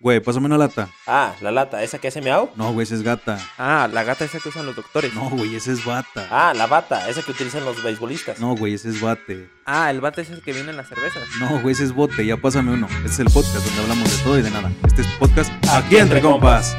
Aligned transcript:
Güey, 0.00 0.20
pásame 0.20 0.46
una 0.46 0.56
lata. 0.56 0.88
Ah, 1.08 1.34
la 1.40 1.50
lata, 1.50 1.82
esa 1.82 1.98
que 1.98 2.06
hace 2.06 2.20
miau. 2.20 2.50
No, 2.54 2.72
güey, 2.72 2.84
esa 2.84 2.94
es 2.94 3.02
gata. 3.02 3.36
Ah, 3.58 3.88
la 3.92 4.04
gata 4.04 4.24
esa 4.24 4.38
que 4.38 4.48
usan 4.48 4.64
los 4.64 4.76
doctores. 4.76 5.12
No, 5.12 5.28
güey, 5.28 5.56
esa 5.56 5.72
es 5.72 5.84
bata. 5.84 6.28
Ah, 6.30 6.54
la 6.54 6.68
bata, 6.68 7.08
esa 7.08 7.20
que 7.22 7.32
utilizan 7.32 7.64
los 7.64 7.82
beisbolistas. 7.82 8.38
No, 8.38 8.54
güey, 8.54 8.74
ese 8.74 8.90
es 8.90 9.00
bate. 9.00 9.50
Ah, 9.66 9.90
el 9.90 10.00
bate 10.00 10.20
es 10.22 10.30
el 10.30 10.40
que 10.40 10.52
viene 10.52 10.70
en 10.70 10.76
las 10.76 10.88
cervezas. 10.88 11.24
No, 11.40 11.60
güey, 11.60 11.72
ese 11.72 11.82
es 11.82 11.92
bote. 11.92 12.24
Ya 12.24 12.36
pásame 12.36 12.74
uno. 12.74 12.86
Este 12.98 13.08
es 13.08 13.18
el 13.18 13.26
podcast 13.26 13.56
donde 13.66 13.82
hablamos 13.82 14.16
de 14.16 14.22
todo 14.22 14.38
y 14.38 14.42
de 14.42 14.50
nada. 14.52 14.70
Este 14.86 15.02
es 15.02 15.08
podcast 15.18 15.50
Aquí 15.68 15.96
entre 15.96 16.20
compas. 16.20 16.76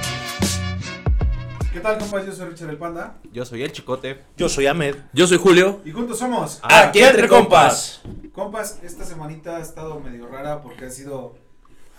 ¿Qué 1.74 1.82
tal, 1.82 1.98
compas? 1.98 2.26
Yo 2.26 2.32
soy 2.32 2.50
Richard 2.52 2.70
el 2.70 2.78
Panda. 2.78 3.18
Yo 3.34 3.44
soy 3.44 3.64
el 3.64 3.74
chicote. 3.74 4.24
Yo 4.38 4.48
soy 4.48 4.68
Ahmed. 4.68 4.96
Yo 5.12 5.28
soy 5.28 5.38
Julio. 5.40 5.82
Y 5.84 5.92
juntos 5.92 6.20
somos. 6.20 6.62
Aquí 6.64 7.00
entre 7.00 7.28
compas. 7.28 8.02
Compas, 8.32 8.80
esta 8.82 9.04
semanita 9.04 9.58
ha 9.58 9.60
estado 9.60 10.00
medio 10.00 10.30
rara 10.30 10.62
porque 10.62 10.86
ha 10.86 10.90
sido 10.90 11.36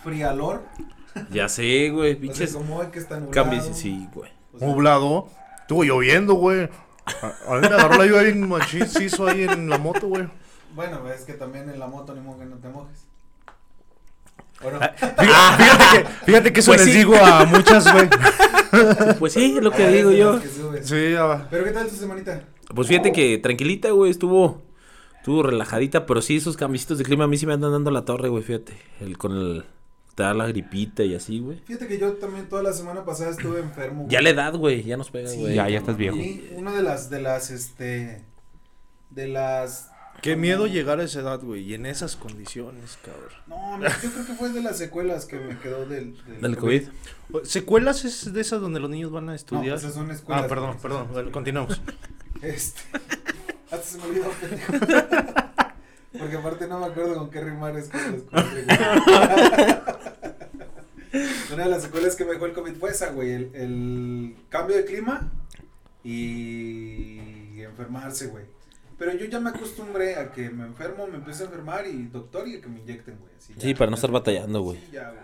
frialor. 0.03 0.65
Ya 1.31 1.49
sé, 1.49 1.91
güey, 1.91 2.11
O 2.11 2.13
sea, 2.15 2.21
pinches. 2.21 2.53
como 2.55 2.77
hoy 2.77 2.87
que 2.93 2.99
está 2.99 3.17
nublado. 3.19 3.33
Cambios, 3.33 3.77
sí, 3.77 4.09
güey. 4.15 4.31
O 4.53 4.59
sea, 4.59 4.69
Nublado. 4.69 5.29
Estuvo 5.63 5.85
lloviendo, 5.85 6.35
güey. 6.35 6.69
A, 7.07 7.53
a 7.53 7.55
mí 7.61 7.61
me 7.69 7.75
agarró 7.75 7.97
la 7.99 8.07
lluvia 8.07 8.23
bien 8.23 8.49
machizo 8.49 9.27
ahí 9.27 9.43
en 9.45 9.69
la 9.69 9.79
moto, 9.79 10.07
güey. 10.09 10.29
Bueno, 10.75 11.01
es 11.11 11.23
que 11.23 11.33
también 11.35 11.69
en 11.69 11.79
la 11.81 11.87
moto 11.89 12.15
ni 12.15 12.21
modo 12.21 12.39
que 12.39 12.45
no 12.47 12.57
te 12.59 12.69
mojes. 12.69 13.07
Bueno, 14.63 14.79
Fíjate, 14.79 15.17
fíjate 15.17 15.85
que, 16.05 16.09
fíjate 16.27 16.53
que 16.53 16.61
eso 16.61 16.71
Pues 16.73 16.85
les 16.85 16.93
sí. 16.93 16.99
digo 16.99 17.17
a 17.17 17.45
muchas, 17.47 17.93
güey. 17.93 18.09
Pues 19.19 19.33
sí, 19.33 19.55
es 19.57 19.63
lo 19.65 19.71
que 19.73 19.89
digo 19.89 20.11
yo. 20.13 20.39
que. 20.41 20.83
Sí, 20.83 21.13
ya. 21.13 21.47
Pero 21.51 21.65
¿qué 21.65 21.71
tal 21.71 21.89
tu 21.89 21.95
semanita? 21.97 22.43
Pues 22.75 22.87
fíjate 22.87 23.11
que 23.13 23.39
tranquilita, 23.39 23.91
güey, 23.91 24.11
estuvo. 24.11 24.63
Estuvo 25.17 25.43
relajadita, 25.43 26.07
pero 26.07 26.23
sí, 26.23 26.37
esos 26.37 26.57
cambiecitos 26.57 26.99
de 26.99 27.05
clima 27.05 27.25
a 27.25 27.27
mí 27.27 27.37
sí 27.37 27.45
me 27.47 27.53
andan 27.55 27.73
dando 27.73 27.91
la 27.91 28.05
torre, 28.05 28.29
güey, 28.29 28.43
fíjate. 28.43 28.79
El 29.01 29.19
con 29.19 29.33
el. 29.33 29.65
Te 30.15 30.23
da 30.25 30.35
la 30.35 30.47
gripita 30.49 31.03
y 31.05 31.15
así, 31.15 31.39
güey. 31.41 31.59
Fíjate 31.65 31.87
que 31.89 31.99
yo 31.99 32.13
también 32.15 32.49
toda 32.49 32.63
la 32.63 32.73
semana 32.73 33.05
pasada 33.05 33.31
estuve 33.31 33.61
enfermo. 33.61 34.07
Ya 34.09 34.21
la 34.21 34.31
edad, 34.31 34.55
güey, 34.55 34.83
ya 34.83 34.97
nos 34.97 35.11
pega, 35.11 35.29
Sí, 35.29 35.39
güey. 35.39 35.55
Ya, 35.55 35.69
ya 35.69 35.79
estás 35.79 35.97
viejo. 35.97 36.17
Y 36.17 36.53
una 36.57 36.75
de 36.75 36.83
las, 36.83 37.09
de 37.11 37.21
las, 37.23 37.51
este, 37.51 38.25
de 39.11 39.29
las... 39.29 39.91
Qué 40.21 40.37
miedo 40.37 40.67
llegar 40.67 41.01
a 41.01 41.05
esa 41.05 41.21
edad, 41.21 41.41
güey. 41.41 41.63
Y 41.63 41.73
en 41.75 41.87
esas 41.87 42.17
condiciones, 42.17 42.99
cabrón. 43.03 43.31
No, 43.47 43.79
mira, 43.79 43.97
yo 44.03 44.11
creo 44.13 44.27
que 44.27 44.33
fue 44.35 44.51
de 44.51 44.63
las 44.63 44.77
secuelas 44.77 45.25
que 45.25 45.39
me 45.39 45.59
quedó 45.59 45.87
del... 45.87 46.15
Del 46.41 46.57
COVID. 46.59 46.83
¿Secuelas 47.45 48.05
es 48.05 48.31
de 48.33 48.41
esas 48.43 48.61
donde 48.61 48.81
los 48.81 48.91
niños 48.91 49.11
van 49.11 49.25
a 49.25 49.33
No, 49.33 49.35
estudiar? 49.37 49.77
esas 49.79 49.95
son 49.95 50.11
escuelas. 50.11 50.45
ah, 50.45 50.49
perdón, 50.49 50.77
perdón. 50.83 51.31
Continuamos. 51.31 51.81
Este. 52.43 52.81
Hasta 53.71 53.83
se 53.83 53.99
me 53.99 54.05
olvidó, 54.05 54.31
pendejo. 54.41 54.73
Porque 56.19 56.37
aparte 56.37 56.67
no 56.67 56.81
me 56.81 56.87
acuerdo 56.87 57.15
con 57.17 57.31
qué 57.31 57.41
rimar 57.41 57.77
es 57.77 57.89
que 57.89 57.99
las 57.99 58.23
Una 61.53 61.65
de 61.65 61.71
las 61.71 61.83
secuelas 61.83 62.17
que 62.17 62.25
me 62.25 62.33
dejó 62.33 62.47
el 62.47 62.53
COVID 62.53 62.75
fue 62.75 62.91
esa, 62.91 63.11
güey. 63.11 63.33
El, 63.33 63.51
el 63.55 64.37
cambio 64.49 64.77
de 64.77 64.85
clima 64.85 65.31
y 66.05 67.61
enfermarse, 67.63 68.29
güey. 68.29 68.45
Pero 68.99 69.15
yo 69.15 69.27
ya 69.27 69.41
me 69.41 69.51
acostumbré 69.51 70.17
a 70.17 70.31
que 70.31 70.51
me 70.51 70.65
enfermo, 70.67 71.07
me 71.07 71.17
empiezo 71.17 71.45
a 71.45 71.47
enfermar 71.47 71.87
y 71.87 72.07
doctor 72.07 72.47
y 72.47 72.57
a 72.57 72.61
que 72.61 72.69
me 72.69 72.81
inyecten, 72.81 73.17
güey. 73.19 73.33
así 73.39 73.55
ya. 73.55 73.61
Sí, 73.63 73.75
para 73.75 73.91
no 73.91 73.95
estar 73.97 74.11
batallando, 74.11 74.61
güey. 74.63 74.79
Sí, 74.79 74.89
ya, 74.93 75.11
güey. 75.11 75.23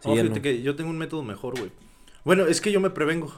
Sí, 0.00 0.08
No, 0.08 0.14
ya 0.14 0.22
fíjate 0.22 0.38
no. 0.38 0.42
que 0.42 0.62
yo 0.62 0.76
tengo 0.76 0.90
un 0.90 0.98
método 0.98 1.22
mejor, 1.22 1.58
güey. 1.58 1.70
Bueno, 2.24 2.46
es 2.46 2.60
que 2.60 2.72
yo 2.72 2.80
me 2.80 2.90
prevengo. 2.90 3.32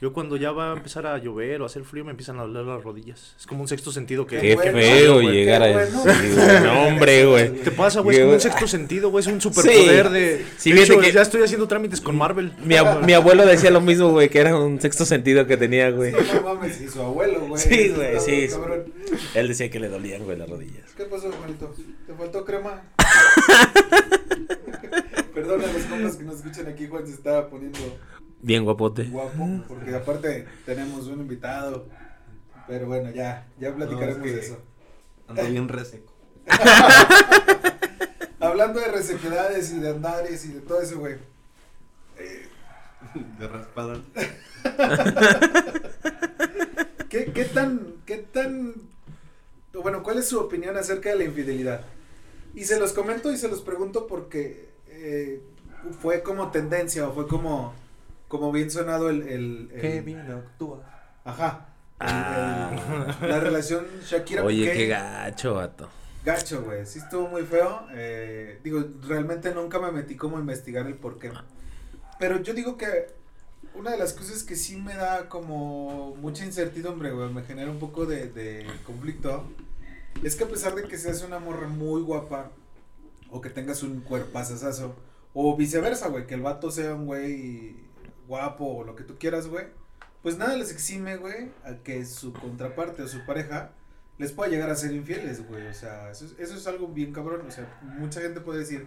Yo 0.00 0.12
cuando 0.12 0.36
ya 0.36 0.50
va 0.50 0.72
a 0.72 0.76
empezar 0.76 1.06
a 1.06 1.16
llover 1.18 1.60
o 1.60 1.64
a 1.64 1.66
hacer 1.66 1.84
frío 1.84 2.04
me 2.04 2.10
empiezan 2.10 2.38
a 2.38 2.42
doler 2.42 2.64
las 2.64 2.82
rodillas. 2.82 3.34
Es 3.38 3.46
como 3.46 3.62
un 3.62 3.68
sexto 3.68 3.92
sentido 3.92 4.26
que... 4.26 4.38
Qué 4.40 4.54
bueno, 4.56 4.72
feo 4.72 5.14
güey, 5.22 5.28
llegar 5.32 5.62
qué 5.62 5.68
a 5.68 5.72
bueno. 5.72 6.10
eso. 6.10 6.60
No, 6.64 6.82
hombre, 6.88 7.24
güey. 7.26 7.52
¿Te 7.62 7.70
pasa, 7.70 8.00
güey? 8.00 8.16
Es 8.16 8.22
como 8.22 8.34
un 8.34 8.40
sexto 8.40 8.66
sentido, 8.66 9.10
güey. 9.10 9.22
Es 9.24 9.28
un 9.32 9.40
superpoder 9.40 10.10
de... 10.10 10.44
Sí, 10.58 10.72
de 10.72 10.82
hecho, 10.82 10.98
que- 10.98 11.12
ya 11.12 11.22
estoy 11.22 11.42
haciendo 11.42 11.68
trámites 11.68 12.00
con 12.00 12.16
Marvel. 12.16 12.52
Mi, 12.64 12.74
ab- 12.74 13.04
mi 13.06 13.12
abuelo 13.12 13.46
decía 13.46 13.70
lo 13.70 13.80
mismo, 13.80 14.10
güey, 14.10 14.28
que 14.28 14.40
era 14.40 14.58
un 14.58 14.80
sexto 14.80 15.06
sentido 15.06 15.46
que 15.46 15.56
tenía, 15.56 15.90
güey. 15.90 16.10
Sí, 16.12 16.18
no 16.34 16.42
mames, 16.54 16.80
y 16.80 16.88
su 16.88 17.00
abuelo, 17.00 17.40
güey. 17.46 17.62
Sí, 17.62 17.90
güey, 17.94 18.18
sí, 18.20 18.48
cabrón. 18.50 18.92
Él 19.34 19.48
decía 19.48 19.70
que 19.70 19.78
le 19.80 19.88
dolían, 19.88 20.24
güey, 20.24 20.36
las 20.36 20.50
rodillas. 20.50 20.92
¿Qué 20.96 21.04
pasó, 21.04 21.30
Juanito? 21.32 21.72
¿Te 22.06 22.12
faltó 22.14 22.44
crema? 22.44 22.82
Perdona 25.34 25.64
a 25.64 25.72
los 25.72 25.82
compas 25.84 26.16
que 26.16 26.24
nos 26.24 26.36
escuchan 26.36 26.66
aquí, 26.68 26.86
Juan 26.86 27.06
se 27.06 27.14
estaba 27.14 27.48
poniendo 27.48 27.78
Bien 28.44 28.62
guapote. 28.62 29.04
guapo, 29.04 29.48
porque 29.66 29.94
aparte 29.94 30.46
tenemos 30.66 31.06
un 31.06 31.20
invitado. 31.20 31.86
Pero 32.68 32.86
bueno, 32.86 33.10
ya, 33.10 33.46
ya 33.58 33.74
platicaremos 33.74 34.18
No, 34.18 34.24
es 34.26 34.30
que- 34.30 34.36
de 34.36 34.42
eso. 34.46 34.58
Ando 35.28 35.46
bien 35.46 35.66
reseco. 35.68 36.12
Hablando 38.40 38.80
de 38.80 38.88
resequedades 38.88 39.72
y 39.72 39.78
de 39.80 39.88
andares 39.88 40.44
y 40.44 40.48
de 40.52 40.60
todo 40.60 40.82
eso, 40.82 40.98
güey. 40.98 41.16
De 43.38 43.48
raspada. 43.48 44.02
¿Qué, 47.08 47.32
qué 47.32 47.44
tan, 47.44 47.94
qué 48.04 48.18
tan, 48.18 48.74
bueno, 49.72 50.02
cuál 50.02 50.18
es 50.18 50.28
su 50.28 50.38
opinión 50.38 50.76
acerca 50.76 51.08
de 51.10 51.16
la 51.16 51.24
infidelidad? 51.24 51.80
Y 52.54 52.64
se 52.64 52.78
los 52.78 52.92
comento 52.92 53.32
y 53.32 53.38
se 53.38 53.48
los 53.48 53.62
pregunto 53.62 54.06
porque 54.06 54.68
eh, 54.88 55.40
fue 56.00 56.22
como 56.22 56.50
tendencia 56.50 57.08
o 57.08 57.14
fue 57.14 57.26
como, 57.28 57.72
como 58.28 58.50
bien 58.52 58.70
sonado 58.70 59.10
el, 59.10 59.22
el, 59.22 59.70
el- 59.74 60.30
actúa. 60.32 60.82
ajá, 61.24 61.66
el- 62.00 62.06
Ah. 62.06 63.16
el- 63.22 63.28
la 63.28 63.40
relación 63.40 63.86
Shakira 64.04 64.42
Oye, 64.44 64.64
Piqué, 64.64 64.72
qué 64.76 64.86
gacho, 64.88 65.54
vato. 65.54 65.88
gacho, 66.24 66.62
güey, 66.62 66.84
sí 66.86 66.98
estuvo 66.98 67.28
muy 67.28 67.42
feo, 67.42 67.86
eh, 67.92 68.60
digo, 68.64 68.84
realmente 69.06 69.54
nunca 69.54 69.78
me 69.78 69.92
metí 69.92 70.16
como 70.16 70.36
a 70.36 70.40
investigar 70.40 70.86
el 70.86 70.94
por 70.94 71.18
qué, 71.18 71.30
pero 72.18 72.40
yo 72.42 72.52
digo 72.54 72.76
que 72.76 73.06
una 73.74 73.90
de 73.90 73.98
las 73.98 74.12
cosas 74.12 74.42
que 74.44 74.54
sí 74.56 74.76
me 74.76 74.94
da 74.94 75.28
como 75.28 76.14
mucha 76.16 76.44
incertidumbre, 76.44 77.10
güey, 77.12 77.32
me 77.32 77.42
genera 77.42 77.70
un 77.70 77.78
poco 77.78 78.06
de, 78.06 78.28
de 78.28 78.66
conflicto, 78.86 79.44
es 80.22 80.36
que 80.36 80.44
a 80.44 80.48
pesar 80.48 80.74
de 80.74 80.84
que 80.84 80.96
seas 80.96 81.22
una 81.22 81.38
morra 81.38 81.66
muy 81.68 82.02
guapa, 82.02 82.50
o 83.30 83.40
que 83.40 83.50
tengas 83.50 83.82
un 83.82 84.00
cuerpazazazo, 84.00 84.94
o 85.32 85.56
viceversa, 85.56 86.08
güey, 86.08 86.26
que 86.26 86.34
el 86.34 86.42
vato 86.42 86.70
sea 86.70 86.94
un 86.94 87.06
güey 87.06 87.74
guapo 88.26 88.64
o 88.64 88.84
lo 88.84 88.96
que 88.96 89.04
tú 89.04 89.16
quieras, 89.18 89.46
güey, 89.46 89.66
pues 90.22 90.38
nada 90.38 90.56
les 90.56 90.72
exime, 90.72 91.16
güey, 91.16 91.50
a 91.64 91.74
que 91.82 92.04
su 92.04 92.32
contraparte 92.32 93.02
o 93.02 93.08
su 93.08 93.24
pareja 93.26 93.72
les 94.18 94.32
pueda 94.32 94.50
llegar 94.50 94.70
a 94.70 94.76
ser 94.76 94.92
infieles, 94.92 95.46
güey, 95.46 95.66
o 95.66 95.74
sea, 95.74 96.10
eso 96.10 96.24
es, 96.26 96.34
eso 96.38 96.54
es 96.54 96.66
algo 96.66 96.88
bien 96.88 97.12
cabrón, 97.12 97.46
o 97.46 97.50
sea, 97.50 97.66
mucha 97.82 98.20
gente 98.20 98.40
puede 98.40 98.60
decir, 98.60 98.86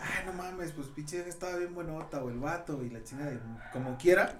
ay, 0.00 0.26
no 0.26 0.32
mames, 0.32 0.72
pues 0.72 0.88
pinche 0.88 1.26
estaba 1.28 1.56
bien 1.56 1.74
buenota, 1.74 2.22
o 2.22 2.28
el 2.28 2.38
vato, 2.38 2.84
y 2.84 2.90
la 2.90 3.02
chingada, 3.02 3.32
y 3.32 3.40
como 3.72 3.96
quiera, 3.96 4.38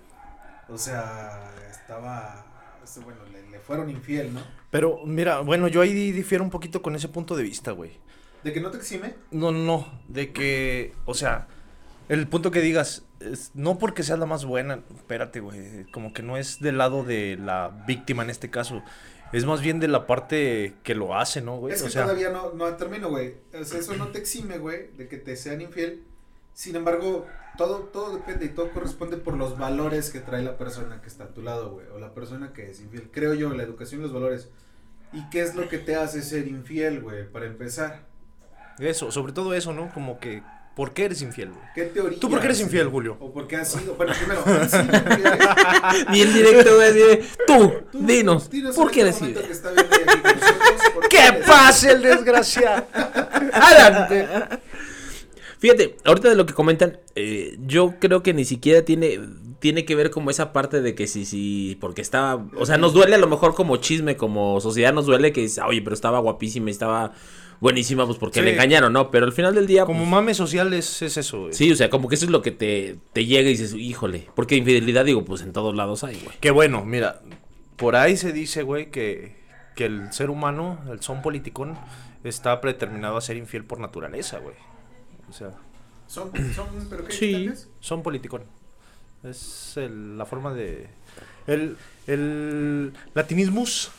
o 0.69 0.77
sea, 0.77 1.51
estaba, 1.71 2.45
este, 2.85 3.01
bueno, 3.01 3.21
le, 3.33 3.49
le 3.51 3.59
fueron 3.59 3.89
infiel, 3.89 4.35
¿no? 4.35 4.43
Pero 4.71 5.01
mira, 5.07 5.41
bueno, 5.41 5.67
yo 5.67 5.81
ahí 5.81 6.13
difiero 6.13 6.45
un 6.45 6.51
poquito 6.51 6.83
con 6.83 6.95
ese 6.95 7.09
punto 7.09 7.35
de 7.35 7.43
vista, 7.43 7.73
güey. 7.73 7.99
De 8.45 8.53
que 8.53 8.61
no 8.61 8.71
te 8.71 8.77
exime, 8.77 9.15
No, 9.31 9.51
no, 9.51 9.59
no. 9.59 10.01
De 10.07 10.33
que, 10.33 10.95
o 11.07 11.15
sea, 11.15 11.49
el 12.09 12.27
punto 12.27 12.51
que 12.51 12.61
digas, 12.61 13.05
es, 13.21 13.51
no 13.55 13.79
porque 13.79 14.03
seas 14.03 14.19
la 14.19 14.27
más 14.27 14.45
buena, 14.45 14.81
espérate, 14.95 15.41
güey, 15.41 15.85
como 15.91 16.13
que 16.13 16.23
no 16.23 16.37
es 16.37 16.61
del 16.61 16.79
lado 16.79 17.05
de 17.05 17.37
la 17.37 17.85
víctima 17.87 18.23
en 18.23 18.31
este 18.31 18.51
caso. 18.51 18.83
Es 19.33 19.45
más 19.45 19.61
bien 19.61 19.79
de 19.79 19.89
la 19.89 20.07
parte 20.07 20.75
que 20.83 20.95
lo 20.95 21.15
hace, 21.15 21.43
¿no, 21.43 21.59
güey? 21.59 21.75
Es 21.75 21.83
o 21.83 21.85
que 21.85 21.91
sea, 21.91 22.05
todavía 22.05 22.31
no, 22.31 22.55
no 22.55 22.67
termino, 22.77 23.11
güey. 23.11 23.35
O 23.53 23.65
sea, 23.65 23.79
eso 23.79 23.95
no 23.95 24.09
te 24.09 24.19
exime, 24.19 24.57
güey, 24.57 24.91
de 24.97 25.07
que 25.07 25.19
te 25.19 25.37
sean 25.37 25.61
infiel. 25.61 26.03
Sin 26.55 26.77
embargo, 26.77 27.27
todo, 27.59 27.81
todo 27.93 28.17
depende 28.17 28.47
y 28.47 28.49
todo 28.49 28.71
corresponde 28.71 29.19
por 29.19 29.35
los 29.35 29.59
valores 29.59 30.11
que 30.11 30.21
trae 30.21 30.43
la 30.43 30.57
persona 30.57 31.03
que 31.03 31.09
está 31.09 31.25
a 31.25 31.29
tu 31.29 31.43
lado, 31.43 31.73
güey. 31.73 31.87
O 31.95 31.99
la 31.99 32.15
persona 32.15 32.53
que 32.55 32.71
es 32.71 32.81
infiel. 32.81 33.11
Creo 33.13 33.35
yo, 33.35 33.53
la 33.53 33.63
educación 33.63 34.01
y 34.01 34.05
los 34.05 34.15
valores. 34.15 34.49
¿Y 35.13 35.29
qué 35.29 35.43
es 35.43 35.55
lo 35.55 35.69
que 35.69 35.79
te 35.79 35.97
hace 35.97 36.23
ser 36.23 36.49
infiel, 36.49 37.01
güey? 37.03 37.31
Para 37.31 37.47
empezar. 37.47 38.07
eso, 38.79 39.11
sobre 39.11 39.33
todo 39.33 39.55
eso, 39.55 39.73
¿no? 39.73 39.93
Como 39.93 40.19
que, 40.21 40.43
¿por 40.79 40.93
qué 40.93 41.07
eres 41.07 41.21
infiel, 41.23 41.51
güey? 41.51 41.61
¿Qué 41.75 41.83
teoría? 41.87 42.21
¿Tú 42.21 42.31
por 42.31 42.39
qué 42.39 42.47
eres 42.47 42.61
infiel, 42.61 42.87
Julio? 42.89 43.17
O 43.19 43.33
por 43.33 43.49
qué 43.49 43.57
has 43.57 43.73
sido. 43.73 43.95
Bueno, 43.97 44.13
primero, 44.17 44.43
¿han 44.47 44.71
sido 44.71 44.83
el 46.23 46.33
directo, 46.33 46.75
güey, 46.77 46.89
así 46.89 46.99
de, 47.01 47.25
tú, 47.49 47.73
Tú, 47.91 47.99
dinos, 48.07 48.49
¿por 48.77 48.87
en 48.87 48.93
qué 48.95 49.01
este 49.01 49.01
eres 49.01 49.21
infiel? 49.23 49.47
que 49.47 49.53
está 49.53 49.71
viendo 49.73 49.95
ahí 49.97 50.03
aquí 50.07 50.21
con 50.23 50.33
nosotros, 50.33 50.81
¿por 50.95 51.09
¡Que 51.09 51.19
eres- 51.27 51.47
pase 51.47 51.91
el 51.91 52.03
desgraciado! 52.03 52.87
¡Adelante! 53.53 54.29
Fíjate, 55.59 55.97
ahorita 56.05 56.29
de 56.29 56.37
lo 56.37 56.47
que 56.47 56.55
comentan, 56.55 56.99
eh, 57.17 57.57
yo 57.67 57.95
creo 57.99 58.23
que 58.23 58.33
ni 58.33 58.45
siquiera 58.45 58.83
tiene, 58.85 59.19
tiene 59.59 59.85
que 59.85 59.97
ver 59.97 60.11
como 60.11 60.31
esa 60.31 60.53
parte 60.53 60.81
de 60.81 60.95
que 60.95 61.09
sí, 61.09 61.25
sí, 61.25 61.77
porque 61.81 62.01
estaba, 62.01 62.47
o 62.57 62.65
sea, 62.65 62.79
nos 62.79 62.93
duele 62.93 63.17
a 63.17 63.19
lo 63.19 63.27
mejor 63.27 63.57
como 63.57 63.77
chisme, 63.79 64.17
como 64.17 64.61
sociedad 64.61 64.93
nos 64.93 65.07
duele 65.07 65.33
que 65.33 65.49
oye, 65.67 65.83
pero 65.83 65.95
estaba 65.95 66.21
guapísima 66.21 66.69
y 66.69 66.71
estaba 66.71 67.13
buenísima, 67.61 68.07
pues 68.07 68.19
porque 68.19 68.41
Sí. 68.41 68.45
le 68.45 68.53
engañaron, 68.53 68.93
¿no? 68.93 69.11
Pero 69.11 69.27
al 69.27 69.33
final 69.33 69.55
del 69.55 69.67
día, 69.67 69.85
Como 69.85 70.01
pues, 70.01 70.11
mame 70.11 70.35
social 70.35 70.73
es, 70.75 71.03
es 71.03 71.17
eso, 71.17 71.41
güey. 71.43 71.53
sí, 71.53 71.71
o 71.73 71.77
sea, 71.77 71.91
como 71.91 72.09
que 72.09 72.15
eso 72.15 72.25
es 72.25 72.31
lo 72.31 72.43
que 72.43 72.51
te, 72.51 72.99
te 73.13 73.27
llega 73.27 73.49
y 73.49 73.53
dices, 73.53 73.75
híjole, 73.75 74.29
porque 74.35 74.57
infidelidad, 74.57 75.05
digo, 75.05 75.25
pues 75.25 75.43
en 75.43 75.53
todos 75.53 75.75
lados 75.75 76.05
hay, 76.05 76.21
güey. 76.25 76.37
Que 76.41 76.51
bueno, 76.51 76.85
mira, 76.85 77.21
por 77.77 77.97
ahí 77.97 78.17
se 78.17 78.33
dice, 78.33 78.63
güey, 78.63 78.91
que, 78.91 79.37
que 79.77 79.87
el 79.87 80.13
ser 80.13 80.31
humano, 80.31 80.79
el 80.91 81.01
son 81.03 81.23
politicón, 81.23 81.77
está 82.25 82.61
predeterminado 82.61 83.17
a 83.17 83.21
ser 83.21 83.37
infiel 83.37 83.65
por 83.65 83.79
naturaleza, 83.81 84.39
güey. 84.39 84.57
O 85.29 85.33
sea, 85.33 85.53
Son, 86.07 86.31
son, 86.55 86.67
pero 86.89 87.05
qué 87.05 87.13
Sí. 87.13 87.51
Son 87.81 88.03
politicón. 88.03 88.43
Es 89.25 89.77
el- 89.77 90.17
la 90.17 90.25
forma 90.25 90.55
de. 90.55 90.89
El, 91.47 91.77
el 92.07 92.93
latinismus, 93.15 93.91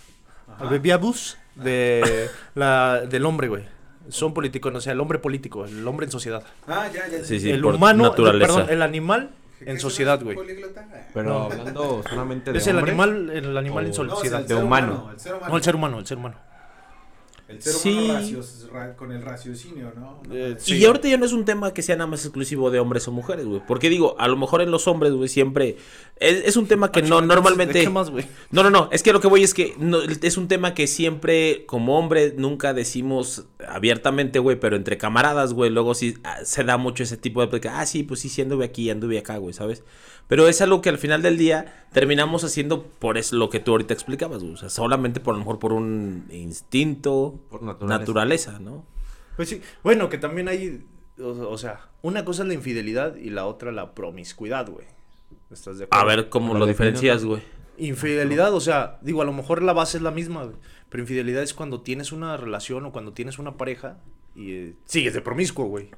Ajá. 0.48 0.64
el 0.64 0.70
bebiabus 0.70 1.38
de 1.64 2.30
la, 2.56 3.02
del 3.02 3.26
hombre, 3.26 3.48
güey. 3.48 3.64
Son 4.10 4.34
politicón, 4.34 4.76
o 4.76 4.82
sea, 4.82 4.94
el 4.94 5.00
hombre 5.00 5.20
político, 5.20 5.66
el 5.66 5.88
hombre 5.88 6.06
en 6.06 6.12
sociedad. 6.12 6.42
Ah, 6.68 6.88
ya, 6.92 7.08
ya. 7.08 7.24
Sí, 7.24 7.40
sí. 7.40 7.52
el 7.52 7.62
por 7.62 7.76
humano, 7.76 8.04
naturaleza. 8.06 8.54
perdón, 8.56 8.70
el 8.74 8.82
animal 8.82 9.30
¿Qué 9.60 9.70
en 9.70 9.80
sociedad, 9.80 10.20
güey. 10.24 10.38
Pero 11.14 11.44
hablando 11.44 12.02
solamente 12.10 12.52
de 12.52 12.58
Es 12.58 12.66
el 12.68 12.80
animal, 12.80 13.30
el 13.30 13.56
animal 13.58 13.86
en 13.86 13.92
o- 13.92 14.04
No, 14.04 14.14
o 14.14 14.16
sea, 14.16 14.16
sociedad. 14.16 14.40
el 14.42 14.48
de 14.48 14.56
ser 14.56 14.64
humano. 14.64 15.10
El 15.14 15.20
ser 15.20 15.34
humano. 15.34 15.50
No, 15.50 15.58
el 15.58 15.64
ser 15.64 15.76
humano, 15.76 16.00
el 16.00 16.06
ser 16.08 16.18
humano. 16.18 16.36
El 17.50 17.62
ser 17.64 17.74
Sí. 17.74 18.08
racios- 18.12 18.68
ra- 18.72 18.96
con 18.96 19.12
el 19.12 19.24
raciocinio, 19.24 19.92
¿no? 19.96 20.22
Eh, 20.32 20.52
No, 20.54 20.60
sí. 20.60 20.76
Y 20.78 20.86
ahorita 20.86 21.08
ya 21.10 21.18
no 21.18 21.26
es 21.26 21.34
un 21.34 21.46
tema 21.46 21.74
que 21.74 21.82
sea 21.82 21.96
nada 21.96 22.06
más 22.06 22.24
exclusivo 22.24 22.70
de 22.70 22.80
hombres 22.80 23.08
o 23.08 23.12
mujeres, 23.12 23.48
güey. 23.48 23.60
Porque 23.68 23.90
digo, 23.90 24.16
a 24.20 24.28
lo 24.28 24.38
mejor 24.38 24.62
en 24.62 24.70
los 24.70 24.88
hombres, 24.88 25.14
güey, 25.14 25.28
siempre. 25.30 25.76
Es, 26.18 26.44
es 26.46 26.58
un 26.58 26.68
tema 26.68 26.92
que 26.92 27.02
no 27.02 27.22
¿De 27.22 27.28
normalmente. 27.28 27.82
qué 27.82 27.90
más, 27.90 28.12
güey? 28.12 28.26
No, 28.52 28.62
no, 28.62 28.70
no. 28.70 28.88
Es 28.92 29.02
que 29.02 29.14
lo 29.14 29.20
que 29.20 29.28
voy 29.28 29.42
es 29.42 29.56
que 29.56 29.74
no, 29.80 30.00
es 30.04 30.38
un 30.38 30.48
tema 30.48 30.76
que 30.76 30.86
siempre, 30.86 31.64
como 31.66 31.98
hombre, 31.98 32.36
nunca 32.38 32.74
decimos 32.76 33.46
abiertamente, 33.68 34.38
güey. 34.38 34.60
Pero 34.60 34.76
entre 34.76 35.00
camaradas, 35.00 35.54
güey, 35.54 35.72
luego 35.72 35.96
sí 35.96 36.18
ah, 36.24 36.38
se 36.44 36.64
da 36.64 36.78
mucho 36.78 37.02
ese 37.02 37.18
tipo 37.18 37.44
de. 37.46 37.70
Ah, 37.70 37.86
sí, 37.88 38.04
pues 38.04 38.20
sí, 38.20 38.30
sí 38.30 38.44
anduve 38.44 38.66
aquí, 38.66 38.92
anduve 38.92 39.18
acá, 39.18 39.38
güey, 39.38 39.54
¿sabes? 39.56 39.84
Pero 40.30 40.48
es 40.48 40.62
algo 40.62 40.84
que 40.84 40.90
al 40.90 41.00
final 41.00 41.24
del 41.24 41.40
día 41.40 41.88
terminamos 41.92 42.44
haciendo 42.44 42.84
por 42.84 43.18
eso 43.18 43.36
lo 43.36 43.50
que 43.50 43.60
tú 43.60 43.72
ahorita 43.72 43.96
explicabas, 43.96 44.44
güey. 44.44 44.54
O 44.54 44.58
sea, 44.58 44.70
solamente 44.70 45.20
por 45.20 45.34
a 45.34 45.38
lo 45.38 45.40
mejor 45.44 45.58
por 45.58 45.74
un 45.74 46.28
instinto, 46.30 47.40
Por 47.50 47.64
naturaleza. 47.64 48.00
naturaleza, 48.00 48.60
¿no? 48.60 48.86
Pues 49.36 49.50
sí, 49.50 49.60
bueno, 49.84 50.08
que 50.08 50.20
también 50.20 50.48
hay, 50.48 50.86
o, 51.20 51.30
o 51.30 51.58
sea, 51.58 51.90
una 52.04 52.26
cosa 52.26 52.44
es 52.44 52.48
la 52.48 52.54
infidelidad 52.54 53.16
y 53.16 53.32
la 53.32 53.48
otra 53.48 53.72
la 53.72 53.96
promiscuidad, 53.96 54.70
güey. 54.70 54.86
¿Estás 55.50 55.80
de 55.80 55.86
acuerdo? 55.86 56.06
A 56.06 56.08
ver 56.16 56.30
cómo 56.30 56.54
Lo 56.54 56.68
diferencias, 56.68 57.26
güey. 57.26 57.42
Infidelidad, 57.80 58.54
o 58.54 58.60
sea, 58.60 59.00
digo, 59.02 59.24
a 59.24 59.26
lo 59.26 59.34
mejor 59.34 59.64
la 59.64 59.74
base 59.74 59.98
es 59.98 60.04
la 60.04 60.12
misma, 60.12 60.44
güey, 60.44 60.58
pero 60.90 61.02
infidelidad 61.02 61.42
es 61.42 61.56
cuando 61.56 61.82
tienes 61.82 62.12
una 62.12 62.38
relación 62.38 62.86
o 62.86 62.92
cuando 62.92 63.14
tienes 63.14 63.40
una 63.40 63.58
pareja 63.58 63.98
y 64.36 64.52
eh, 64.52 64.76
sigues 64.86 65.16
de 65.16 65.22
promiscuo, 65.22 65.66
güey. 65.66 65.90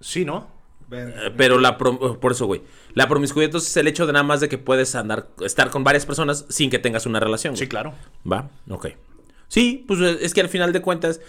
Sí, 0.00 0.26
¿no? 0.26 0.59
Ver, 0.90 1.08
Eh, 1.16 1.34
Pero 1.36 1.58
la 1.58 1.78
prom- 1.78 2.18
por 2.18 2.32
eso, 2.32 2.46
güey. 2.46 2.62
La 2.94 3.08
promiscuidad 3.08 3.46
entonces 3.46 3.70
es 3.70 3.76
el 3.78 3.86
hecho 3.88 4.06
de 4.06 4.12
nada 4.12 4.22
más 4.24 4.40
de 4.40 4.48
que 4.48 4.58
puedes 4.58 4.94
andar, 4.94 5.28
estar 5.44 5.70
con 5.70 5.84
varias 5.84 6.04
personas 6.04 6.44
sin 6.48 6.68
que 6.70 6.78
tengas 6.78 7.06
una 7.06 7.20
relación. 7.20 7.56
Sí, 7.56 7.62
güey. 7.64 7.68
claro. 7.68 7.94
Va, 8.30 8.50
ok. 8.68 8.88
Sí, 9.48 9.84
pues 9.88 10.00
eh, 10.00 10.18
es 10.20 10.34
que 10.34 10.40
al 10.42 10.48
final 10.48 10.72
de 10.72 10.82
cuentas, 10.82 11.20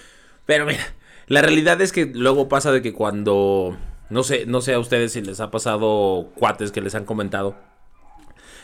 pero 0.46 0.66
mira, 0.66 0.82
la 1.28 1.42
realidad 1.42 1.80
es 1.82 1.92
que 1.92 2.06
luego 2.06 2.50
pasa 2.50 2.72
de 2.72 2.82
que 2.82 2.94
cuando, 2.94 3.78
no 4.10 4.24
sé, 4.24 4.46
no 4.46 4.62
sé 4.62 4.74
a 4.74 4.80
ustedes 4.80 5.14
si 5.14 5.22
les 5.22 5.40
ha 5.40 5.50
pasado 5.52 6.32
cuates 6.36 6.72
que 6.72 6.82
les 6.82 6.94
han 6.96 7.06
comentado. 7.06 7.56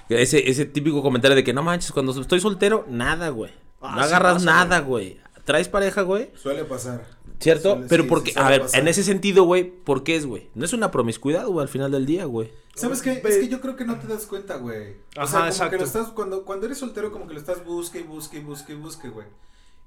que 0.08 0.22
Ese, 0.22 0.50
ese 0.50 0.66
típico 0.66 1.02
comentario 1.02 1.36
de 1.36 1.44
que 1.44 1.54
no 1.54 1.64
manches, 1.64 1.92
cuando 1.92 2.20
estoy 2.20 2.40
soltero, 2.40 2.86
nada, 2.90 3.30
güey. 3.30 3.52
Ah, 3.82 3.94
no 3.96 4.02
agarras 4.02 4.34
pasa, 4.36 4.46
nada, 4.46 4.80
güey. 4.80 5.20
¿Traes 5.48 5.70
pareja, 5.70 6.02
güey? 6.02 6.30
Suele 6.36 6.66
pasar. 6.66 7.08
¿Cierto? 7.40 7.76
Suele- 7.76 7.88
Pero 7.88 8.04
sí, 8.04 8.10
porque, 8.10 8.32
sí 8.34 8.40
a 8.40 8.50
ver, 8.50 8.62
pasar. 8.64 8.82
en 8.82 8.88
ese 8.90 9.02
sentido, 9.04 9.46
güey, 9.46 9.64
¿por 9.64 10.04
qué 10.04 10.18
es, 10.18 10.26
güey? 10.26 10.50
No 10.56 10.66
es 10.66 10.74
una 10.74 10.92
promiscuidad, 10.92 11.48
güey, 11.48 11.64
al 11.64 11.70
final 11.70 11.90
del 11.90 12.06
día, 12.06 12.26
güey. 12.26 12.52
¿Sabes 12.76 13.02
qué? 13.02 13.14
Es 13.24 13.38
que 13.38 13.48
yo 13.48 13.62
creo 13.62 13.76
que 13.78 13.86
no 13.86 13.98
te 13.98 14.08
das 14.08 14.26
cuenta, 14.26 14.58
güey. 14.58 14.98
O 15.16 15.22
Ajá, 15.22 15.28
sea, 15.28 15.40
como 15.40 15.48
exacto. 15.48 15.72
que 15.72 15.78
lo 15.78 15.84
estás, 15.86 16.08
cuando, 16.10 16.44
cuando 16.46 16.66
eres 16.66 16.78
soltero, 16.78 17.12
como 17.14 17.28
que 17.28 17.34
lo 17.34 17.40
estás 17.40 17.64
busque 17.66 18.02
y 18.02 18.04
busque 18.04 18.38
y 18.38 18.42
busque 18.42 18.74
y 18.74 18.76
busque, 18.76 19.10
güey. 19.10 19.26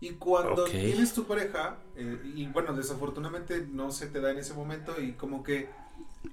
Y 0.01 0.12
cuando 0.15 0.62
Ok. 0.65 0.71
tienes 0.71 1.12
tu 1.12 1.25
pareja, 1.25 1.77
eh, 1.95 2.19
y 2.35 2.47
bueno, 2.47 2.73
desafortunadamente 2.73 3.67
no 3.71 3.93
se 3.93 4.07
te 4.07 4.21
da 4.23 4.31
en 4.31 4.39
ese 4.39 4.55
momento 4.55 4.99
y 5.01 5.12
como 5.12 5.43
que 5.45 5.69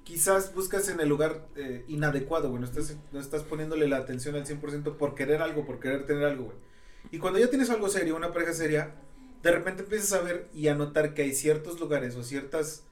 quizás 0.06 0.54
buscas 0.56 0.88
en 0.90 1.00
el 1.02 1.10
lugar 1.10 1.48
eh, 1.58 1.84
inadecuado, 1.90 2.50
güey. 2.50 2.62
No 2.62 2.66
estás, 2.68 2.96
no 3.12 3.20
estás 3.20 3.44
poniéndole 3.44 3.88
la 3.90 3.98
atención 3.98 4.36
al 4.36 4.46
100% 4.46 4.96
por 4.96 5.16
querer 5.16 5.42
algo, 5.42 5.66
por 5.66 5.80
querer 5.82 6.06
tener 6.06 6.24
algo, 6.26 6.46
güey. 6.46 6.58
Y 7.12 7.20
cuando 7.20 7.40
ya 7.40 7.50
tienes 7.50 7.70
algo 7.70 7.90
serio, 7.90 8.16
una 8.16 8.32
pareja 8.34 8.54
seria, 8.54 8.96
de 9.44 9.52
repente 9.52 9.84
empiezas 9.84 10.14
a 10.14 10.22
ver 10.22 10.48
y 10.54 10.68
a 10.68 10.76
notar 10.76 11.14
que 11.14 11.22
hay 11.24 11.34
ciertos 11.34 11.80
lugares 11.80 12.16
o 12.16 12.24
ciertas 12.24 12.84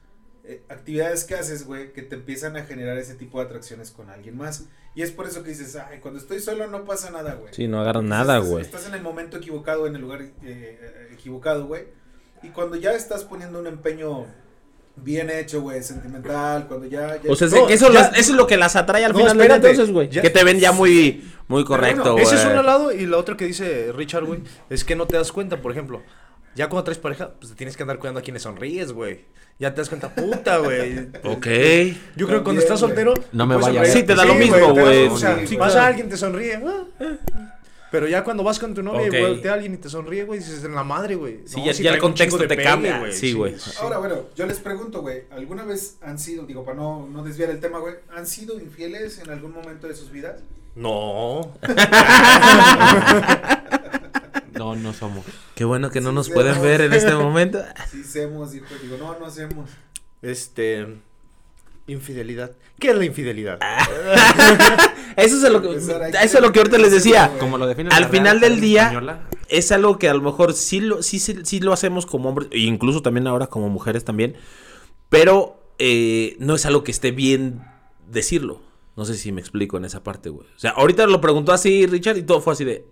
eh, 0.44 0.62
actividades 0.68 1.24
que 1.24 1.34
haces, 1.34 1.66
güey, 1.66 1.92
que 1.92 2.02
te 2.02 2.14
empiezan 2.14 2.56
a 2.56 2.64
generar 2.64 2.96
ese 2.98 3.14
tipo 3.14 3.38
de 3.40 3.46
atracciones 3.46 3.90
con 3.90 4.10
alguien 4.10 4.36
más. 4.36 4.66
Y 4.94 5.02
es 5.02 5.10
por 5.10 5.26
eso 5.26 5.42
que 5.42 5.50
dices, 5.50 5.76
ay, 5.76 5.98
cuando 6.00 6.18
estoy 6.20 6.40
solo 6.40 6.68
no 6.68 6.84
pasa 6.84 7.10
nada, 7.10 7.34
güey. 7.34 7.52
Sí, 7.52 7.68
no 7.68 7.80
agarras 7.80 8.04
nada, 8.04 8.36
estás- 8.38 8.50
güey. 8.50 8.62
Estás 8.64 8.86
en 8.86 8.94
el 8.94 9.02
momento 9.02 9.36
equivocado, 9.36 9.86
en 9.86 9.94
el 9.96 10.00
lugar 10.00 10.22
eh, 10.22 10.32
eh, 10.42 11.08
equivocado, 11.12 11.66
güey. 11.66 11.84
Y 12.42 12.48
cuando 12.50 12.76
ya 12.76 12.92
estás 12.92 13.24
poniendo 13.24 13.58
un 13.58 13.66
empeño 13.66 14.26
bien 14.94 15.28
hecho, 15.28 15.60
güey, 15.60 15.82
sentimental, 15.82 16.66
cuando 16.68 16.86
ya... 16.86 17.20
ya- 17.20 17.30
O 17.30 17.36
sea, 17.36 17.48
No, 17.48 17.66
que 17.66 17.74
eso, 17.74 17.88
ya- 17.92 18.00
las- 18.00 18.12
eso 18.16 18.30
es 18.32 18.36
lo 18.36 18.46
que 18.46 18.56
las 18.56 18.76
atrae 18.76 19.04
al 19.04 19.12
No, 19.12 19.18
final 19.18 19.50
entonces, 19.50 19.90
güey. 19.90 20.08
Ya- 20.08 20.22
Que 20.22 20.30
te 20.30 20.42
ven 20.44 20.58
ya 20.60 20.72
muy, 20.72 21.28
muy 21.48 21.64
correcto, 21.64 21.96
bueno, 22.00 22.12
güey. 22.14 22.24
Ese 22.24 22.36
es 22.36 22.44
un 22.46 22.64
lado 22.64 22.92
y 22.92 23.04
la 23.04 23.18
otra 23.18 23.36
que 23.36 23.44
dice 23.44 23.92
Richard, 23.92 24.24
güey, 24.24 24.40
es 24.70 24.84
que 24.84 24.96
no 24.96 25.06
te 25.06 25.16
das 25.16 25.32
cuenta, 25.32 25.60
por 25.60 25.72
ejemplo. 25.72 26.02
Ya 26.56 26.68
cuando 26.68 26.84
traes 26.84 26.98
pareja, 26.98 27.32
pues 27.38 27.50
te 27.52 27.56
tienes 27.56 27.76
que 27.76 27.82
andar 27.82 27.98
cuidando 27.98 28.20
a 28.20 28.22
quienes 28.22 28.42
sonríes, 28.42 28.92
güey. 28.92 29.24
Ya 29.58 29.74
te 29.74 29.80
das 29.82 29.88
cuenta, 29.88 30.14
puta, 30.14 30.58
güey. 30.58 31.08
Ok. 31.24 31.46
Yo 32.16 32.26
creo 32.26 32.38
que 32.38 32.44
cuando 32.44 32.62
estás 32.62 32.80
güey. 32.80 32.90
soltero. 32.94 33.14
No 33.32 33.46
me 33.46 33.56
vaya 33.56 33.82
a. 33.82 33.84
Sí, 33.84 34.02
te 34.02 34.14
da 34.14 34.24
lo 34.24 34.34
mismo, 34.34 34.72
güey. 34.72 35.06
O 35.06 35.16
sea, 35.18 35.38
Sí, 35.40 35.46
si 35.48 35.56
claro. 35.56 35.72
pasa 35.72 35.86
alguien, 35.86 36.08
te 36.08 36.16
sonríe. 36.16 36.60
Pero 37.90 38.08
ya 38.08 38.24
cuando 38.24 38.42
vas 38.42 38.58
con 38.58 38.74
tu 38.74 38.82
novia 38.82 39.06
Ok. 39.08 39.14
y 39.14 39.20
voltea 39.20 39.52
a 39.52 39.54
alguien 39.54 39.74
y 39.74 39.76
te 39.76 39.88
sonríe, 39.88 40.24
güey, 40.24 40.40
dices 40.40 40.64
en 40.64 40.74
la 40.74 40.82
madre, 40.82 41.14
güey. 41.14 41.42
Sí, 41.46 41.60
No, 41.60 41.66
ya- 41.66 41.74
si 41.74 41.82
ya 41.84 41.92
el 41.92 42.00
contexto 42.00 42.38
te 42.46 42.56
cambia. 42.56 43.00
Sí, 43.12 43.32
güey. 43.32 43.54
Ahora, 43.80 43.98
bueno, 43.98 44.24
yo 44.34 44.44
les 44.46 44.58
pregunto, 44.58 45.02
güey, 45.02 45.22
¿alguna 45.30 45.64
vez 45.64 45.96
han 46.02 46.18
sido, 46.18 46.44
digo, 46.46 46.64
para 46.64 46.76
no, 46.76 47.06
no 47.06 47.22
desviar 47.22 47.50
el 47.50 47.60
tema, 47.60 47.78
güey, 47.78 47.94
¿han 48.14 48.26
sido 48.26 48.58
infieles 48.58 49.18
en 49.20 49.30
algún 49.30 49.52
momento 49.52 49.86
de 49.88 49.94
sus 49.94 50.10
vidas? 50.10 50.40
No. 50.74 51.52
No, 54.58 54.74
no 54.76 54.92
somos. 54.92 55.24
Qué 55.54 55.64
bueno 55.64 55.90
que 55.90 56.00
no 56.00 56.10
Sí, 56.10 56.14
nos 56.14 56.30
pueden 56.30 56.60
ver 56.62 56.80
en 56.82 56.92
este 56.92 57.14
momento. 57.14 57.58
Sí, 57.90 58.00
hacemos, 58.02 58.52
digo, 58.52 58.66
digo, 58.82 58.96
no, 58.98 59.18
no 59.18 59.26
hacemos. 59.26 59.70
Este. 60.22 60.86
Infidelidad. 61.88 62.50
¿Qué 62.80 62.90
es 62.90 62.96
la 62.96 63.04
infidelidad? 63.04 63.58
Eso 65.16 65.36
es 65.46 65.52
lo 65.52 65.62
que, 65.62 65.68
Empezar 65.68 66.02
ahí. 66.02 66.12
eso 66.22 66.36
es 66.38 66.42
lo 66.42 66.52
que 66.52 66.58
ahorita 66.58 66.76
les 66.78 66.92
decía. 66.92 67.32
Como 67.38 67.56
lo 67.56 67.66
define 67.66 67.88
Al 67.92 68.06
final 68.10 68.38
del 68.40 68.60
día- 68.60 68.82
Española, 68.82 69.22
Es 69.48 69.72
algo 69.72 69.98
que 69.98 70.08
a 70.10 70.14
lo 70.14 70.20
mejor 70.20 70.52
sí 70.52 70.80
lo, 70.80 71.02
sí, 71.02 71.18
sí, 71.20 71.38
sí 71.44 71.60
lo 71.60 71.72
hacemos 71.72 72.04
como 72.04 72.28
hombres, 72.28 72.48
e 72.52 72.58
incluso 72.58 73.00
también 73.00 73.26
ahora 73.26 73.46
como 73.46 73.70
mujeres 73.70 74.04
también. 74.04 74.36
Pero 75.08 75.58
eh, 75.78 76.36
no 76.38 76.54
es 76.54 76.66
algo 76.66 76.84
que 76.84 76.90
esté 76.90 77.12
bien 77.12 77.62
decirlo. 78.10 78.60
No 78.94 79.04
sé 79.06 79.14
si 79.14 79.32
me 79.32 79.40
explico 79.40 79.78
en 79.78 79.86
esa 79.86 80.02
parte, 80.02 80.28
güey. 80.28 80.46
O 80.54 80.58
sea, 80.58 80.72
ahorita 80.72 81.06
lo 81.06 81.20
preguntó 81.22 81.52
así 81.52 81.86
Richard 81.86 82.18
y 82.18 82.22
todo 82.22 82.40
fue 82.42 82.52
así 82.52 82.64
de. 82.64 82.84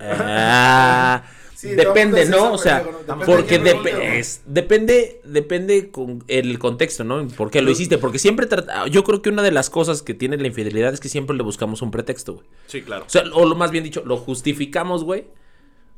Ah, 0.00 1.22
Sí, 1.56 1.68
depende, 1.68 2.26
¿no? 2.26 2.52
O 2.52 2.58
sea, 2.58 2.84
porque 3.24 3.58
de 3.58 3.62
quién 3.62 3.64
depe- 3.64 3.82
pregunte, 3.82 4.18
es- 4.18 4.42
depende, 4.44 5.22
depende 5.24 5.90
con 5.90 6.22
el 6.28 6.58
contexto, 6.58 7.02
¿no? 7.02 7.26
¿Por 7.28 7.50
qué 7.50 7.62
lo 7.62 7.70
hiciste? 7.70 7.96
Porque 7.96 8.18
siempre 8.18 8.44
trata- 8.46 8.86
yo 8.88 9.02
creo 9.04 9.22
que 9.22 9.30
una 9.30 9.42
de 9.42 9.52
las 9.52 9.70
cosas 9.70 10.02
que 10.02 10.12
tiene 10.12 10.36
la 10.36 10.46
infidelidad 10.48 10.92
es 10.92 11.00
que 11.00 11.08
siempre 11.08 11.34
le 11.34 11.42
buscamos 11.42 11.80
un 11.80 11.90
pretexto, 11.90 12.34
güey. 12.34 12.46
Sí, 12.66 12.82
claro. 12.82 13.06
O 13.06 13.08
sea, 13.08 13.24
o 13.32 13.46
lo 13.46 13.54
más 13.54 13.70
bien 13.70 13.84
dicho, 13.84 14.02
lo 14.04 14.18
justificamos, 14.18 15.02
güey, 15.02 15.28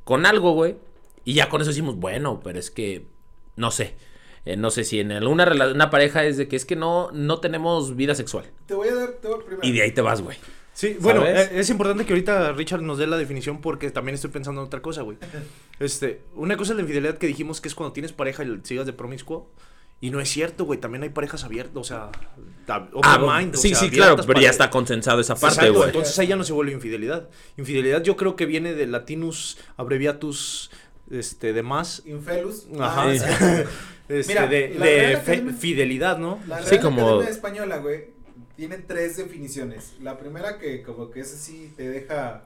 con 0.05 0.27
algo, 0.27 0.53
güey. 0.53 0.77
Y 1.25 1.35
ya 1.35 1.49
con 1.49 1.61
eso 1.61 1.71
decimos, 1.71 1.97
bueno, 1.97 2.41
pero 2.45 2.59
es 2.61 2.71
que, 2.71 3.07
no 3.57 3.73
sé. 3.73 3.97
eh, 4.45 4.57
no 4.57 4.71
sé 4.71 4.85
si 4.85 5.01
en 5.01 5.11
alguna 5.11 5.45
una 5.75 5.91
pareja 5.91 6.25
es 6.25 6.37
de 6.37 6.47
que 6.47 6.55
es 6.55 6.65
que 6.65 6.77
no, 6.77 7.11
no 7.13 7.41
tenemos 7.41 7.97
vida 7.97 8.15
sexual. 8.15 8.45
Te 8.67 8.75
voy 8.75 8.89
a 8.89 8.95
dar, 8.95 9.09
te 9.21 9.27
voy 9.27 9.41
primero. 9.45 9.67
Y 9.67 9.73
de 9.73 9.83
ahí 9.83 9.91
te 9.91 10.03
vas, 10.03 10.23
güey. 10.23 10.39
Sí, 10.79 10.97
bueno, 11.01 11.23
¿Sabes? 11.23 11.49
eh, 11.51 11.59
es 11.59 11.71
importante 11.71 12.05
que 12.07 12.13
ahorita 12.13 12.53
Richard 12.53 12.83
nos 12.83 12.99
dé 12.99 13.09
la 13.09 13.17
definición 13.17 13.61
porque 13.61 13.91
también 13.91 14.15
estoy 14.15 14.31
pensando 14.31 14.61
en 14.61 14.67
otra 14.69 14.81
cosa, 14.81 15.03
güey. 15.03 15.19
Este, 15.81 16.21
una 16.37 16.57
cosa 16.57 16.73
es 16.73 16.77
la 16.77 16.83
infidelidad 16.83 17.19
que 17.19 17.27
dijimos 17.27 17.61
que 17.61 17.67
es 17.67 17.75
cuando 17.75 17.93
tienes 17.93 18.13
pareja 18.13 18.45
y 18.45 18.61
sigas 18.63 18.87
de 18.87 18.93
promiscuo. 18.93 19.51
Y 20.01 20.11
no 20.11 20.21
es 20.21 20.29
cierto, 20.29 20.65
güey. 20.65 20.79
También 20.79 21.03
hay 21.03 21.09
parejas 21.09 21.43
abiertas, 21.43 21.77
o 21.77 21.83
sea, 21.83 22.11
Ah, 22.69 23.19
mind, 23.41 23.57
o 23.57 23.59
sí, 23.59 23.71
sea, 23.71 23.79
sí, 23.81 23.91
claro, 23.91 24.17
pero 24.25 24.41
ya 24.41 24.51
está 24.51 24.71
consensado 24.71 25.21
esa 25.21 25.35
parte, 25.35 25.69
güey. 25.71 25.87
Entonces 25.89 26.17
ahí 26.21 26.29
ya 26.29 26.37
no 26.37 26.45
se 26.45 26.53
vuelve 26.53 26.71
infidelidad. 26.73 27.29
Infidelidad 27.57 28.05
yo 28.05 28.17
creo 28.17 28.37
que 28.37 28.47
viene 28.47 28.75
del 28.75 28.93
latinus 28.93 29.59
abreviatus 29.77 30.71
este, 31.11 31.53
de 31.53 31.63
más. 31.65 32.03
Infelus. 32.07 32.67
Ajá. 32.79 33.11
Ah, 33.11 33.13
sí. 33.15 33.25
Este, 34.09 34.33
Mira, 34.33 34.47
de 34.47 34.69
de 34.69 35.17
fe- 35.19 35.53
fidelidad, 35.53 36.17
¿no? 36.17 36.39
La 36.47 36.63
Sí, 36.63 36.79
como- 36.79 37.07
Academia 37.07 37.29
Española, 37.29 37.77
güey, 37.77 38.05
tiene 38.59 38.79
tres 38.79 39.17
definiciones. 39.17 39.93
La 40.03 40.19
primera 40.19 40.59
que 40.59 40.83
como 40.83 41.13
que 41.13 41.21
es 41.21 41.33
así 41.33 41.73
te 41.77 41.89
deja 41.89 42.43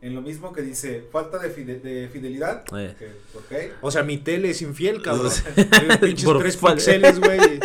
en 0.00 0.14
lo 0.14 0.22
mismo 0.22 0.52
que 0.52 0.62
dice 0.62 1.02
falta 1.10 1.38
de, 1.38 1.52
fide- 1.52 1.80
de 1.82 2.08
fidelidad. 2.08 2.62
Eh. 2.78 2.94
que, 2.96 3.06
ok. 3.36 3.72
O 3.80 3.90
sea, 3.90 4.04
mi 4.04 4.18
tele 4.18 4.50
es 4.50 4.62
infiel, 4.62 5.02
cabrón. 5.02 5.32
Sí. 5.32 5.42
Pinches 6.00 6.24
Por 6.24 6.38
tres 6.38 6.56
píxeles, 6.56 7.18
güey. 7.18 7.58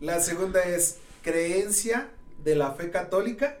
La 0.00 0.20
segunda 0.20 0.62
es 0.62 0.96
creencia 1.22 2.08
de 2.42 2.56
la 2.56 2.72
fe 2.72 2.90
católica. 2.90 3.58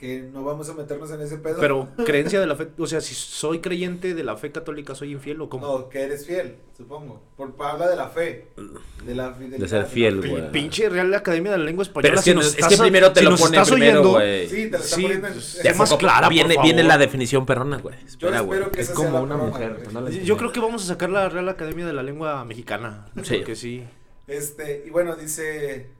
Que 0.00 0.22
no 0.32 0.42
vamos 0.42 0.66
a 0.70 0.72
meternos 0.72 1.10
en 1.10 1.20
ese 1.20 1.36
pedo. 1.36 1.58
Pero 1.60 1.88
creencia 2.06 2.40
de 2.40 2.46
la 2.46 2.56
fe, 2.56 2.68
o 2.78 2.86
sea, 2.86 3.02
si 3.02 3.14
soy 3.14 3.58
creyente 3.60 4.14
de 4.14 4.24
la 4.24 4.34
fe 4.36 4.50
católica, 4.50 4.94
¿soy 4.94 5.12
infiel 5.12 5.40
o 5.42 5.50
cómo? 5.50 5.66
No, 5.66 5.88
que 5.90 6.00
eres 6.00 6.26
fiel, 6.26 6.56
supongo. 6.74 7.22
Por, 7.36 7.54
habla 7.60 7.86
de 7.88 7.96
la 7.96 8.08
fe. 8.08 8.48
De 9.04 9.14
la 9.14 9.34
fidelidad. 9.34 9.58
De 9.58 9.68
ser 9.68 9.84
fiel, 9.86 10.26
güey. 10.26 10.50
Pinche 10.50 10.88
Real 10.88 11.12
Academia 11.12 11.52
de 11.52 11.58
la 11.58 11.64
Lengua 11.64 11.82
Española. 11.82 12.08
Pero 12.24 12.40
es 12.40 12.46
si 12.52 12.56
que, 12.56 12.74
es 12.74 12.80
primero 12.80 13.12
te 13.12 13.20
si 13.20 13.24
lo 13.24 13.30
nos 13.32 13.40
pone 13.42 13.56
estás 13.58 13.70
primero, 13.70 14.08
güey. 14.08 14.48
Sí, 14.48 14.70
te 14.70 14.76
está 14.76 14.78
Sí, 14.80 15.02
poniendo 15.02 15.26
en- 15.28 15.32
pues, 15.34 15.76
más 15.76 15.94
clara, 15.94 16.26
por 16.26 16.32
viene, 16.32 16.54
favor. 16.54 16.64
viene 16.64 16.82
la 16.84 16.96
definición 16.98 17.44
perrona, 17.44 17.76
güey. 17.78 17.96
Yo 18.00 18.06
Espera, 18.06 18.40
güey. 18.40 18.58
espero 18.58 18.72
que 18.72 18.80
Es 18.80 18.90
como 18.90 19.20
una 19.20 19.36
mujer. 19.36 19.86
no 19.92 20.00
la 20.00 20.10
Yo 20.10 20.36
creo 20.38 20.50
que 20.50 20.60
vamos 20.60 20.82
a 20.84 20.86
sacar 20.86 21.10
la 21.10 21.28
Real 21.28 21.48
Academia 21.48 21.86
de 21.86 21.92
la 21.92 22.02
Lengua 22.02 22.42
Mexicana. 22.46 23.06
Sí. 23.22 23.36
Porque 23.36 23.54
sí. 23.54 23.84
Este, 24.26 24.84
y 24.86 24.90
bueno, 24.90 25.14
dice, 25.16 25.90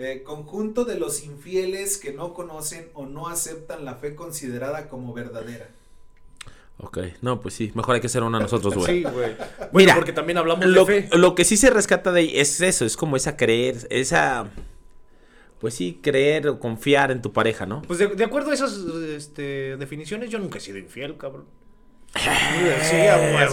eh, 0.00 0.22
conjunto 0.22 0.84
de 0.84 0.98
los 0.98 1.22
infieles 1.24 1.98
que 1.98 2.12
no 2.12 2.32
conocen 2.34 2.88
o 2.94 3.06
no 3.06 3.28
aceptan 3.28 3.84
la 3.84 3.94
fe 3.96 4.14
considerada 4.14 4.88
como 4.88 5.12
verdadera. 5.12 5.68
Ok, 6.78 6.98
no, 7.20 7.40
pues 7.42 7.52
sí, 7.54 7.70
mejor 7.74 7.96
hay 7.96 8.00
que 8.00 8.08
ser 8.08 8.22
una 8.22 8.40
nosotros, 8.40 8.74
güey. 8.74 8.86
Sí, 8.98 9.02
güey. 9.02 9.34
Bueno, 9.36 9.68
Mira, 9.74 9.94
porque 9.96 10.12
también 10.14 10.38
hablamos 10.38 10.64
Lo, 10.66 10.84
de 10.86 11.02
fe. 11.02 11.16
lo 11.18 11.34
que 11.34 11.44
sí 11.44 11.56
se 11.58 11.68
rescata 11.70 12.10
de 12.12 12.20
ahí 12.20 12.32
es 12.38 12.60
eso, 12.62 12.84
es 12.86 12.96
como 12.96 13.16
esa 13.16 13.36
creer, 13.36 13.86
esa, 13.90 14.48
pues 15.60 15.74
sí, 15.74 16.00
creer 16.02 16.48
o 16.48 16.58
confiar 16.58 17.10
en 17.10 17.20
tu 17.20 17.32
pareja, 17.34 17.66
¿no? 17.66 17.82
Pues 17.82 17.98
de, 17.98 18.06
de 18.08 18.24
acuerdo 18.24 18.50
a 18.50 18.54
esas 18.54 18.72
este, 19.14 19.76
definiciones, 19.76 20.30
yo 20.30 20.38
nunca 20.38 20.56
he 20.56 20.60
sido 20.62 20.78
infiel, 20.78 21.16
cabrón. 21.18 21.44
Sí, 22.14 22.96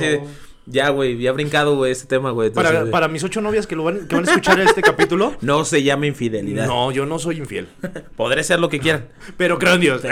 de- 0.05 0.21
ya, 0.69 0.89
güey, 0.89 1.17
ya 1.17 1.29
ha 1.29 1.33
brincado, 1.33 1.75
güey, 1.77 1.93
este 1.93 2.07
tema, 2.07 2.31
güey. 2.31 2.51
Para, 2.51 2.91
para 2.91 3.07
mis 3.07 3.23
ocho 3.23 3.39
novias 3.39 3.65
que, 3.65 3.75
lo 3.75 3.85
van, 3.85 4.05
que 4.07 4.15
van 4.15 4.27
a 4.27 4.31
escuchar 4.31 4.59
este 4.59 4.81
capítulo, 4.81 5.33
No 5.41 5.63
se 5.63 5.81
llama 5.81 6.07
infidelidad. 6.07 6.67
no, 6.67 6.91
yo 6.91 7.05
no 7.05 7.19
soy 7.19 7.37
infiel. 7.37 7.69
Podré 8.17 8.43
ser 8.43 8.59
lo 8.59 8.67
que 8.67 8.79
quieran. 8.79 9.07
Pero 9.37 9.57
creo 9.57 9.75
en 9.75 9.81
Dios. 9.81 10.01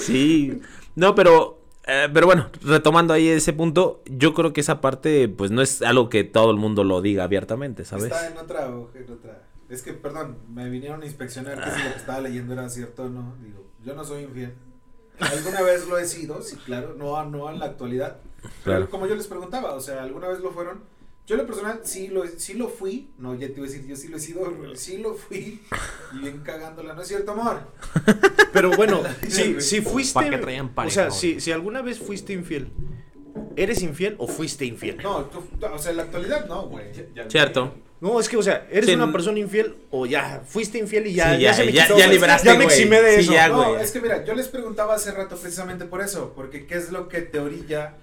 Sí. 0.00 0.62
No, 0.94 1.14
pero, 1.14 1.60
eh, 1.86 2.08
pero 2.14 2.24
bueno, 2.24 2.48
retomando 2.62 3.12
ahí 3.12 3.28
ese 3.28 3.52
punto, 3.52 4.02
yo 4.06 4.32
creo 4.32 4.54
que 4.54 4.62
esa 4.62 4.80
parte, 4.80 5.28
pues 5.28 5.50
no 5.50 5.60
es 5.60 5.82
algo 5.82 6.08
que 6.08 6.24
todo 6.24 6.50
el 6.50 6.56
mundo 6.56 6.82
lo 6.82 7.02
diga 7.02 7.24
abiertamente, 7.24 7.84
¿sabes? 7.84 8.04
Está 8.06 8.26
en 8.28 8.38
otra, 8.38 8.74
hoja, 8.74 8.98
en 8.98 9.12
otra. 9.12 9.42
Es 9.68 9.82
que, 9.82 9.92
perdón, 9.92 10.38
me 10.50 10.70
vinieron 10.70 11.02
a 11.02 11.04
inspeccionar 11.04 11.62
que 11.62 11.70
si 11.70 11.82
lo 11.82 11.92
que 11.92 11.98
estaba 11.98 12.20
leyendo 12.22 12.54
era 12.54 12.70
cierto 12.70 13.04
o 13.04 13.08
no. 13.10 13.34
Digo, 13.42 13.66
yo 13.84 13.94
no 13.94 14.02
soy 14.02 14.22
infiel. 14.22 14.54
Alguna 15.20 15.62
vez 15.62 15.86
lo 15.88 15.98
he 15.98 16.06
sido, 16.06 16.42
sí, 16.42 16.56
claro, 16.64 16.94
no, 16.96 17.24
no 17.24 17.50
en 17.50 17.58
la 17.58 17.66
actualidad. 17.66 18.18
Pero 18.42 18.52
Claro. 18.64 18.90
como 18.90 19.06
yo 19.06 19.14
les 19.16 19.26
preguntaba, 19.26 19.74
o 19.74 19.80
sea, 19.80 20.02
alguna 20.02 20.28
vez 20.28 20.40
lo 20.40 20.52
fueron. 20.52 20.80
Yo 21.26 21.34
en 21.34 21.42
lo 21.42 21.46
personal 21.46 21.80
sí 21.84 22.08
lo, 22.08 22.26
sí 22.26 22.54
lo 22.54 22.68
fui. 22.68 23.10
No, 23.18 23.34
ya 23.34 23.48
te 23.48 23.54
iba 23.54 23.64
a 23.66 23.68
decir, 23.68 23.86
yo 23.86 23.96
sí 23.96 24.08
lo 24.08 24.16
he 24.16 24.20
sido, 24.20 24.50
sí 24.76 24.96
lo 24.98 25.14
fui. 25.14 25.60
Y 26.14 26.18
bien 26.20 26.38
cagándola, 26.42 26.94
¿no 26.94 27.02
es 27.02 27.08
cierto, 27.08 27.32
amor? 27.32 27.60
Pero 28.52 28.70
bueno, 28.70 29.02
si, 29.28 29.60
si 29.60 29.80
fuiste. 29.82 30.14
Pa' 30.14 30.30
que 30.30 30.38
traían 30.38 30.72
o 30.74 30.88
sea, 30.90 31.10
si, 31.10 31.40
si 31.40 31.52
alguna 31.52 31.82
vez 31.82 31.98
fuiste 31.98 32.32
infiel, 32.32 32.70
¿eres 33.56 33.82
infiel 33.82 34.14
o 34.18 34.26
fuiste 34.26 34.64
infiel? 34.64 34.98
No, 35.02 35.24
tú- 35.26 35.44
o 35.70 35.78
sea, 35.78 35.90
en 35.90 35.96
la 35.98 36.04
actualidad 36.04 36.46
no, 36.46 36.66
güey. 36.68 36.86
Cierto. 37.28 37.74
No, 38.00 38.20
es 38.20 38.28
que, 38.28 38.36
o 38.36 38.42
sea, 38.42 38.66
¿eres 38.70 38.86
Sí, 38.86 38.94
una 38.94 39.10
persona 39.10 39.38
infiel 39.40 39.74
o 39.90 40.06
ya 40.06 40.42
fuiste 40.46 40.78
infiel 40.78 41.08
y 41.08 41.14
ya, 41.14 41.34
Sí, 41.34 41.42
ya, 41.42 41.50
ya, 41.50 41.54
se 41.54 41.64
me 41.64 41.72
ya- 41.72 41.82
quitó, 41.86 41.98
ya 41.98 42.06
libraste, 42.06 42.46
Ya 42.48 42.54
me 42.54 42.64
eximé 42.64 43.02
de 43.02 43.14
Sí, 43.16 43.20
eso. 43.22 43.32
ya, 43.32 43.48
No, 43.48 43.76
es 43.76 43.90
que 43.90 44.00
mira, 44.00 44.24
yo 44.24 44.34
les 44.34 44.46
preguntaba 44.48 44.94
hace 44.94 45.10
rato 45.10 45.36
precisamente 45.36 45.84
por 45.84 46.00
eso, 46.00 46.32
porque 46.36 46.66
¿qué 46.66 46.76
es 46.76 46.92
lo 46.92 47.08
que 47.08 47.22
te 47.22 47.40
orilla 47.40 47.94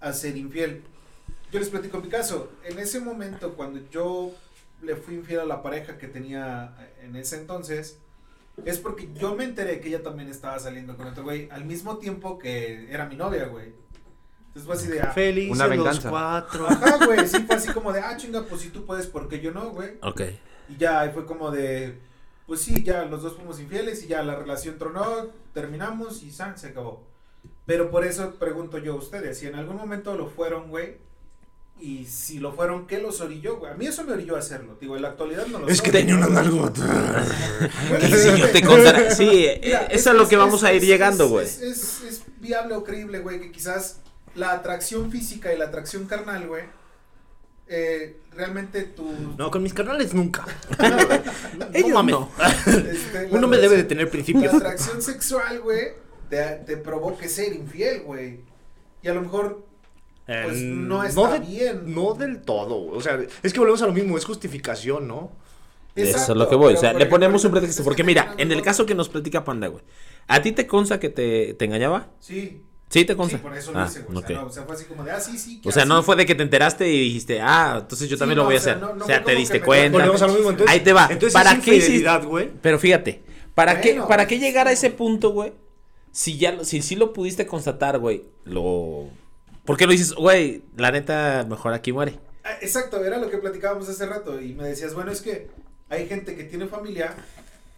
a 0.00 0.12
ser 0.12 0.36
infiel? 0.36 0.82
Yo 1.50 1.58
les 1.58 1.68
platico 1.70 1.98
mi 2.00 2.08
caso. 2.08 2.52
En 2.64 2.78
ese 2.78 3.00
momento, 3.00 3.54
cuando 3.54 3.80
yo 3.90 4.30
le 4.82 4.94
fui 4.94 5.14
infiel 5.16 5.40
a 5.40 5.44
la 5.44 5.60
pareja 5.62 5.98
que 5.98 6.06
tenía 6.06 6.76
en 7.02 7.16
ese 7.16 7.36
entonces, 7.36 7.98
es 8.64 8.78
porque 8.78 9.08
yo 9.18 9.34
me 9.34 9.42
enteré 9.44 9.80
que 9.80 9.88
ella 9.88 10.02
también 10.04 10.28
estaba 10.28 10.58
saliendo 10.60 10.96
con 10.96 11.08
otro 11.08 11.24
güey 11.24 11.48
al 11.50 11.64
mismo 11.64 11.98
tiempo 11.98 12.38
que 12.38 12.86
era 12.92 13.06
mi 13.06 13.16
novia, 13.16 13.46
güey. 13.46 13.72
Entonces 14.54 14.66
fue 14.66 14.74
así 14.74 14.86
de, 14.88 15.00
ah, 15.00 15.12
Felices 15.12 15.52
Una 15.52 15.66
los 15.68 15.76
venganza. 15.76 16.10
cuatro. 16.10 16.66
ajá, 16.68 17.06
güey, 17.06 17.26
sí 17.28 17.38
fue 17.46 17.56
así 17.56 17.72
como 17.72 17.92
de, 17.92 18.00
ah, 18.00 18.16
chinga, 18.16 18.42
pues 18.44 18.62
si 18.62 18.70
tú 18.70 18.84
puedes, 18.84 19.06
¿por 19.06 19.28
qué 19.28 19.40
yo 19.40 19.52
no, 19.52 19.70
güey? 19.70 19.90
Ok. 20.02 20.22
Y 20.68 20.76
ya 20.76 21.00
ahí 21.00 21.10
fue 21.14 21.24
como 21.24 21.50
de, 21.52 21.98
pues 22.46 22.60
sí, 22.62 22.82
ya 22.82 23.04
los 23.04 23.22
dos 23.22 23.36
fuimos 23.36 23.60
infieles 23.60 24.02
y 24.02 24.08
ya 24.08 24.22
la 24.22 24.34
relación 24.34 24.76
tronó, 24.78 25.28
terminamos 25.54 26.22
y 26.24 26.32
san, 26.32 26.58
se 26.58 26.68
acabó. 26.68 27.04
Pero 27.64 27.90
por 27.92 28.04
eso 28.04 28.34
pregunto 28.40 28.78
yo 28.78 28.94
a 28.94 28.96
ustedes, 28.96 29.38
si 29.38 29.46
en 29.46 29.54
algún 29.54 29.76
momento 29.76 30.16
lo 30.16 30.26
fueron, 30.28 30.68
güey, 30.68 30.96
y 31.78 32.04
si 32.06 32.40
lo 32.40 32.52
fueron, 32.52 32.86
¿qué 32.88 32.98
los 33.00 33.20
orilló, 33.20 33.56
güey? 33.58 33.72
A 33.72 33.74
mí 33.76 33.86
eso 33.86 34.02
me 34.04 34.12
orilló 34.12 34.34
a 34.36 34.40
hacerlo, 34.40 34.76
digo, 34.80 34.96
en 34.96 35.02
la 35.02 35.08
actualidad 35.08 35.46
no 35.46 35.60
lo 35.60 35.68
Es 35.68 35.78
soy. 35.78 35.86
que 35.86 35.92
tenía 35.92 36.16
una 36.16 36.26
nalgota. 36.28 37.24
Bueno, 37.88 38.04
Y 38.06 38.10
si 38.12 38.36
yo 38.38 38.50
te 38.50 38.62
contara, 38.62 39.10
sí, 39.12 39.46
eh, 39.46 39.60
Mira, 39.64 39.82
eso 39.84 39.94
es 39.94 40.06
a 40.08 40.12
lo 40.12 40.28
que 40.28 40.36
vamos 40.36 40.62
a 40.64 40.72
ir 40.74 40.82
es- 40.82 40.88
llegando, 40.88 41.24
es- 41.24 41.30
güey. 41.30 41.46
Es, 41.46 41.60
es- 41.62 42.02
es 42.02 42.22
viable 42.38 42.74
o 42.74 42.84
creíble, 42.84 43.20
güey, 43.20 43.40
que 43.40 43.50
quizás 43.52 44.00
la 44.34 44.52
atracción 44.52 45.10
física 45.10 45.52
y 45.52 45.58
la 45.58 45.66
atracción 45.66 46.06
carnal, 46.06 46.46
güey, 46.46 46.64
eh, 47.68 48.20
realmente 48.32 48.82
tu... 48.82 49.10
No, 49.38 49.50
con 49.50 49.62
mis 49.62 49.72
carnales 49.74 50.12
nunca. 50.14 50.44
No, 51.58 51.66
Ellos 51.72 52.04
no. 52.04 52.30
este, 52.66 53.28
la 53.28 53.38
Uno 53.38 53.48
me 53.48 53.58
debe 53.58 53.76
de 53.76 53.84
tener 53.84 54.06
La 54.06 54.10
principios. 54.10 54.54
atracción 54.54 55.02
sexual, 55.02 55.60
güey, 55.60 55.88
te, 56.28 56.42
te 56.66 56.76
provoque 56.76 57.28
ser 57.28 57.52
infiel, 57.52 58.02
güey. 58.02 58.40
Y 59.02 59.08
a 59.08 59.14
lo 59.14 59.22
mejor, 59.22 59.66
pues, 60.26 60.56
Eh, 60.58 60.62
no 60.64 61.02
está 61.04 61.32
de- 61.34 61.40
bien. 61.40 61.94
No 61.94 62.14
del 62.14 62.40
todo, 62.42 62.80
güey. 62.84 62.98
O 62.98 63.00
sea, 63.00 63.18
es 63.42 63.52
que 63.52 63.58
volvemos 63.58 63.82
a 63.82 63.86
lo 63.86 63.92
mismo, 63.92 64.16
es 64.16 64.24
justificación, 64.24 65.06
¿no? 65.08 65.32
Eso 65.94 66.06
es 66.08 66.10
Exacto, 66.14 66.34
lo 66.36 66.48
que 66.48 66.54
voy. 66.54 66.74
O 66.74 66.76
sea, 66.76 66.92
le 66.92 67.06
ponemos 67.06 67.44
un 67.44 67.50
pretexto. 67.52 67.82
Porque 67.84 68.02
que 68.02 68.06
mira, 68.06 68.34
en 68.38 68.52
el 68.52 68.62
caso 68.62 68.86
que 68.86 68.94
nos 68.94 69.08
platica 69.08 69.44
Panda, 69.44 69.66
güey. 69.68 69.82
¿A 70.28 70.40
ti 70.40 70.52
te 70.52 70.66
consta 70.66 71.00
que 71.00 71.08
te, 71.08 71.54
te 71.54 71.64
engañaba? 71.64 72.08
Sí, 72.20 72.62
Sí, 72.90 73.04
te 73.04 73.12
sí, 73.12 73.16
consta. 73.16 73.38
por 73.38 73.56
eso 73.56 73.70
Ah, 73.74 73.82
lo 73.84 73.86
hice, 73.86 74.00
güey. 74.02 74.18
O, 74.18 74.26
sea, 74.26 74.36
no, 74.40 74.46
o 74.46 74.50
sea, 74.50 74.62
fue 74.64 74.74
así 74.74 74.84
como 74.84 75.04
de, 75.04 75.12
ah, 75.12 75.20
sí, 75.20 75.38
sí. 75.38 75.60
que 75.60 75.68
O 75.68 75.72
sea, 75.72 75.84
no 75.84 76.02
fue 76.02 76.16
de 76.16 76.26
que 76.26 76.34
te 76.34 76.42
enteraste 76.42 76.88
y 76.92 77.00
dijiste, 77.04 77.40
ah, 77.40 77.78
entonces 77.82 78.08
yo 78.08 78.16
Sí, 78.16 78.18
también 78.18 78.36
no, 78.36 78.42
lo 78.42 78.46
voy 78.48 78.56
a 78.56 78.58
o 78.58 78.60
sea, 78.62 78.72
hacer. 78.74 78.84
no- 78.84 78.94
no 78.96 79.04
o 79.04 79.06
sea, 79.06 79.22
te 79.24 79.34
diste 79.36 79.60
cuenta. 79.62 79.96
Volvemos 79.96 80.20
a 80.22 80.26
lo 80.26 80.32
mismo, 80.34 80.50
entonces. 80.50 80.74
Ahí 80.74 80.80
te 80.80 80.92
va. 80.92 81.04
Entonces, 81.10 81.32
¿Para 81.32 81.52
es 81.52 81.64
qué 81.64 82.18
güey. 82.26 82.50
Pero 82.60 82.78
fíjate, 82.80 83.22
¿para 83.54 83.80
qué, 83.80 83.92
Bueno, 83.92 84.08
para 84.08 84.26
qué 84.26 84.38
llegar 84.40 84.66
a 84.68 84.72
ese 84.72 84.90
punto, 84.90 85.30
güey? 85.30 85.52
Si 86.10 86.36
ya, 86.36 86.50
lo- 86.52 86.64
si 86.64 86.82
sí 86.82 86.96
lo 86.96 87.12
pudiste 87.12 87.46
constatar, 87.46 87.98
güey, 87.98 88.24
lo... 88.44 89.08
¿Por 89.64 89.76
qué 89.76 89.86
lo 89.86 89.92
dices, 89.92 90.12
güey? 90.14 90.62
La 90.76 90.90
neta, 90.90 91.46
mejor 91.48 91.72
aquí 91.72 91.92
muere. 91.92 92.18
Ah, 92.42 92.54
Exacto, 92.60 93.04
era 93.04 93.18
lo 93.18 93.30
que 93.30 93.38
platicábamos 93.38 93.88
hace 93.88 94.04
rato. 94.06 94.40
Y 94.40 94.54
me 94.54 94.64
decías, 94.66 94.94
bueno, 94.94 95.12
es 95.12 95.20
que 95.20 95.48
hay 95.88 96.08
gente 96.08 96.34
que 96.34 96.42
tiene 96.42 96.66
familia 96.66 97.14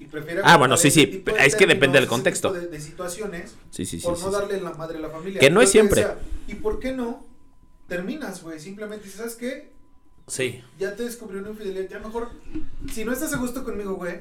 y 0.03 0.07
prefiere. 0.07 0.41
Ah, 0.45 0.57
bueno, 0.57 0.77
sí, 0.77 0.91
sí, 0.91 1.23
de 1.25 1.33
es 1.47 1.57
que 1.57 1.67
depende 1.67 1.95
del 1.97 2.05
ese 2.05 2.11
contexto. 2.11 2.53
De, 2.53 2.67
de 2.69 2.81
situaciones 2.81 3.55
Sí, 3.71 3.87
sí, 3.87 3.99
sí. 4.01 4.07
por 4.07 4.17
sí, 4.17 4.25
no 4.25 4.31
sí. 4.31 4.37
darle 4.39 4.61
la 4.61 4.73
madre 4.75 4.99
a 4.99 5.01
la 5.01 5.09
familia. 5.11 5.41
Que 5.41 5.51
no 5.51 5.61
es 5.63 5.71
siempre. 5.71 6.01
decía, 6.03 6.19
¿Y 6.49 6.55
por 6.55 6.79
qué 6.79 6.93
no? 6.93 7.25
Terminas, 7.89 8.43
güey. 8.43 8.59
Simplemente 8.61 9.05
dices, 9.05 9.19
¿sabes 9.19 9.35
qué? 9.37 9.73
Sí. 10.27 10.63
Ya 10.79 10.95
te 10.97 11.05
descubrí 11.05 11.39
una 11.39 11.51
infidelidad. 11.51 11.89
Ya 11.91 11.99
mejor, 11.99 12.29
si 12.93 13.05
no 13.05 13.13
estás 13.13 13.33
a 13.35 13.39
gusto 13.39 13.65
conmigo, 13.65 13.95
güey, 13.95 14.21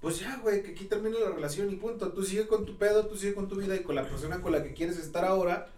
pues 0.00 0.20
ya, 0.20 0.36
güey, 0.42 0.62
que 0.62 0.70
aquí 0.70 0.84
termine 0.84 1.18
la 1.18 1.30
relación 1.30 1.70
y 1.70 1.76
punto. 1.76 2.12
Tú 2.12 2.22
sigue 2.22 2.46
con 2.46 2.64
tu 2.64 2.76
pedo, 2.76 3.06
tú 3.06 3.16
sigue 3.16 3.34
con 3.34 3.48
tu 3.48 3.56
vida 3.56 3.74
y 3.74 3.80
con 3.82 3.94
la 3.96 4.04
persona 4.08 4.40
con 4.40 4.52
la 4.52 4.62
que 4.62 4.72
quieres 4.72 4.98
estar 4.98 5.24
ahora. 5.24 5.68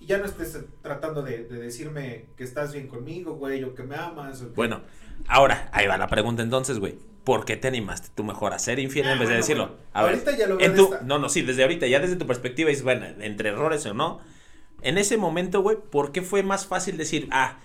Y 0.00 0.06
ya 0.06 0.18
no 0.18 0.24
estés 0.24 0.56
tratando 0.82 1.22
de, 1.22 1.44
de 1.44 1.58
decirme 1.58 2.26
que 2.36 2.44
estás 2.44 2.72
bien 2.72 2.86
conmigo, 2.88 3.34
güey, 3.34 3.62
o 3.64 3.74
que 3.74 3.82
me 3.82 3.96
amas. 3.96 4.40
O 4.42 4.48
que- 4.48 4.54
Bueno, 4.54 4.80
ahora, 5.28 5.68
ahí 5.72 5.86
va 5.86 5.98
la 5.98 6.08
pregunta 6.08 6.42
entonces, 6.42 6.78
güey. 6.78 6.96
¿Por 7.26 7.44
qué 7.44 7.56
te 7.56 7.66
animaste 7.66 8.08
tú 8.14 8.22
mejor 8.22 8.52
a 8.54 8.58
ser 8.60 8.78
infiel 8.78 9.08
Ah, 9.08 9.12
en 9.14 9.18
vez 9.18 9.28
de 9.28 9.34
decirlo? 9.34 9.66
bueno. 9.66 9.80
A 9.94 10.02
ver, 10.04 10.12
Ahorita 10.14 10.36
ya 10.38 10.46
lo 10.46 10.56
veo 10.58 10.66
en 10.66 10.76
tu- 10.76 10.94
No, 11.04 11.18
no, 11.18 11.28
sí, 11.28 11.42
desde 11.42 11.62
ahorita, 11.62 11.86
ya 11.88 11.98
desde 11.98 12.14
tu 12.14 12.24
perspectiva, 12.26 12.70
dices, 12.70 12.84
bueno, 12.84 13.04
entre 13.20 13.48
errores 13.48 13.84
o 13.84 13.92
no. 13.94 14.20
En 14.82 14.96
ese 14.96 15.16
momento, 15.16 15.60
güey, 15.60 15.76
¿por 15.76 16.12
qué 16.12 16.22
fue 16.22 16.44
más 16.44 16.66
fácil 16.66 16.96
decir, 16.96 17.26
ah, 17.32 17.58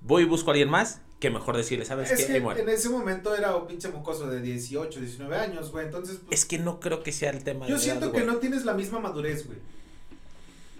voy 0.00 0.24
y 0.24 0.26
busco 0.26 0.50
a 0.50 0.54
alguien 0.54 0.68
más? 0.68 1.02
Que 1.20 1.30
mejor 1.30 1.56
decirle, 1.56 1.84
¿sabes 1.84 2.10
Es 2.10 2.26
qué? 2.26 2.32
que 2.32 2.60
en 2.60 2.68
ese 2.68 2.88
momento 2.88 3.34
era 3.36 3.54
un 3.54 3.68
pinche 3.68 3.88
mocoso 3.90 4.26
de 4.28 4.42
18, 4.42 4.98
19 5.00 5.36
años, 5.36 5.70
güey. 5.70 5.86
Entonces, 5.86 6.18
pues, 6.26 6.40
Es 6.40 6.44
que 6.44 6.58
no 6.58 6.80
creo 6.80 7.02
que 7.04 7.12
sea 7.12 7.30
el 7.30 7.44
tema 7.44 7.66
yo 7.68 7.76
de 7.76 7.80
siento 7.80 8.06
edad, 8.06 8.12
que 8.12 8.20
güey. 8.22 8.34
no 8.34 8.38
tienes 8.40 8.64
la 8.64 8.74
misma 8.74 8.98
madurez, 8.98 9.46
güey. 9.46 9.58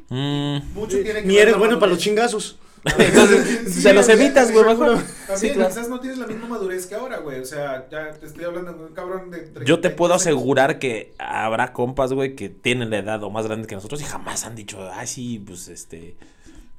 Mm, 0.08 0.72
Mucho 0.74 0.96
tiene 1.02 1.22
que 1.22 1.26
Ni 1.28 1.36
eres 1.38 1.56
bueno 1.56 1.78
para 1.78 1.92
los 1.92 2.00
chingazos. 2.00 2.58
Entonces, 2.98 3.74
se 3.74 3.92
los 3.92 4.08
evitas, 4.08 4.52
güey, 4.52 4.64
mejor. 4.64 4.98
También, 4.98 5.36
Sí, 5.36 5.50
claro. 5.50 5.68
quizás 5.70 5.88
no 5.88 6.00
tienes 6.00 6.18
la 6.18 6.26
misma 6.26 6.46
madurez 6.46 6.86
que 6.86 6.94
ahora, 6.94 7.18
güey. 7.18 7.40
O 7.40 7.44
sea, 7.44 7.88
ya 7.90 8.12
te 8.12 8.26
estoy 8.26 8.44
hablando 8.44 8.72
de 8.72 8.84
un 8.84 8.94
cabrón 8.94 9.30
de 9.30 9.38
30 9.38 9.64
Yo 9.64 9.80
te 9.80 9.90
puedo 9.90 10.14
asegurar 10.14 10.78
que 10.78 11.14
habrá 11.18 11.72
compas, 11.72 12.12
güey, 12.12 12.36
que 12.36 12.48
tienen 12.48 12.90
la 12.90 12.98
edad 12.98 13.22
o 13.22 13.30
más 13.30 13.46
grande 13.46 13.66
que 13.66 13.74
nosotros 13.74 14.00
y 14.00 14.04
jamás 14.04 14.44
han 14.44 14.54
dicho, 14.54 14.78
ay, 14.92 15.06
sí, 15.06 15.42
pues 15.44 15.68
este. 15.68 16.16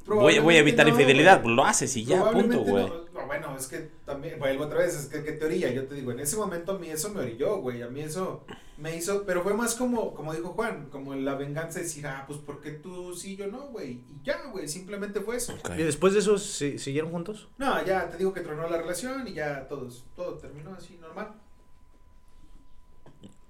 Voy, 0.08 0.40
voy 0.40 0.56
a 0.56 0.60
evitar 0.60 0.86
no, 0.86 0.92
infidelidad. 0.94 1.34
güey. 1.42 1.44
Pues 1.44 1.56
lo 1.56 1.66
haces 1.66 1.96
y 1.98 2.06
ya, 2.06 2.32
punto, 2.32 2.60
güey. 2.62 2.86
no. 2.88 3.08
No, 3.18 3.26
bueno, 3.26 3.56
es 3.58 3.68
que 3.68 3.90
también, 4.06 4.38
vuelvo 4.40 4.66
otra 4.66 4.78
vez, 4.80 4.96
es 4.96 5.08
que 5.08 5.24
qué 5.24 5.32
teoría, 5.34 5.72
yo 5.72 5.86
te 5.88 5.96
digo, 5.96 6.12
en 6.12 6.20
ese 6.20 6.38
momento 6.38 6.74
a 6.74 6.80
mí 6.80 6.88
eso 6.90 7.10
me 7.10 7.22
orilló, 7.22 7.58
güey, 7.58 7.82
a 7.82 7.88
mí 7.88 8.02
eso 8.02 8.46
me 8.78 8.96
hizo, 8.96 9.24
pero 9.26 9.42
fue 9.42 9.54
más 9.56 9.74
como, 9.76 10.14
como 10.14 10.34
dijo 10.34 10.50
Juan, 10.50 10.88
como 10.92 11.16
la 11.16 11.34
venganza 11.36 11.80
de 11.80 11.86
decir, 11.86 12.06
ah, 12.08 12.24
pues 12.28 12.40
porque 12.46 12.72
tú 12.72 13.14
sí, 13.16 13.36
yo 13.36 13.48
no, 13.48 13.68
güey, 13.70 13.94
y 13.94 14.22
ya, 14.24 14.44
güey, 14.52 14.68
simplemente 14.68 15.20
fue 15.20 15.38
eso. 15.38 15.56
¿Y 15.76 15.82
después 15.84 16.14
de 16.14 16.20
eso 16.20 16.38
¿se- 16.38 16.78
siguieron 16.78 17.10
juntos? 17.12 17.50
No, 17.58 17.84
ya 17.84 18.08
te 18.10 18.18
digo 18.18 18.34
que 18.34 18.42
tronó 18.42 18.70
la 18.70 18.78
relación 18.78 19.28
y 19.28 19.34
ya 19.34 19.68
todos, 19.68 20.06
todo 20.16 20.36
terminó 20.36 20.74
así, 20.76 20.98
normal. 21.02 21.34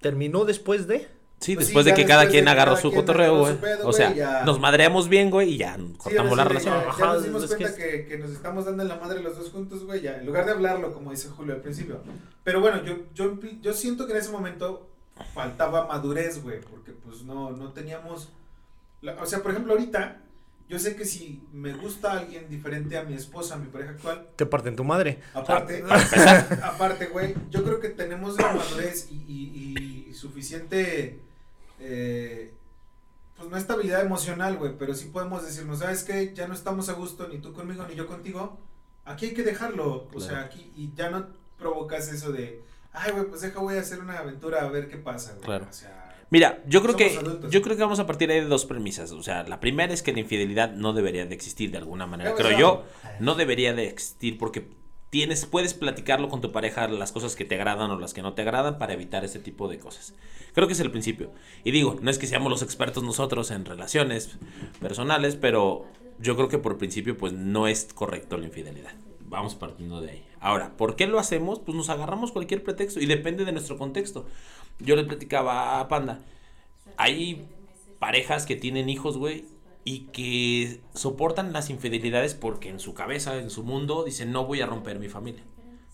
terminó 0.00 0.44
después 0.44 0.86
de. 0.86 1.08
Sí, 1.40 1.54
Pues 1.54 1.66
sí, 1.66 1.70
después 1.72 1.84
de 1.86 1.94
que 1.94 2.04
cada 2.04 2.26
quien 2.28 2.48
agarró 2.48 2.72
cada 2.72 2.82
su 2.82 2.90
quien 2.90 3.00
cotorreo, 3.02 3.38
güey. 3.38 3.56
O 3.84 3.92
sea, 3.92 4.12
ya. 4.12 4.42
nos 4.44 4.58
madreamos 4.58 5.08
bien, 5.08 5.30
güey, 5.30 5.50
y 5.54 5.58
ya 5.58 5.76
cortamos 5.96 6.36
la 6.36 6.42
sí, 6.42 6.48
relación. 6.48 6.74
Ya, 6.74 6.82
ya 6.84 6.88
Ajá, 6.90 7.06
nos 7.14 7.22
dimos 7.24 7.42
que 7.42 7.56
cuenta 7.56 7.76
que, 7.76 8.06
que 8.06 8.18
nos 8.18 8.30
estamos 8.30 8.64
dando 8.64 8.82
en 8.82 8.88
la 8.88 8.96
madre 8.96 9.22
los 9.22 9.38
dos 9.38 9.50
juntos, 9.50 9.84
güey, 9.84 10.00
ya. 10.00 10.16
En 10.16 10.26
lugar 10.26 10.46
de 10.46 10.52
hablarlo, 10.52 10.92
como 10.92 11.12
dice 11.12 11.28
Julio 11.28 11.54
al 11.54 11.60
principio. 11.60 12.00
Pero 12.42 12.60
bueno, 12.60 12.82
yo, 12.84 12.96
yo, 13.14 13.38
yo 13.62 13.72
siento 13.72 14.06
que 14.06 14.12
en 14.14 14.18
ese 14.18 14.30
momento 14.32 14.88
faltaba 15.32 15.86
madurez, 15.86 16.42
güey, 16.42 16.60
porque 16.60 16.90
pues 16.92 17.22
no, 17.22 17.50
no 17.52 17.72
teníamos... 17.72 18.30
la- 19.00 19.14
o 19.22 19.26
sea, 19.26 19.40
por 19.40 19.52
ejemplo, 19.52 19.74
ahorita, 19.74 20.20
yo 20.68 20.78
sé 20.80 20.96
que 20.96 21.04
si 21.04 21.40
me 21.52 21.72
gusta 21.72 22.12
alguien 22.18 22.48
diferente 22.48 22.98
a 22.98 23.04
mi 23.04 23.14
esposa, 23.14 23.54
a 23.54 23.58
mi 23.58 23.68
pareja 23.68 23.92
actual, 23.92 24.26
Te 24.34 24.44
parten 24.44 24.74
tu 24.74 24.82
madre. 24.82 25.20
Aparte, 25.34 25.84
aparte, 26.64 27.06
güey, 27.06 27.34
yo 27.50 27.62
creo 27.62 27.78
que 27.78 27.90
tenemos 27.90 28.36
la 28.40 28.52
madurez 28.54 29.06
y, 29.10 29.14
y- 29.14 30.06
y 30.08 30.14
suficiente, 30.14 31.20
eh, 31.80 32.54
pues 33.36 33.50
no 33.50 33.56
estabilidad 33.56 34.02
emocional, 34.02 34.56
güey, 34.56 34.72
pero 34.78 34.94
sí 34.94 35.06
podemos 35.06 35.44
decirnos, 35.44 35.78
¿sabes 35.78 36.02
qué? 36.02 36.32
Ya 36.34 36.48
no 36.48 36.54
estamos 36.54 36.88
a 36.88 36.94
gusto, 36.94 37.28
ni 37.28 37.38
tú 37.38 37.52
conmigo, 37.52 37.84
ni 37.88 37.94
yo 37.94 38.06
contigo. 38.06 38.58
Aquí 39.04 39.26
hay 39.26 39.34
que 39.34 39.42
dejarlo, 39.44 40.08
o 40.12 40.20
sea, 40.20 40.40
aquí, 40.40 40.70
y 40.76 40.92
ya 40.94 41.08
no 41.08 41.28
provocas 41.56 42.12
eso 42.12 42.32
de, 42.32 42.62
ay, 42.92 43.12
güey, 43.12 43.24
pues 43.26 43.40
deja, 43.40 43.60
voy 43.60 43.76
a 43.76 43.80
hacer 43.80 44.00
una 44.00 44.18
aventura 44.18 44.62
a 44.62 44.68
ver 44.68 44.88
qué 44.88 44.96
pasa, 44.96 45.32
güey. 45.34 45.44
Claro. 45.44 45.66
O 45.70 45.72
sea, 45.72 45.98
Mira, 46.30 46.62
yo 46.66 46.82
creo 46.82 46.94
que 46.94 47.16
adultos. 47.16 47.50
yo 47.50 47.62
creo 47.62 47.76
que 47.76 47.82
vamos 47.82 48.00
a 48.00 48.06
partir 48.06 48.30
ahí 48.30 48.40
de 48.40 48.46
dos 48.46 48.66
premisas. 48.66 49.12
O 49.12 49.22
sea, 49.22 49.44
la 49.44 49.60
primera 49.60 49.94
es 49.94 50.02
que 50.02 50.12
la 50.12 50.20
infidelidad 50.20 50.72
no 50.72 50.92
debería 50.92 51.24
de 51.24 51.34
existir 51.34 51.70
de 51.70 51.78
alguna 51.78 52.06
manera. 52.06 52.34
Creo 52.34 52.58
yo, 52.58 52.84
no 53.18 53.34
debería 53.34 53.72
de 53.72 53.88
existir 53.88 54.36
porque 54.36 54.68
tienes, 55.10 55.46
puedes 55.46 55.74
platicarlo 55.74 56.28
con 56.28 56.40
tu 56.40 56.52
pareja 56.52 56.88
las 56.88 57.12
cosas 57.12 57.36
que 57.36 57.44
te 57.44 57.54
agradan 57.54 57.90
o 57.90 57.98
las 57.98 58.14
que 58.14 58.22
no 58.22 58.34
te 58.34 58.42
agradan 58.42 58.78
para 58.78 58.92
evitar 58.92 59.24
este 59.24 59.38
tipo 59.38 59.68
de 59.68 59.78
cosas. 59.78 60.14
Creo 60.54 60.66
que 60.66 60.72
es 60.72 60.80
el 60.80 60.90
principio. 60.90 61.30
Y 61.64 61.70
digo, 61.70 61.96
no 62.00 62.10
es 62.10 62.18
que 62.18 62.26
seamos 62.26 62.50
los 62.50 62.62
expertos 62.62 63.02
nosotros 63.02 63.50
en 63.50 63.64
relaciones 63.64 64.38
personales, 64.80 65.36
pero 65.36 65.86
yo 66.18 66.36
creo 66.36 66.48
que 66.48 66.58
por 66.58 66.78
principio 66.78 67.16
pues 67.16 67.32
no 67.32 67.66
es 67.66 67.88
correcto 67.94 68.36
la 68.36 68.46
infidelidad. 68.46 68.92
Vamos 69.20 69.54
partiendo 69.54 70.00
de 70.00 70.10
ahí. 70.10 70.24
Ahora, 70.40 70.76
¿por 70.76 70.96
qué 70.96 71.06
lo 71.06 71.18
hacemos? 71.18 71.58
Pues 71.58 71.76
nos 71.76 71.90
agarramos 71.90 72.32
cualquier 72.32 72.62
pretexto 72.62 73.00
y 73.00 73.06
depende 73.06 73.44
de 73.44 73.52
nuestro 73.52 73.76
contexto. 73.76 74.26
Yo 74.78 74.96
le 74.96 75.04
platicaba 75.04 75.80
a 75.80 75.88
Panda, 75.88 76.20
hay 76.96 77.46
parejas 77.98 78.46
que 78.46 78.56
tienen 78.56 78.88
hijos, 78.88 79.18
güey, 79.18 79.44
y 79.90 80.00
que 80.12 80.80
soportan 80.92 81.54
las 81.54 81.70
infidelidades 81.70 82.34
porque 82.34 82.68
en 82.68 82.78
su 82.78 82.92
cabeza, 82.92 83.38
en 83.38 83.48
su 83.48 83.62
mundo, 83.62 84.04
dicen, 84.04 84.32
no 84.32 84.44
voy 84.44 84.60
a 84.60 84.66
romper 84.66 84.98
mi 84.98 85.08
familia. 85.08 85.42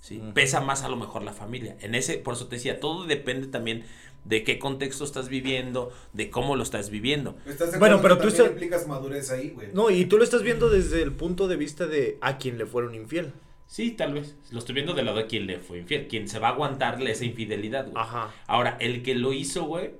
¿sí? 0.00 0.20
Pesa 0.34 0.60
más 0.60 0.82
a 0.82 0.88
lo 0.88 0.96
mejor 0.96 1.22
la 1.22 1.32
familia. 1.32 1.76
En 1.80 1.94
ese, 1.94 2.18
por 2.18 2.34
eso 2.34 2.48
te 2.48 2.56
decía, 2.56 2.80
todo 2.80 3.04
depende 3.04 3.46
también 3.46 3.84
de 4.24 4.42
qué 4.42 4.58
contexto 4.58 5.04
estás 5.04 5.28
viviendo, 5.28 5.92
de 6.12 6.28
cómo 6.28 6.56
lo 6.56 6.64
estás 6.64 6.90
viviendo. 6.90 7.36
¿estás 7.46 7.70
de 7.70 7.78
Bueno, 7.78 8.00
pero 8.02 8.18
tú 8.18 8.26
estás- 8.26 8.48
implicas 8.48 8.88
madurez 8.88 9.30
ahí, 9.30 9.50
güey? 9.50 9.68
No, 9.72 9.90
y 9.90 10.06
tú 10.06 10.18
lo 10.18 10.24
estás 10.24 10.42
viendo 10.42 10.70
desde 10.70 11.00
el 11.00 11.12
punto 11.12 11.46
de 11.46 11.54
vista 11.54 11.86
de 11.86 12.18
a 12.20 12.36
quien 12.38 12.58
le 12.58 12.66
fueron 12.66 12.96
infiel. 12.96 13.32
Sí, 13.68 13.92
tal 13.92 14.14
vez. 14.14 14.34
Lo 14.50 14.58
estoy 14.58 14.74
viendo 14.74 14.94
del 14.94 15.06
lado 15.06 15.18
de 15.18 15.26
quien 15.28 15.46
le 15.46 15.60
fue 15.60 15.78
infiel, 15.78 16.08
quien 16.08 16.26
se 16.28 16.40
va 16.40 16.48
a 16.48 16.50
aguantarle 16.52 17.12
esa 17.12 17.26
infidelidad, 17.26 17.84
güey. 17.84 17.96
Ajá. 18.02 18.34
Ahora, 18.48 18.76
el 18.80 19.04
que 19.04 19.14
lo 19.14 19.32
hizo, 19.32 19.64
güey, 19.66 19.92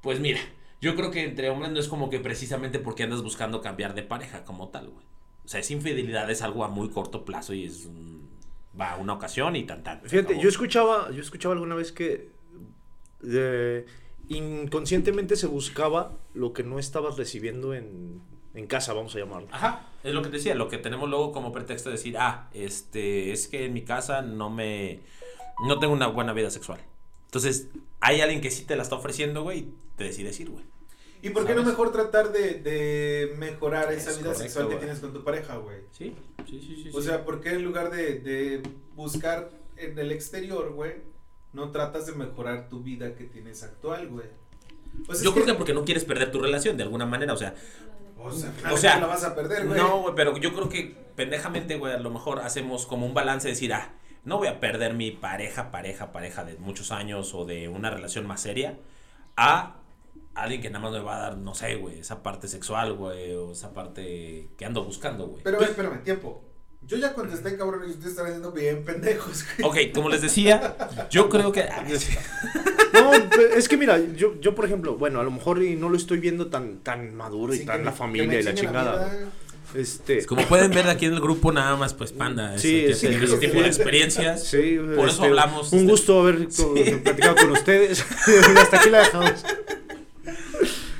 pues 0.00 0.20
mira, 0.20 0.38
yo 0.80 0.94
creo 0.96 1.10
que 1.10 1.24
entre 1.24 1.50
hombres 1.50 1.70
no 1.72 1.78
es 1.80 1.88
como 1.88 2.08
que 2.10 2.20
precisamente 2.20 2.78
porque 2.78 3.02
andas 3.04 3.22
buscando 3.22 3.60
cambiar 3.60 3.94
de 3.94 4.02
pareja 4.02 4.44
como 4.44 4.68
tal, 4.68 4.88
güey. 4.90 5.04
O 5.44 5.48
sea, 5.48 5.60
esa 5.60 5.72
infidelidad 5.72 6.30
es 6.30 6.42
algo 6.42 6.64
a 6.64 6.68
muy 6.68 6.88
corto 6.90 7.24
plazo 7.24 7.52
y 7.54 7.64
es 7.64 7.86
un- 7.86 8.28
va 8.80 8.92
a 8.92 8.96
una 8.96 9.14
ocasión 9.14 9.56
y 9.56 9.64
tan 9.64 9.82
tan. 9.82 10.00
Fíjate, 10.02 10.20
acabó. 10.34 10.40
yo 10.42 10.48
escuchaba, 10.48 11.10
yo 11.10 11.20
escuchaba 11.20 11.54
alguna 11.54 11.74
vez 11.74 11.90
que 11.92 12.30
eh, 13.24 13.84
inconscientemente 14.28 15.36
se 15.36 15.46
buscaba 15.46 16.16
lo 16.34 16.52
que 16.52 16.62
no 16.62 16.78
estabas 16.78 17.16
recibiendo 17.16 17.74
en, 17.74 18.20
en 18.54 18.66
casa, 18.66 18.92
vamos 18.92 19.14
a 19.16 19.18
llamarlo. 19.18 19.48
Ajá, 19.50 19.88
es 20.04 20.14
lo 20.14 20.22
que 20.22 20.28
te 20.28 20.36
decía, 20.36 20.54
lo 20.54 20.68
que 20.68 20.78
tenemos 20.78 21.08
luego 21.10 21.32
como 21.32 21.52
pretexto 21.52 21.88
de 21.90 21.96
decir, 21.96 22.16
ah, 22.18 22.48
este, 22.54 23.32
es 23.32 23.48
que 23.48 23.64
en 23.66 23.72
mi 23.74 23.82
casa 23.82 24.22
no 24.22 24.48
me, 24.50 25.00
no 25.66 25.78
tengo 25.78 25.92
una 25.92 26.06
buena 26.06 26.32
vida 26.32 26.50
sexual. 26.50 26.80
Entonces, 27.30 27.68
hay 28.00 28.20
alguien 28.20 28.40
que 28.40 28.50
sí 28.50 28.64
te 28.64 28.74
la 28.74 28.82
está 28.82 28.96
ofreciendo, 28.96 29.42
güey, 29.44 29.58
y 29.60 29.74
te 29.96 30.04
decides 30.04 30.38
ir, 30.40 30.50
güey. 30.50 30.64
¿Y 31.22 31.30
por 31.30 31.44
qué 31.46 31.50
no 31.54 31.60
¿Sabes? 31.60 31.68
mejor 31.78 31.92
tratar 31.92 32.32
de, 32.32 32.54
de 32.54 33.34
mejorar 33.38 33.92
esa 33.92 34.10
Es 34.10 34.16
vida 34.18 34.28
correcto, 34.32 34.42
sexual 34.42 34.64
que 34.66 34.74
güey. 34.74 34.78
tienes 34.84 35.00
con 35.00 35.12
tu 35.12 35.22
pareja, 35.22 35.56
güey? 35.58 35.76
Sí, 35.92 36.14
sí, 36.48 36.60
sí, 36.60 36.82
sí. 36.84 36.90
O 36.92 37.00
sí. 37.00 37.06
sea, 37.06 37.24
¿por 37.24 37.40
qué 37.40 37.50
en 37.50 37.62
lugar 37.62 37.90
de, 37.90 38.18
de 38.20 38.62
buscar 38.96 39.50
en 39.76 39.98
el 39.98 40.10
exterior, 40.12 40.72
güey, 40.72 40.94
no 41.52 41.70
tratas 41.70 42.06
de 42.06 42.12
mejorar 42.14 42.68
tu 42.68 42.82
vida 42.82 43.14
que 43.14 43.24
tienes 43.24 43.62
actual, 43.62 44.08
güey? 44.08 44.26
O 45.08 45.14
sea, 45.14 45.22
yo 45.24 45.32
creo 45.32 45.46
que 45.46 45.54
porque 45.54 45.74
no 45.74 45.84
quieres 45.84 46.04
perder 46.04 46.32
tu 46.32 46.40
relación 46.40 46.76
de 46.76 46.82
alguna 46.82 47.06
manera, 47.06 47.32
o 47.34 47.36
sea, 47.36 47.54
O 48.18 48.32
sea, 48.32 48.52
o 48.72 48.76
sea, 48.76 48.98
la 48.98 49.06
vas 49.06 49.22
a 49.22 49.34
perder, 49.36 49.66
güey. 49.68 49.78
no, 49.78 50.00
güey, 50.02 50.14
pero 50.16 50.36
yo 50.38 50.52
creo 50.52 50.68
que 50.68 50.96
pendejamente, 51.14 51.76
güey, 51.76 51.92
a 51.92 51.98
lo 51.98 52.10
mejor 52.10 52.40
hacemos 52.40 52.86
como 52.86 53.06
un 53.06 53.14
balance 53.14 53.46
de 53.46 53.52
decir, 53.54 53.72
ah, 53.72 53.92
no 54.24 54.38
voy 54.38 54.48
a 54.48 54.60
perder 54.60 54.94
mi 54.94 55.10
pareja, 55.10 55.70
pareja, 55.70 56.12
pareja 56.12 56.44
de 56.44 56.54
muchos 56.56 56.92
años 56.92 57.34
o 57.34 57.44
de 57.44 57.68
una 57.68 57.90
relación 57.90 58.26
más 58.26 58.40
seria 58.40 58.78
a 59.36 59.76
alguien 60.34 60.62
que 60.62 60.70
nada 60.70 60.82
más 60.84 60.92
me 60.92 61.00
va 61.00 61.16
a 61.16 61.20
dar, 61.20 61.36
no 61.36 61.54
sé, 61.54 61.76
güey, 61.76 62.00
esa 62.00 62.22
parte 62.22 62.48
sexual, 62.48 62.94
güey, 62.94 63.34
o 63.34 63.52
esa 63.52 63.72
parte 63.74 64.48
que 64.56 64.64
ando 64.64 64.84
buscando, 64.84 65.26
güey. 65.26 65.42
Pero, 65.42 65.60
espérame, 65.60 66.02
tiempo. 66.02 66.44
Yo 66.86 66.96
ya 66.96 67.12
contesté, 67.14 67.56
cabrón, 67.58 67.82
y 67.86 67.90
ustedes 67.90 68.12
están 68.12 68.26
haciendo 68.26 68.52
bien 68.52 68.84
pendejos, 68.84 69.44
güey. 69.58 69.88
Ok, 69.88 69.94
como 69.94 70.08
les 70.08 70.22
decía, 70.22 70.76
yo 71.10 71.28
creo 71.28 71.52
que... 71.52 71.68
No, 72.92 73.12
es 73.14 73.68
que 73.68 73.76
mira, 73.76 73.98
yo, 73.98 74.38
yo 74.40 74.54
por 74.54 74.64
ejemplo, 74.64 74.96
bueno, 74.96 75.20
a 75.20 75.22
lo 75.22 75.30
mejor 75.30 75.62
y 75.62 75.76
no 75.76 75.88
lo 75.88 75.96
estoy 75.96 76.18
viendo 76.18 76.48
tan, 76.48 76.80
tan 76.80 77.14
maduro 77.14 77.54
y 77.54 77.58
Sí, 77.58 77.64
tan 77.64 77.84
la 77.84 77.92
familia 77.92 78.40
y 78.40 78.42
la 78.42 78.52
chingada. 78.52 79.08
vida. 79.08 79.28
Este, 79.74 80.26
Como 80.26 80.42
pueden 80.46 80.70
ver 80.72 80.88
aquí 80.88 81.06
en 81.06 81.14
el 81.14 81.20
grupo, 81.20 81.52
nada 81.52 81.76
más, 81.76 81.94
pues, 81.94 82.12
panda. 82.12 82.54
es 82.56 82.62
Sí, 82.62 82.80
el 82.80 82.86
que 82.88 82.94
sí, 82.94 83.06
tiene 83.08 83.24
ese 83.24 83.34
sí. 83.34 83.40
tipo 83.46 83.60
de 83.60 83.66
experiencias. 83.66 84.44
sí, 84.44 84.78
Por 84.78 85.06
eso 85.06 85.06
este, 85.08 85.26
hablamos, 85.26 85.72
Un 85.72 85.78
este- 85.80 85.90
gusto 85.92 86.20
haber 86.20 86.48
co- 86.48 86.74
platicado 87.04 87.36
con 87.36 87.50
ustedes. 87.52 88.04
hasta 88.56 88.80
aquí 88.80 88.90
la 88.90 88.98
dejamos. 89.00 89.44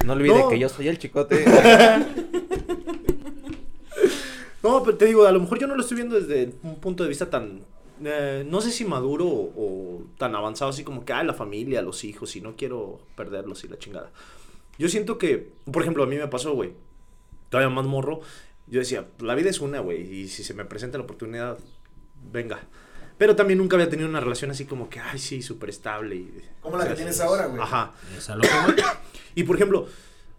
No 0.04 0.12
olvide 0.14 0.38
No. 0.38 0.48
que 0.48 0.58
yo 0.58 0.68
soy 0.68 0.88
el 0.88 0.98
chicote. 0.98 1.44
No, 4.62 4.82
pero 4.82 4.96
te 4.98 5.06
digo, 5.06 5.26
a 5.26 5.32
lo 5.32 5.40
mejor 5.40 5.58
yo 5.58 5.66
no 5.66 5.74
lo 5.74 5.80
estoy 5.80 5.96
viendo 5.96 6.20
desde 6.20 6.52
un 6.62 6.76
punto 6.80 7.02
de 7.02 7.08
vista 7.08 7.30
tan, 7.30 7.62
eh, 8.04 8.44
no 8.46 8.60
sé 8.60 8.70
si 8.70 8.84
maduro 8.84 9.26
o, 9.26 9.52
o 9.56 10.02
tan 10.18 10.34
avanzado, 10.34 10.68
así 10.70 10.84
como 10.84 11.02
que, 11.04 11.14
ah, 11.14 11.22
la 11.24 11.32
familia, 11.32 11.80
los 11.80 12.04
hijos, 12.04 12.36
y 12.36 12.42
no 12.42 12.56
quiero 12.56 13.00
perderlos 13.16 13.64
y 13.64 13.68
la 13.68 13.78
chingada. 13.78 14.10
Yo 14.78 14.90
siento 14.90 15.16
que, 15.16 15.48
por 15.72 15.80
ejemplo, 15.80 16.02
a 16.02 16.06
mí 16.06 16.16
me 16.16 16.28
pasó, 16.28 16.52
güey, 16.52 16.72
todavía 17.48 17.74
más 17.74 17.86
morro, 17.86 18.20
yo 18.70 18.80
decía, 18.80 19.06
la 19.20 19.34
vida 19.34 19.50
es 19.50 19.60
una, 19.60 19.80
güey, 19.80 20.00
y 20.02 20.28
si 20.28 20.44
se 20.44 20.54
me 20.54 20.64
presenta 20.64 20.98
la 20.98 21.04
oportunidad, 21.04 21.58
venga. 22.32 22.60
Pero 23.18 23.36
también 23.36 23.58
nunca 23.58 23.76
había 23.76 23.90
tenido 23.90 24.08
una 24.08 24.20
relación 24.20 24.50
así 24.50 24.64
como 24.64 24.88
que, 24.88 24.98
ay, 24.98 25.18
sí, 25.18 25.42
súper 25.42 25.68
estable. 25.70 26.16
Y, 26.16 26.40
Como 26.62 26.78
la 26.78 26.84
que 26.84 26.92
o 26.92 26.96
sea, 26.96 26.96
tienes 26.96 27.20
ahora, 27.20 27.46
güey. 27.46 27.60
Ajá. 27.60 27.92
Es 28.16 28.30
a 28.30 28.36
lo 28.36 28.42
que 28.42 28.48
voy. 28.66 28.76
Y 29.34 29.42
por 29.44 29.56
ejemplo, 29.56 29.86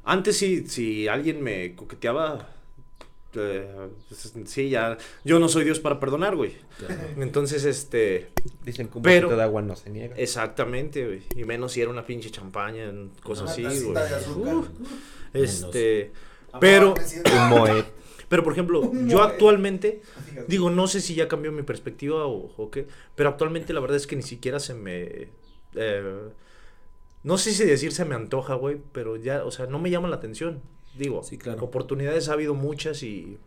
antes 0.04 0.36
sí, 0.38 0.66
si 0.68 1.08
alguien 1.08 1.44
me 1.44 1.76
coqueteaba, 1.76 2.50
eh, 3.36 3.88
pues, 4.10 4.34
sí, 4.46 4.70
ya, 4.70 4.98
yo 5.24 5.40
no 5.40 5.48
soy 5.48 5.64
Dios 5.64 5.80
para 5.80 6.00
perdonar, 6.00 6.36
güey. 6.36 6.56
Entonces, 7.18 7.66
este, 7.66 8.30
Dicen 8.66 8.88
que 8.88 8.98
un 8.98 9.04
Pero- 9.04 9.28
poquito 9.28 9.38
de 9.38 9.44
agua 9.44 9.62
no 9.62 9.76
se 9.76 9.90
niega. 9.90 10.16
exactamente, 10.18 11.06
güey. 11.06 11.22
Y 11.36 11.44
menos 11.46 11.74
si 11.74 11.82
era 11.82 11.90
una 11.92 12.06
pinche 12.06 12.32
champaña, 12.32 12.92
cosas 13.24 13.52
así, 13.52 13.62
güey. 13.64 13.94
de 13.94 14.16
azúcar. 14.16 14.56
Uh, 14.56 14.66
este, 15.34 16.12
pero, 16.60 16.94
Un 16.94 17.50
moet. 17.50 17.86
Pero 18.32 18.44
por 18.44 18.54
ejemplo, 18.54 18.96
yo 19.06 19.20
moe. 19.20 19.22
actualmente, 19.22 20.02
digo, 20.48 20.70
no 20.70 20.88
sé 20.88 21.02
si 21.02 21.14
ya 21.16 21.28
cambió 21.28 21.52
mi 21.52 21.64
perspectiva 21.64 22.26
o, 22.26 22.54
o 22.58 22.72
qué, 22.72 22.88
pero 23.16 23.30
actualmente 23.30 23.74
la 23.74 23.82
verdad 23.82 23.98
es 23.98 24.08
que 24.08 24.16
ni 24.16 24.24
siquiera 24.24 24.60
se 24.60 24.74
me... 24.74 25.30
eh, 25.76 26.30
no 27.24 27.38
sé 27.38 27.52
si 27.54 27.66
decir 27.66 27.92
se 27.92 28.06
me 28.06 28.16
antoja, 28.16 28.56
güey, 28.56 28.82
pero 28.94 29.16
ya, 29.18 29.44
o 29.46 29.52
sea, 29.52 29.68
no 29.68 29.80
me 29.80 29.90
llama 29.92 30.08
la 30.08 30.16
atención. 30.16 30.62
Digo, 30.98 31.22
Sí, 31.24 31.38
claro. 31.38 31.64
oportunidades 31.64 32.30
ha 32.30 32.34
habido 32.34 32.54
muchas 32.56 33.04
y, 33.04 33.38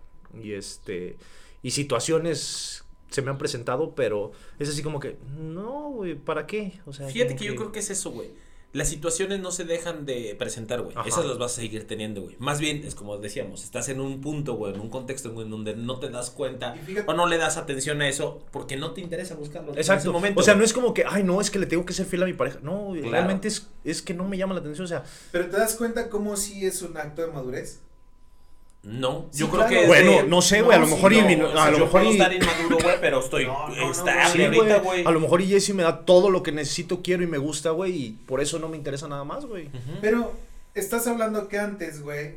y 0.41 0.53
este, 0.53 1.17
y 1.63 1.73
situaciones 1.73 2.85
se 3.11 3.23
me 3.23 3.31
han 3.31 3.39
presentado, 3.39 3.95
pero 3.95 4.33
es 4.59 4.69
así 4.69 4.83
como 4.83 5.01
que, 5.01 5.17
no, 5.39 5.91
güey, 5.91 6.15
¿para 6.15 6.47
qué? 6.47 6.81
O 6.87 6.93
sea, 6.93 7.09
Fíjate 7.09 7.35
como 7.35 7.39
que 7.41 7.45
yo 7.47 7.57
creo 7.57 7.73
que 7.73 7.79
es 7.81 7.91
eso, 7.91 8.11
güey. 8.11 8.31
Las 8.75 8.89
situaciones 8.89 9.41
no 9.41 9.51
se 9.53 9.65
dejan 9.65 10.05
de 10.05 10.35
presentar, 10.39 10.83
güey. 10.83 10.95
Esas 11.07 11.25
las 11.25 11.39
vas 11.39 11.53
a 11.53 11.57
seguir 11.63 11.87
teniendo, 11.87 12.23
güey. 12.23 12.37
Más 12.39 12.59
bien, 12.61 12.83
es 12.85 12.95
como 12.95 13.17
decíamos, 13.17 13.65
estás 13.65 13.89
en 13.89 14.01
un 14.01 14.21
punto, 14.21 14.55
güey, 14.55 14.75
en 14.75 14.81
un 14.81 14.91
contexto 14.91 15.29
en 15.41 15.49
donde 15.49 15.75
no 15.77 16.01
te 16.01 16.11
das 16.11 16.31
cuenta 16.31 16.75
o 17.07 17.15
no 17.15 17.27
le 17.27 17.39
das 17.39 17.57
atención 17.57 18.03
a 18.03 18.09
eso 18.09 18.43
porque 18.51 18.77
no 18.77 18.91
te 18.93 19.01
interesa 19.01 19.35
buscarlo. 19.37 19.73
en 19.73 19.79
ese 19.79 19.93
Exacto. 19.93 20.13
momento. 20.13 20.41
o 20.41 20.43
sea, 20.43 20.55
no 20.57 20.65
es 20.65 20.73
como 20.73 20.93
que, 20.93 21.05
ay, 21.09 21.23
no, 21.23 21.41
es 21.41 21.51
que 21.51 21.59
le 21.59 21.67
tengo 21.67 21.87
que 21.87 21.93
ser 21.95 22.05
fiel 22.07 22.25
a 22.25 22.27
mi 22.27 22.35
pareja. 22.35 22.59
No, 22.63 22.91
Claro. 22.93 23.11
realmente 23.11 23.49
es, 23.49 23.69
es 23.85 24.03
que 24.03 24.13
no 24.13 24.25
me 24.29 24.37
llama 24.37 24.55
la 24.55 24.61
atención. 24.61 24.85
O 24.85 24.89
sea, 24.89 25.05
Pero 25.31 25.47
te 25.49 25.57
das 25.57 25.75
cuenta 25.77 26.11
cómo 26.11 26.37
sí 26.37 26.67
es 26.67 26.83
un 26.83 26.97
acto 26.97 27.23
de 27.25 27.29
madurez. 27.33 27.81
No, 28.85 29.27
Sí, 29.31 29.41
yo 29.41 29.51
claro. 29.51 29.67
creo 29.69 29.79
que. 29.79 29.83
es 29.85 29.89
Bueno, 29.89 30.11
de- 30.11 30.29
no 30.29 30.43
sé, 30.43 30.63
güey, 30.63 30.77
a 30.77 30.81
lo 30.81 30.87
No, 30.87 30.95
mejor 30.97 31.13
sí, 31.13 31.19
y 31.19 31.23
no, 31.23 31.27
mi- 31.29 31.35
O 31.43 31.53
sea, 31.53 31.65
a 31.65 31.71
lo 31.71 31.79
yo 31.79 31.85
mejor 31.87 32.01
puedo 32.03 32.13
y- 32.15 32.17
estar 32.19 32.33
inmaduro, 32.35 32.79
güey, 32.83 32.97
pero 33.01 33.21
estoy 33.21 33.45
No, 33.47 33.69
no, 33.69 33.75
no, 33.77 33.91
estable 33.91 34.29
Sí, 34.33 34.43
ahorita, 34.45 34.79
güey. 34.81 35.05
A 35.07 35.11
lo 35.11 35.21
mejor 35.21 35.41
y 35.41 35.47
Jessy 35.47 35.73
me 35.73 35.83
da 35.83 36.05
todo 36.05 36.31
lo 36.31 36.43
que 36.43 36.53
necesito, 36.53 37.01
quiero 37.03 37.23
y 37.23 37.27
me 37.27 37.39
gusta, 37.39 37.71
güey, 37.71 37.93
y 37.97 38.11
por 38.27 38.41
eso 38.41 38.59
no 38.59 38.69
me 38.69 38.77
interesa 38.77 39.09
nada 39.09 39.25
más, 39.25 39.47
güey. 39.47 39.71
Pero 40.01 40.33
estás 40.75 41.07
hablando 41.07 41.49
que 41.49 41.59
antes, 41.59 42.03
güey, 42.03 42.37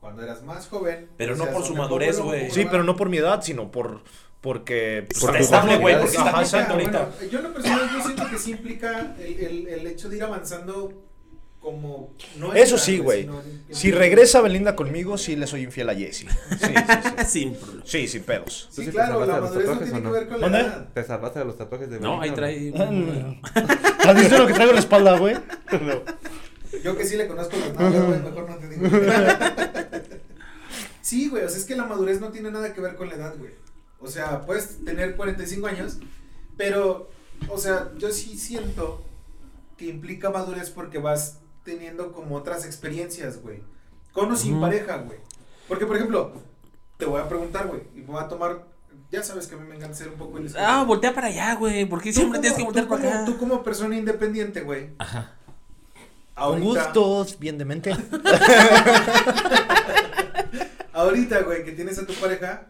cuando 0.00 0.22
eras 0.22 0.42
más 0.44 0.68
joven. 0.68 1.08
Pero 1.16 1.34
no 1.34 1.46
por 1.46 1.64
su 1.64 1.72
"Me 1.72 1.80
madurez, 1.80 2.20
güey". 2.20 2.50
Sí, 2.52 2.64
va". 2.64 2.70
pero 2.70 2.84
no 2.84 2.94
por 2.94 3.08
mi 3.08 3.16
edad, 3.18 3.42
sino 3.42 3.70
por 3.72 4.02
porque 4.40 5.04
Pues 5.08 5.18
por 5.20 5.30
está 5.30 5.40
estable, 5.42 5.78
güey, 5.78 5.96
porque 5.96 6.16
está 6.16 6.30
ahorita. 6.30 6.74
Bueno, 6.74 7.30
yo 7.32 7.38
en 7.38 7.44
lo 7.44 7.52
personal 7.54 7.90
yo 7.92 8.02
siento 8.04 8.30
que 8.30 8.38
sí 8.38 8.50
implica 8.52 9.16
el, 9.18 9.40
el, 9.44 9.66
el 9.66 9.86
hecho 9.88 10.08
de 10.08 10.16
ir 10.18 10.22
avanzando 10.22 10.92
como 11.72 12.14
no 12.36 12.52
Eso 12.54 12.78
sí, 12.78 12.98
güey. 12.98 13.22
sino 13.22 13.42
Si 13.70 13.90
regresa 13.90 14.40
Belinda 14.40 14.74
conmigo, 14.76 15.18
sí 15.18 15.36
le 15.36 15.46
soy 15.46 15.62
infiel 15.64 15.88
a 15.90 15.94
Jessy. 15.94 16.26
Sí, 16.26 16.56
sí, 16.58 16.66
sí. 16.66 17.24
Sin 17.26 17.54
problema. 17.54 17.82
Sí, 17.84 18.08
sin 18.08 18.22
pedos. 18.22 18.68
Sí, 18.70 18.76
¿Tú 18.76 18.80
sí 18.82 18.86
te 18.86 18.92
claro, 18.92 19.26
la 19.26 19.40
madurez 19.40 19.66
no 19.68 19.78
tiene 19.78 19.92
que 19.92 20.00
no? 20.00 20.10
ver 20.12 20.28
con 20.28 20.40
la 20.40 20.48
¿Dónde? 20.48 20.60
edad. 20.60 20.88
¿Te 20.94 21.04
salvaste 21.04 21.38
de 21.40 21.44
los 21.44 21.56
tatuajes 21.58 21.90
de 21.90 22.00
No, 22.00 22.20
ahí 22.20 22.30
Belinda, 22.30 22.88
trae. 22.88 24.10
¿Has 24.10 24.16
visto 24.20 24.38
lo 24.38 24.46
que 24.46 24.52
traigo 24.54 24.70
en 24.70 24.74
la 24.76 24.80
espalda, 24.80 25.18
güey? 25.18 25.36
Yo 26.84 26.96
que 26.96 27.04
sí 27.04 27.16
le 27.16 27.26
conozco 27.26 27.56
los 27.56 27.74
nalgas, 27.74 28.04
güey, 28.06 28.20
mejor 28.22 28.48
no 28.50 28.56
te 28.56 28.68
digo. 28.68 28.86
sí, 31.00 31.28
güey, 31.28 31.44
o 31.44 31.48
sea, 31.48 31.58
es 31.58 31.64
que 31.64 31.76
la 31.76 31.84
madurez 31.86 32.20
no 32.20 32.30
tiene 32.30 32.50
nada 32.50 32.72
que 32.74 32.80
ver 32.80 32.96
con 32.96 33.08
la 33.08 33.14
edad, 33.14 33.34
güey. 33.38 33.52
O 34.00 34.06
sea, 34.08 34.44
puedes 34.46 34.84
tener 34.84 35.16
45 35.16 35.66
años, 35.66 35.98
pero, 36.56 37.10
o 37.48 37.58
sea, 37.58 37.90
yo 37.98 38.10
sí 38.12 38.38
siento 38.38 39.04
que 39.76 39.86
implica 39.86 40.30
madurez 40.30 40.70
porque 40.70 40.98
vas 40.98 41.38
teniendo 41.72 42.12
como 42.12 42.36
otras 42.36 42.64
experiencias, 42.64 43.42
güey. 43.42 43.62
Con 44.12 44.32
o 44.32 44.36
sin 44.36 44.58
pareja, 44.60 44.96
güey. 44.98 45.18
Porque, 45.68 45.84
por 45.86 45.96
ejemplo, 45.96 46.32
te 46.96 47.04
voy 47.04 47.20
a 47.20 47.28
preguntar, 47.28 47.66
güey, 47.68 47.82
y 47.94 48.00
voy 48.00 48.16
a 48.22 48.26
tomar, 48.26 48.64
ya 49.10 49.22
sabes 49.22 49.46
que 49.46 49.54
a 49.54 49.58
mí 49.58 49.68
me 49.68 49.76
encanta 49.76 49.94
ser 49.94 50.08
un 50.08 50.14
poco 50.16 50.38
indiscreto. 50.38 50.66
Ah, 50.66 50.82
voltea 50.84 51.14
para 51.14 51.26
allá, 51.28 51.54
güey. 51.56 51.84
¿Por 51.84 52.00
qué 52.00 52.10
Tú 52.10 52.20
siempre 52.20 52.38
como- 52.38 52.40
tienes 52.40 52.56
que 52.58 52.64
voltear 52.64 52.88
para 52.88 53.02
como- 53.02 53.14
acá? 53.14 53.24
Tú 53.26 53.36
como 53.38 53.62
persona 53.62 53.96
independiente, 53.96 54.62
güey. 54.62 54.90
Ajá. 54.98 55.34
Con 56.34 56.44
ahorita- 56.62 56.84
gustos, 56.92 57.38
bien 57.38 57.58
de 57.58 57.64
mente. 57.66 57.92
Ahorita, 60.92 61.42
güey, 61.42 61.64
que 61.64 61.72
tienes 61.72 61.98
a 61.98 62.06
tu 62.06 62.12
pareja, 62.14 62.66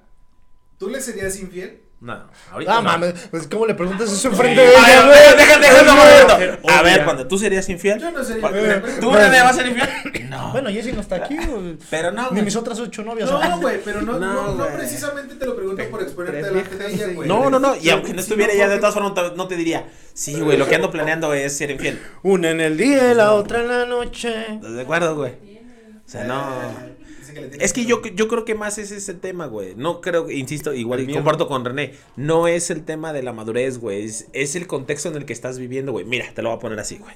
¿tú 0.79 0.89
le 0.91 1.01
serías 1.01 1.39
infiel? 1.39 1.83
No, 2.01 2.17
ahorita. 2.53 2.73
Ah, 2.73 2.77
no. 2.77 2.83
mames, 2.83 3.13
pues 3.29 3.49
¿cómo 3.49 3.67
le 3.67 3.75
preguntas 3.75 4.13
eso 4.13 4.29
enfrente 4.29 4.61
A 4.61 4.65
de 4.65 4.71
ella, 4.71 5.07
güey? 5.07 5.85
momento. 5.85 6.69
A 6.73 6.83
ver, 6.83 7.05
cuando 7.05 7.27
tú 7.27 7.37
serías 7.39 7.69
infiel. 7.69 7.99
Yo 7.99 8.13
no 8.13 8.23
sería 8.23 8.49
¿Tú 8.49 8.55
infiel. 8.57 9.01
no 9.01 9.11
me 9.31 9.41
vas 9.41 9.51
a 9.51 9.55
ser 9.55 9.67
infiel? 9.67 10.31
No. 10.31 10.53
Bueno, 10.53 10.71
Jessy 10.71 10.93
no 10.93 11.01
está 11.01 11.17
aquí, 11.17 11.37
güey. 11.37 11.77
pero 11.91 12.13
no, 12.13 12.31
Ni 12.31 12.43
mis 12.43 12.55
otras 12.55 12.79
ocho 12.79 13.03
novias. 13.03 13.29
No, 13.29 13.61
güey, 13.61 13.81
pero 13.85 14.03
no, 14.03 14.17
No, 14.19 14.55
no, 14.55 14.67
precisamente 14.69 15.35
te 15.35 15.45
lo 15.47 15.57
pregunto 15.57 15.83
por 15.91 16.03
exponerte 16.03 16.43
delante 16.43 16.77
de 16.77 16.93
ella, 16.95 17.07
güey. 17.15 17.29
No, 17.29 17.51
no, 17.51 17.59
no. 17.59 17.75
Y 17.75 17.91
aunque 17.91 18.13
no 18.15 18.21
estuviera 18.21 18.55
ya, 18.55 18.69
de 18.69 18.79
todas 18.79 18.95
formas, 18.95 19.13
no 19.17 19.31
te- 19.31 19.37
no 19.37 19.49
te 19.49 19.57
diría. 19.57 19.89
Sí, 20.15 20.39
güey, 20.41 20.57
lo 20.57 20.69
que 20.69 20.77
ando 20.77 20.91
planeando 20.93 21.35
es 21.35 21.57
ser 21.57 21.71
infiel. 21.73 22.01
Una 22.23 22.51
en 22.51 22.61
el 22.61 22.77
día 22.77 23.11
y 23.11 23.15
la 23.17 23.33
otra 23.33 23.59
en 23.61 23.69
la 23.69 23.87
noche. 23.87 24.55
¿Estás 24.55 24.75
de 24.75 24.83
acuerdo, 24.83 25.17
güey? 25.17 25.33
O 25.33 26.09
sea, 26.11 26.25
no. 26.25 26.98
Dice 27.39 27.41
que 27.41 27.45
le 27.45 27.49
tiene 27.51 27.65
Es 27.65 27.73
que 27.73 27.85
yo, 27.87 28.03
yo 28.03 28.29
creo 28.29 28.45
que 28.45 28.55
más 28.55 28.79
ese 28.79 28.97
es 28.97 29.09
el 29.09 29.21
tema, 29.21 29.47
güey. 29.47 29.75
No 29.77 30.01
creo, 30.01 30.31
insisto, 30.31 30.73
igual 30.75 31.01
y 31.01 31.13
comparto 31.15 31.49
con 31.49 31.65
René. 31.65 31.95
No 32.17 32.47
es 32.49 32.71
el 32.71 32.85
tema 32.85 33.13
de 33.13 33.23
la 33.23 33.33
madurez, 33.33 33.79
güey. 33.79 34.05
Es, 34.05 34.29
es 34.33 34.55
el 34.57 34.67
contexto 34.67 35.09
en 35.09 35.17
el 35.17 35.25
que 35.25 35.33
estás 35.33 35.59
viviendo, 35.59 35.93
güey. 35.93 36.05
Mira, 36.05 36.27
te 36.35 36.43
lo 36.43 36.51
voy 36.51 36.57
a 36.57 36.61
poner 36.61 36.79
así, 36.81 36.99
güey. 36.99 37.15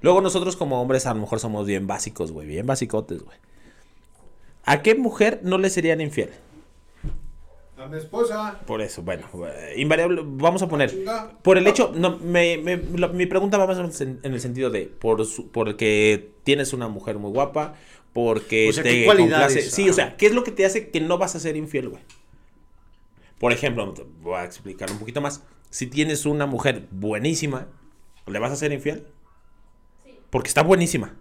Luego 0.00 0.20
nosotros 0.20 0.56
como 0.56 0.80
hombres 0.80 1.06
a 1.06 1.14
lo 1.14 1.20
mejor 1.20 1.40
somos 1.40 1.66
bien 1.66 1.86
básicos, 1.86 2.32
güey. 2.32 2.46
Bien 2.46 2.66
basicotes, 2.66 3.22
güey. 3.22 3.36
¿A 4.64 4.82
qué 4.82 4.94
mujer 4.94 5.40
no 5.42 5.58
le 5.58 5.68
serían 5.70 6.00
infiel? 6.00 6.30
A 7.76 7.86
mi 7.88 7.98
esposa. 7.98 8.60
Por 8.66 8.80
eso, 8.80 9.02
bueno, 9.02 9.26
invariable, 9.76 10.22
vamos 10.24 10.62
a 10.62 10.68
poner. 10.68 10.94
Por 11.42 11.58
el 11.58 11.66
hecho, 11.66 11.92
no, 11.94 12.18
me, 12.18 12.56
me- 12.58 12.80
la- 12.98 13.08
mi 13.08 13.26
pregunta 13.26 13.58
va 13.58 13.66
más 13.66 14.00
en, 14.00 14.20
en 14.22 14.32
el 14.32 14.40
sentido 14.40 14.70
de, 14.70 14.86
por 14.86 15.24
su- 15.26 15.50
porque 15.50 16.30
tienes 16.44 16.72
una 16.72 16.86
mujer 16.88 17.18
muy 17.18 17.30
guapa, 17.32 17.74
porque 18.14 18.70
O 18.70 18.72
sea, 18.72 18.82
te 18.82 18.90
¿qué 18.90 19.04
cualidades? 19.04 19.52
complace- 19.56 19.70
Sí, 19.70 19.90
o 19.90 19.92
sea, 19.92 20.16
¿qué 20.16 20.24
es 20.26 20.32
lo 20.32 20.42
que 20.44 20.52
te 20.52 20.64
hace 20.64 20.88
que 20.88 21.00
no 21.02 21.18
vas 21.18 21.34
a 21.34 21.40
ser 21.40 21.56
infiel, 21.56 21.90
güey? 21.90 22.02
Por 23.38 23.52
ejemplo, 23.52 23.92
te 23.92 24.04
voy 24.22 24.36
a 24.36 24.44
explicar 24.44 24.90
un 24.90 24.98
poquito 24.98 25.20
más. 25.20 25.42
Si 25.68 25.86
tienes 25.88 26.24
una 26.24 26.46
mujer 26.46 26.86
buenísima, 26.92 27.66
¿le 28.26 28.38
vas 28.38 28.52
a 28.52 28.56
ser 28.56 28.72
infiel? 28.72 29.06
Porque 30.30 30.48
está 30.48 30.62
buenísima. 30.62 31.16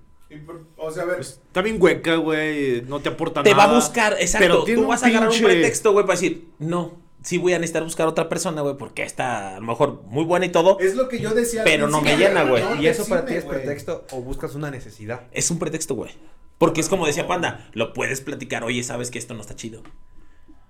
Por- 0.45 0.65
o 0.77 0.89
sea, 0.91 1.03
a 1.03 1.05
ver, 1.07 1.19
Está 1.19 1.61
bien 1.61 1.77
hueca, 1.79 2.15
güey. 2.15 2.81
No 2.83 2.99
te 3.01 3.09
aporta 3.09 3.43
Te 3.43 3.51
nada. 3.51 3.65
va 3.67 3.71
a 3.71 3.75
buscar, 3.75 4.13
exacto. 4.19 4.63
pero 4.65 4.81
Tú 4.81 4.87
vas 4.87 5.03
a 5.03 5.07
agarrar 5.07 5.29
un 5.29 5.39
pretexto, 5.41 5.91
güey, 5.91 6.05
para 6.05 6.19
decir, 6.19 6.47
no, 6.59 6.97
sí 7.21 7.37
voy 7.37 7.53
a 7.53 7.59
necesitar 7.59 7.83
buscar 7.83 8.07
otra 8.07 8.29
persona, 8.29 8.61
güey, 8.61 8.75
porque 8.77 9.03
está 9.03 9.57
a 9.57 9.59
lo 9.59 9.65
mejor 9.67 10.01
muy 10.07 10.23
buena 10.23 10.45
y 10.45 10.49
todo. 10.49 10.79
es 10.79 10.95
lo 10.95 11.07
que 11.09 11.19
yo 11.19 11.33
decía. 11.35 11.63
Pero 11.63 11.87
no 11.87 12.01
me 12.01 12.17
llena, 12.17 12.43
güey. 12.43 12.63
no, 12.63 12.81
¿Y 12.81 12.87
eso 12.87 13.05
para 13.07 13.25
ti 13.25 13.33
es 13.35 13.45
pretexto 13.45 14.05
o 14.11 14.21
buscas 14.21 14.55
una 14.55 14.71
necesidad? 14.71 15.27
Es 15.31 15.49
un 15.51 15.59
pretexto, 15.59 15.93
güey. 15.95 16.11
Porque 16.57 16.81
es 16.81 16.89
como 16.89 17.05
decía 17.05 17.27
Panda, 17.27 17.69
lo 17.73 17.93
puedes 17.93 18.21
platicar, 18.21 18.63
oye, 18.63 18.83
sabes 18.83 19.11
que 19.11 19.19
esto 19.19 19.33
no 19.33 19.41
está 19.41 19.55
chido. 19.55 19.83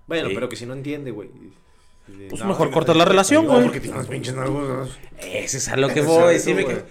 Bueno, 0.07 0.29
Sí. 0.29 0.35
pero 0.35 0.49
que 0.49 0.55
si 0.55 0.65
no 0.65 0.73
entiende, 0.73 1.11
güey. 1.11 1.29
Pues 2.29 2.41
No, 2.41 2.47
mejor 2.49 2.69
está 2.79 2.93
la 2.93 3.05
relación, 3.05 3.45
güey. 3.47 3.63
porque 3.63 3.79
tiene 3.79 3.95
unas 3.95 4.07
pinches 4.07 4.35
nalgas. 4.35 4.89
Ese 5.19 5.57
es 5.57 5.67
a 5.69 5.77
lo 5.77 5.87
que 5.89 6.01
voy. 6.01 6.35
eso, 6.35 6.47
Dime 6.47 6.63
güey. 6.63 6.75
que 6.77 6.83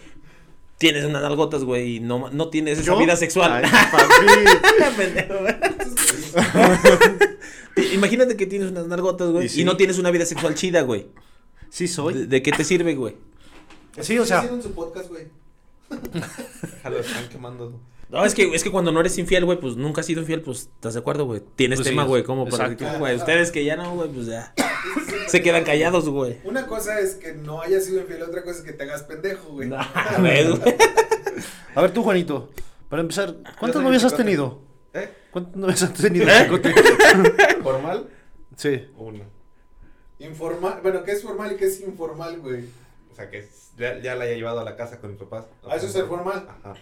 tienes 0.79 1.05
unas 1.05 1.23
nalgotas, 1.23 1.65
güey, 1.65 1.97
y 1.97 2.01
no, 2.01 2.31
no 2.31 2.49
tienes 2.49 2.79
esa 2.79 2.93
¿Yo? 2.93 2.99
vida 2.99 3.15
sexual. 3.17 3.53
Ay. 3.53 3.65
Imagínate 7.95 8.37
que 8.37 8.47
tienes 8.47 8.71
unas 8.71 8.87
nalgotas, 8.87 9.31
güey, 9.31 9.45
Y 9.45 9.47
y, 9.47 9.51
sí. 9.51 9.65
no 9.65 9.77
tienes 9.77 9.99
una 9.99 10.11
vida 10.11 10.27
sexual 10.27 10.55
chida, 10.55 10.83
güey. 10.83 11.07
Sí 11.71 11.85
¿De, 11.85 11.89
soy. 11.89 12.27
de 12.27 12.43
qué 12.43 12.53
te 12.53 12.65
sirve, 12.65 12.95
güey? 12.95 13.17
Sí, 14.01 14.19
o 14.19 14.25
sea- 14.27 14.39
hicieron 14.39 14.63
su 14.63 14.73
podcast, 14.73 15.09
güey. 15.09 15.27
Ya 16.83 16.91
lo 16.91 16.99
están 17.01 17.29
quemando. 17.29 17.79
No, 18.13 18.25
es 18.27 18.35
que, 18.35 18.55
es 18.55 18.63
que 18.63 18.71
cuando 18.71 18.93
no 18.93 19.01
eres 19.01 19.17
infiel, 19.17 19.47
güey, 19.47 19.59
pues 19.59 19.75
nunca 19.77 20.03
has 20.03 20.07
sido 20.07 20.21
infiel, 20.21 20.43
pues, 20.43 20.61
¿estás 20.75 20.93
de 20.93 21.01
acuerdo, 21.01 21.25
güey? 21.25 21.41
Tienes 21.57 21.79
Pues 21.79 21.89
sí, 21.89 21.93
tema, 21.95 22.05
güey, 22.05 22.23
como 22.23 22.47
para 22.47 22.77
que, 22.77 22.85
güey, 22.99 23.17
ustedes 23.17 23.51
que 23.51 23.65
ya 23.65 23.75
no, 23.75 23.95
güey, 23.95 24.11
pues 24.11 24.27
ya. 24.27 24.53
Se 25.29 25.41
quedan 25.41 25.65
callados, 25.65 26.07
güey. 26.11 26.39
Una 26.45 26.67
cosa 26.67 27.01
es 27.01 27.15
que 27.15 27.33
no 27.33 27.63
hayas 27.63 27.87
sido 27.87 28.03
infiel, 28.03 28.23
otra 28.23 28.43
cosa 28.43 28.59
es 28.59 28.65
que 28.65 28.75
te 28.75 28.83
hagas 28.83 29.05
pendejo, 29.05 29.49
güey. 29.53 29.69
No. 29.69 29.79
A 29.79 30.21
ver 31.81 31.93
tú, 31.95 32.03
Juanito. 32.03 32.51
Para 32.91 33.01
empezar, 33.01 33.35
¿cuántas 33.59 33.77
soy 33.77 33.85
novias 33.85 34.05
has 34.05 34.15
tenido? 34.15 34.61
¿Eh? 34.93 35.09
¿Cuántas 35.31 35.57
novias 35.57 35.83
has 35.83 35.95
tenido, 35.95 36.29
¿Eh? 36.29 36.51
¿Formal? 37.63 38.11
Sí. 38.57 38.89
Una. 38.99 39.25
Informal, 40.19 40.81
bueno, 40.83 41.03
¿qué 41.03 41.13
es 41.13 41.23
formal 41.23 41.53
y 41.53 41.57
qué 41.57 41.65
es 41.65 41.81
informal, 41.81 42.39
güey? 42.41 42.67
O 43.11 43.15
sea, 43.15 43.31
que 43.31 43.39
es- 43.39 43.71
ya, 43.79 43.99
ya 44.01 44.15
la 44.15 44.25
haya 44.25 44.35
llevado 44.35 44.61
a 44.61 44.65
la 44.65 44.77
casa 44.77 45.01
con 45.01 45.11
mis 45.13 45.19
papás. 45.19 45.47
Ah, 45.67 45.77
eso 45.77 45.87
es 45.87 45.93
ser 45.93 46.05
formal. 46.05 46.47
Ajá. 46.63 46.75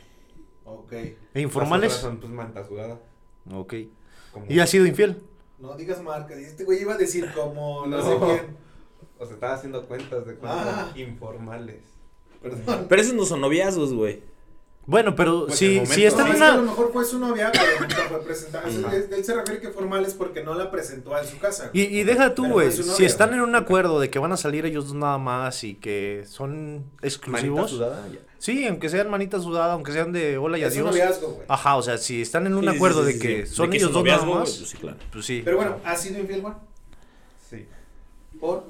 Ok. 0.70 0.92
¿E 0.92 1.40
informales? 1.40 1.92
Las 1.92 2.00
son 2.00 2.18
pues 2.18 2.32
manta 2.32 2.66
sudada. 2.66 2.98
Ok. 3.52 3.74
como- 4.32 4.46
¿Y 4.48 4.60
has 4.60 4.70
sido 4.70 4.86
infiel? 4.86 5.20
No 5.58 5.74
digas 5.76 6.02
marca, 6.02 6.34
este 6.34 6.64
güey 6.64 6.80
iba 6.80 6.94
a 6.94 6.98
decir 6.98 7.28
como, 7.34 7.86
no, 7.86 7.98
No. 7.98 8.02
sé 8.02 8.16
quién. 8.40 8.56
O 9.18 9.24
sea, 9.26 9.34
estaba 9.34 9.54
haciendo 9.54 9.86
cuentas 9.86 10.26
de 10.26 10.34
cuentas 10.36 10.66
Ah. 10.66 10.92
informales. 10.96 11.80
Perdón. 12.42 12.86
Pero 12.88 13.02
esos 13.02 13.14
no 13.14 13.24
son 13.26 13.40
noviazgos, 13.42 13.92
güey. 13.92 14.22
Bueno, 14.86 15.14
pero 15.14 15.44
Pues 15.46 15.58
si, 15.58 15.84
si 15.86 16.04
está 16.06 16.22
No, 16.24 16.30
en 16.32 16.36
que 16.38 16.42
a 16.42 16.54
lo 16.54 16.62
una... 16.62 16.70
mejor 16.70 16.90
fue 16.92 17.04
su 17.04 17.18
novia, 17.18 17.52
pero 17.52 17.80
nunca 17.82 18.02
fue 18.08 18.22
presentada. 18.22 18.66
Él 18.66 19.24
se 19.24 19.34
refiere 19.34 19.60
que 19.60 19.68
formal 19.68 20.04
es 20.06 20.14
porque 20.14 20.42
no 20.42 20.54
la 20.54 20.70
presentó 20.70 21.16
en 21.18 21.26
su 21.28 21.38
casa. 21.38 21.70
Y, 21.74 21.82
y 21.82 22.02
deja 22.02 22.34
tú, 22.34 22.48
güey. 22.48 22.72
Si 22.72 22.82
novia, 22.82 23.06
están 23.06 23.34
en 23.34 23.42
un 23.42 23.54
acuerdo 23.54 24.00
de 24.00 24.08
que 24.10 24.18
van 24.18 24.32
a 24.32 24.36
salir 24.38 24.64
ellos 24.64 24.86
dos 24.86 24.94
nada 24.96 25.18
más 25.18 25.62
y 25.64 25.74
que 25.74 26.24
son 26.26 26.86
exclusivos. 27.02 27.70
sudada, 27.70 28.08
ya. 28.08 28.20
Sí, 28.40 28.66
aunque 28.66 28.88
sean 28.88 29.10
manita 29.10 29.38
sudada, 29.38 29.74
aunque 29.74 29.92
sean 29.92 30.12
de 30.12 30.38
hola 30.38 30.56
y 30.56 30.62
es 30.62 30.72
un 30.76 30.80
adiós. 30.88 30.90
noviazgo, 30.96 31.28
güey. 31.34 31.46
Ajá, 31.46 31.76
o 31.76 31.82
sea, 31.82 31.98
si 31.98 32.22
están 32.22 32.46
en 32.46 32.54
un 32.54 32.62
Sí, 32.64 32.68
acuerdo 32.74 33.04
sí, 33.06 33.12
de 33.12 33.18
que 33.18 33.46
sí. 33.46 33.54
son 33.54 33.66
De 33.66 33.72
que 33.72 33.76
ellos 33.84 33.92
dos 33.92 34.02
nada 34.02 34.24
más, 34.24 34.50
pues 34.56 34.68
sí, 34.70 34.76
claro. 34.78 34.96
pues 35.12 35.26
sí. 35.26 35.42
Pero 35.44 35.58
bueno, 35.58 35.76
¿ha 35.84 35.94
sido 35.94 36.18
infiel, 36.20 36.40
Juan? 36.40 36.56
Sí. 37.50 37.66
¿Por? 38.40 38.64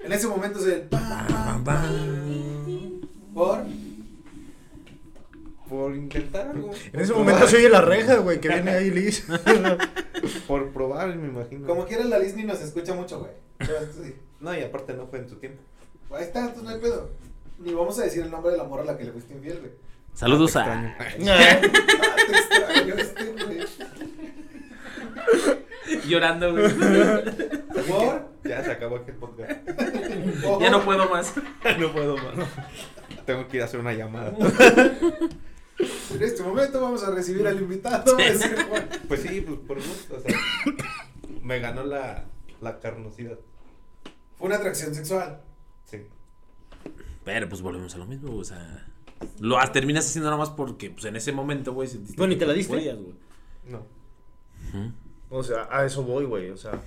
En 0.00 0.12
ese 0.12 0.26
momento 0.28 0.58
se... 0.60 0.86
Bam, 0.90 1.64
bam. 1.64 3.00
¿Por? 3.34 3.64
Por 5.68 5.94
intentar 5.94 6.48
algo. 6.48 6.70
En 6.92 7.00
ese 7.00 7.12
momento 7.14 7.46
se 7.46 7.56
oye 7.56 7.68
la 7.68 7.80
reja, 7.80 8.16
güey, 8.16 8.40
que 8.40 8.48
viene 8.48 8.70
ahí 8.72 8.90
Liz. 8.90 9.24
Por 10.48 10.70
probar, 10.72 11.14
me 11.16 11.28
imagino. 11.28 11.66
Como 11.66 11.86
quiera 11.86 12.04
la 12.04 12.18
Disney 12.18 12.44
nos 12.44 12.60
escucha 12.60 12.92
mucho, 12.92 13.20
güey. 13.20 13.30
No, 14.40 14.54
y 14.58 14.62
aparte 14.62 14.94
no 14.94 15.06
fue 15.06 15.20
en 15.20 15.28
tu 15.28 15.36
tiempo. 15.36 15.62
Ahí 16.10 16.24
está, 16.24 16.40
entonces 16.40 16.64
no 16.64 16.70
hay 16.70 16.80
pedo. 16.80 17.10
Ni 17.60 17.74
vamos 17.74 17.98
a 17.98 18.04
decir 18.04 18.22
el 18.22 18.30
nombre 18.30 18.52
de 18.52 18.58
la 18.58 18.64
morra 18.64 18.82
a 18.82 18.86
la 18.86 18.96
que 18.96 19.04
le 19.04 19.12
fuiste 19.12 19.34
infiel, 19.34 19.58
güey. 19.60 19.72
Saludos 20.14 20.54
Te 20.54 20.58
a. 20.60 20.96
Ah, 20.98 21.08
este, 22.98 23.24
güey. 23.32 23.60
Llorando, 26.08 26.52
güey. 26.52 26.72
¿Por? 27.86 28.30
Ya 28.44 28.64
se 28.64 28.72
acabó 28.72 28.96
aquel 28.96 29.14
podcast. 29.16 29.52
¿Por? 30.42 30.84
puedo 30.84 31.08
más. 31.10 31.34
no 31.78 31.92
puedo 31.92 32.16
más. 32.16 32.48
Tengo 33.26 33.46
que 33.46 33.58
ir 33.58 33.62
a 33.62 33.66
hacer 33.66 33.80
una 33.80 33.92
llamada. 33.92 34.32
En 35.78 36.22
este 36.22 36.42
momento 36.42 36.80
vamos 36.80 37.04
a 37.04 37.10
recibir 37.10 37.46
al 37.46 37.60
invitado. 37.60 38.16
decir. 38.16 38.56
Pues 39.06 39.20
sí, 39.20 39.42
pues 39.42 39.58
por 39.60 39.76
gusto, 39.76 40.16
o 40.16 40.20
sea, 40.20 40.34
me 41.42 41.58
ganó 41.58 41.84
la, 41.84 42.24
la 42.60 42.80
carnosidad. 42.80 43.38
Fue 44.36 44.46
una 44.46 44.56
atracción 44.56 44.94
sexual. 44.94 45.40
Sí. 45.84 46.06
Pero 47.24 47.48
pues 47.48 47.62
volvemos 47.62 47.94
a 47.94 47.98
lo 47.98 48.06
mismo, 48.06 48.34
o 48.36 48.44
sea. 48.44 48.86
Lo 49.38 49.58
terminas 49.70 50.06
haciendo 50.06 50.30
nada 50.30 50.38
más 50.38 50.50
porque, 50.50 50.90
pues 50.90 51.04
en 51.04 51.16
ese 51.16 51.32
momento, 51.32 51.74
güey, 51.74 51.88
sentiste. 51.88 52.16
Bueno, 52.16 52.32
¿y 52.32 52.36
que 52.36 52.40
te 52.40 52.46
la 52.46 52.52
diste? 52.54 52.74
podías, 52.74 52.96
güey. 52.96 53.14
No. 53.68 53.84
O 55.28 55.42
sea, 55.42 55.68
a 55.70 55.84
eso 55.84 56.02
voy, 56.02 56.24
güey. 56.24 56.50
O 56.50 56.56
sea. 56.56 56.80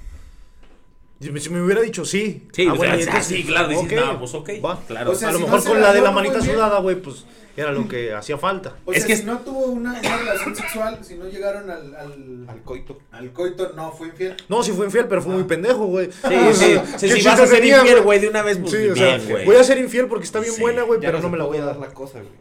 Si 1.24 1.32
me, 1.32 1.40
si 1.40 1.50
me 1.50 1.62
hubiera 1.62 1.82
dicho 1.82 2.06
sí. 2.06 2.48
Sí, 2.52 2.68
o 2.68 2.76
sea, 2.76 2.96
y 2.96 3.02
sí, 3.02 3.08
entonces, 3.08 3.26
sí, 3.38 3.44
claro, 3.44 3.70
dices, 3.70 3.86
ok, 3.86 3.92
no, 3.94 4.20
pues, 4.20 4.34
ok, 4.34 4.50
va. 4.64 4.80
claro. 4.88 5.12
O 5.12 5.16
sea, 5.16 5.30
a 5.30 5.32
lo 5.32 5.38
si 5.40 5.44
no 5.46 5.52
mejor 5.52 5.68
con 5.70 5.82
la 5.82 5.88
la 5.88 5.94
de 5.94 6.02
la 6.02 6.12
manita 6.12 6.42
sudada, 6.42 6.80
güey, 6.80 6.96
pues 7.02 7.26
era 7.56 7.72
lo 7.72 7.88
que 7.88 8.14
hacía 8.14 8.38
falta. 8.38 8.76
O 8.86 8.92
Es 8.92 9.00
sea, 9.00 9.08
que- 9.08 9.18
si 9.18 9.24
no 9.24 9.38
tuvo 9.40 9.66
una, 9.68 9.92
una 10.00 10.18
relación 10.18 10.56
sexual, 10.56 11.00
si 11.04 11.16
no 11.16 11.28
llegaron 11.28 11.70
al, 11.70 11.96
al, 11.96 12.46
Al 12.50 12.62
coito. 12.64 12.98
al 13.12 13.32
coito, 13.32 13.74
no 13.76 13.92
fue 13.92 14.08
infiel. 14.08 14.36
No, 14.50 14.64
sí 14.64 14.72
fue 14.72 14.86
infiel, 14.86 15.08
pero 15.08 15.22
fue 15.22 15.34
muy 15.34 15.44
pendejo, 15.44 15.86
güey. 15.86 16.12
Sí, 16.12 16.36
sí, 16.54 16.76
sí, 16.98 17.08
¿Qué 17.08 17.16
si 17.18 17.22
vas 17.24 17.40
a 17.40 17.48
ser 17.48 17.60
tenía, 17.60 17.80
infiel, 17.80 18.02
güey, 18.02 18.20
de 18.20 18.28
una 18.30 18.42
vez, 18.42 18.58
pues 18.58 18.72
Sí, 18.72 18.88
o 18.90 18.96
sea, 18.96 19.18
güey. 19.20 19.46
voy 19.46 19.56
a 19.56 19.64
ser 19.64 19.78
infiel 19.78 20.08
porque 20.08 20.26
está 20.26 20.40
bien 20.40 20.54
Sí, 20.54 20.62
buena, 20.62 20.82
güey, 20.84 21.00
pero 21.00 21.18
se 21.20 21.24
no 21.24 21.30
me 21.30 21.38
la 21.38 21.44
voy 21.46 21.58
a 21.60 21.66
dar. 21.66 21.78
la 21.78 21.94
cosa, 21.94 22.20
güey. 22.20 22.34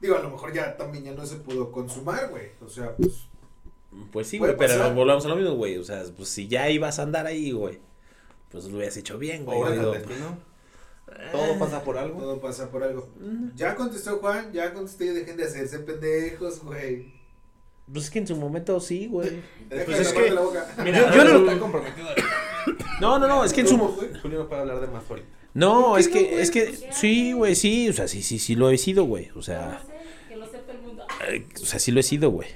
Digo, 0.00 0.16
a 0.16 0.20
lo 0.20 0.30
mejor 0.30 0.52
ya 0.52 0.76
también 0.76 1.04
ya 1.04 1.12
no 1.12 1.24
se 1.24 1.36
pudo 1.36 1.72
consumar, 1.72 2.28
güey. 2.28 2.50
O 2.64 2.68
sea, 2.68 2.94
pues. 2.94 3.12
Pues 4.12 4.26
sí, 4.26 4.36
güey, 4.36 4.54
pero 4.58 4.92
volvamos 4.92 5.24
a 5.24 5.28
lo 5.28 5.36
mismo, 5.36 5.52
güey. 5.54 5.78
O 5.78 5.84
sea, 5.84 6.02
pues 6.14 6.28
si 6.28 6.46
ya 6.48 6.68
ibas 6.68 6.98
a 6.98 7.02
andar 7.04 7.24
ahí, 7.26 7.52
güey, 7.52 7.78
pues 8.50 8.64
lo 8.64 8.76
hubieras 8.76 8.96
hecho 8.96 9.18
bien, 9.18 9.44
güey. 9.44 9.58
Obras 9.58 9.72
Digo, 9.78 9.92
del 9.92 10.02
destino. 10.06 10.38
Todo 11.32 11.58
pasa 11.58 11.82
por 11.84 11.96
algo. 11.98 12.18
Todo 12.20 12.40
pasa 12.40 12.70
por 12.70 12.82
algo. 12.82 13.08
Ya 13.54 13.74
contestó 13.76 14.18
Juan, 14.18 14.52
ya 14.52 14.72
contesté, 14.74 15.12
dejen 15.12 15.36
de 15.36 15.44
hacerse 15.44 15.78
pendejos, 15.80 16.62
güey. 16.62 17.14
Pues 17.92 18.06
es 18.06 18.10
que 18.10 18.18
en 18.18 18.26
su 18.26 18.36
momento 18.36 18.80
sí, 18.80 19.06
güey. 19.06 19.40
Pues 19.68 20.00
es 20.00 20.12
que- 20.12 20.30
la 20.30 20.40
boca. 20.40 20.66
Mira, 20.82 21.14
yo 21.14 21.24
no- 21.40 21.60
comprometido. 21.60 22.08
No, 23.00 23.18
no, 23.18 23.28
no, 23.28 23.44
es 23.44 23.52
que 23.52 23.60
en 23.60 23.68
su 23.68 23.78
¿Cómo, 23.78 23.90
mo- 23.90 23.96
güey? 23.96 24.08
Julio 24.20 24.40
no 24.40 24.48
puede 24.48 24.62
hablar 24.62 24.80
de 24.80 24.86
más 24.88 25.08
ahorita. 25.08 25.28
No, 25.54 25.84
¿Por 25.90 25.94
qué 25.96 26.00
es 26.00 26.08
que, 26.08 26.40
es 26.42 26.50
que, 26.50 26.92
sí, 26.92 27.32
güey, 27.32 27.54
sí, 27.54 27.88
o 27.88 27.92
sea, 27.92 28.08
sí, 28.08 28.22
sí, 28.22 28.38
sí 28.38 28.56
lo 28.56 28.70
he 28.70 28.76
sido, 28.76 29.04
güey. 29.04 29.30
O 29.36 29.42
sea, 29.42 29.80
Que 30.28 30.36
lo 30.36 30.46
sepa 30.46 30.72
el 30.72 30.80
mundo. 30.80 31.06
eh, 31.28 31.46
o 31.62 31.64
sea, 31.64 31.78
sí 31.78 31.92
lo 31.92 32.00
he 32.00 32.02
sido, 32.02 32.30
güey. 32.30 32.48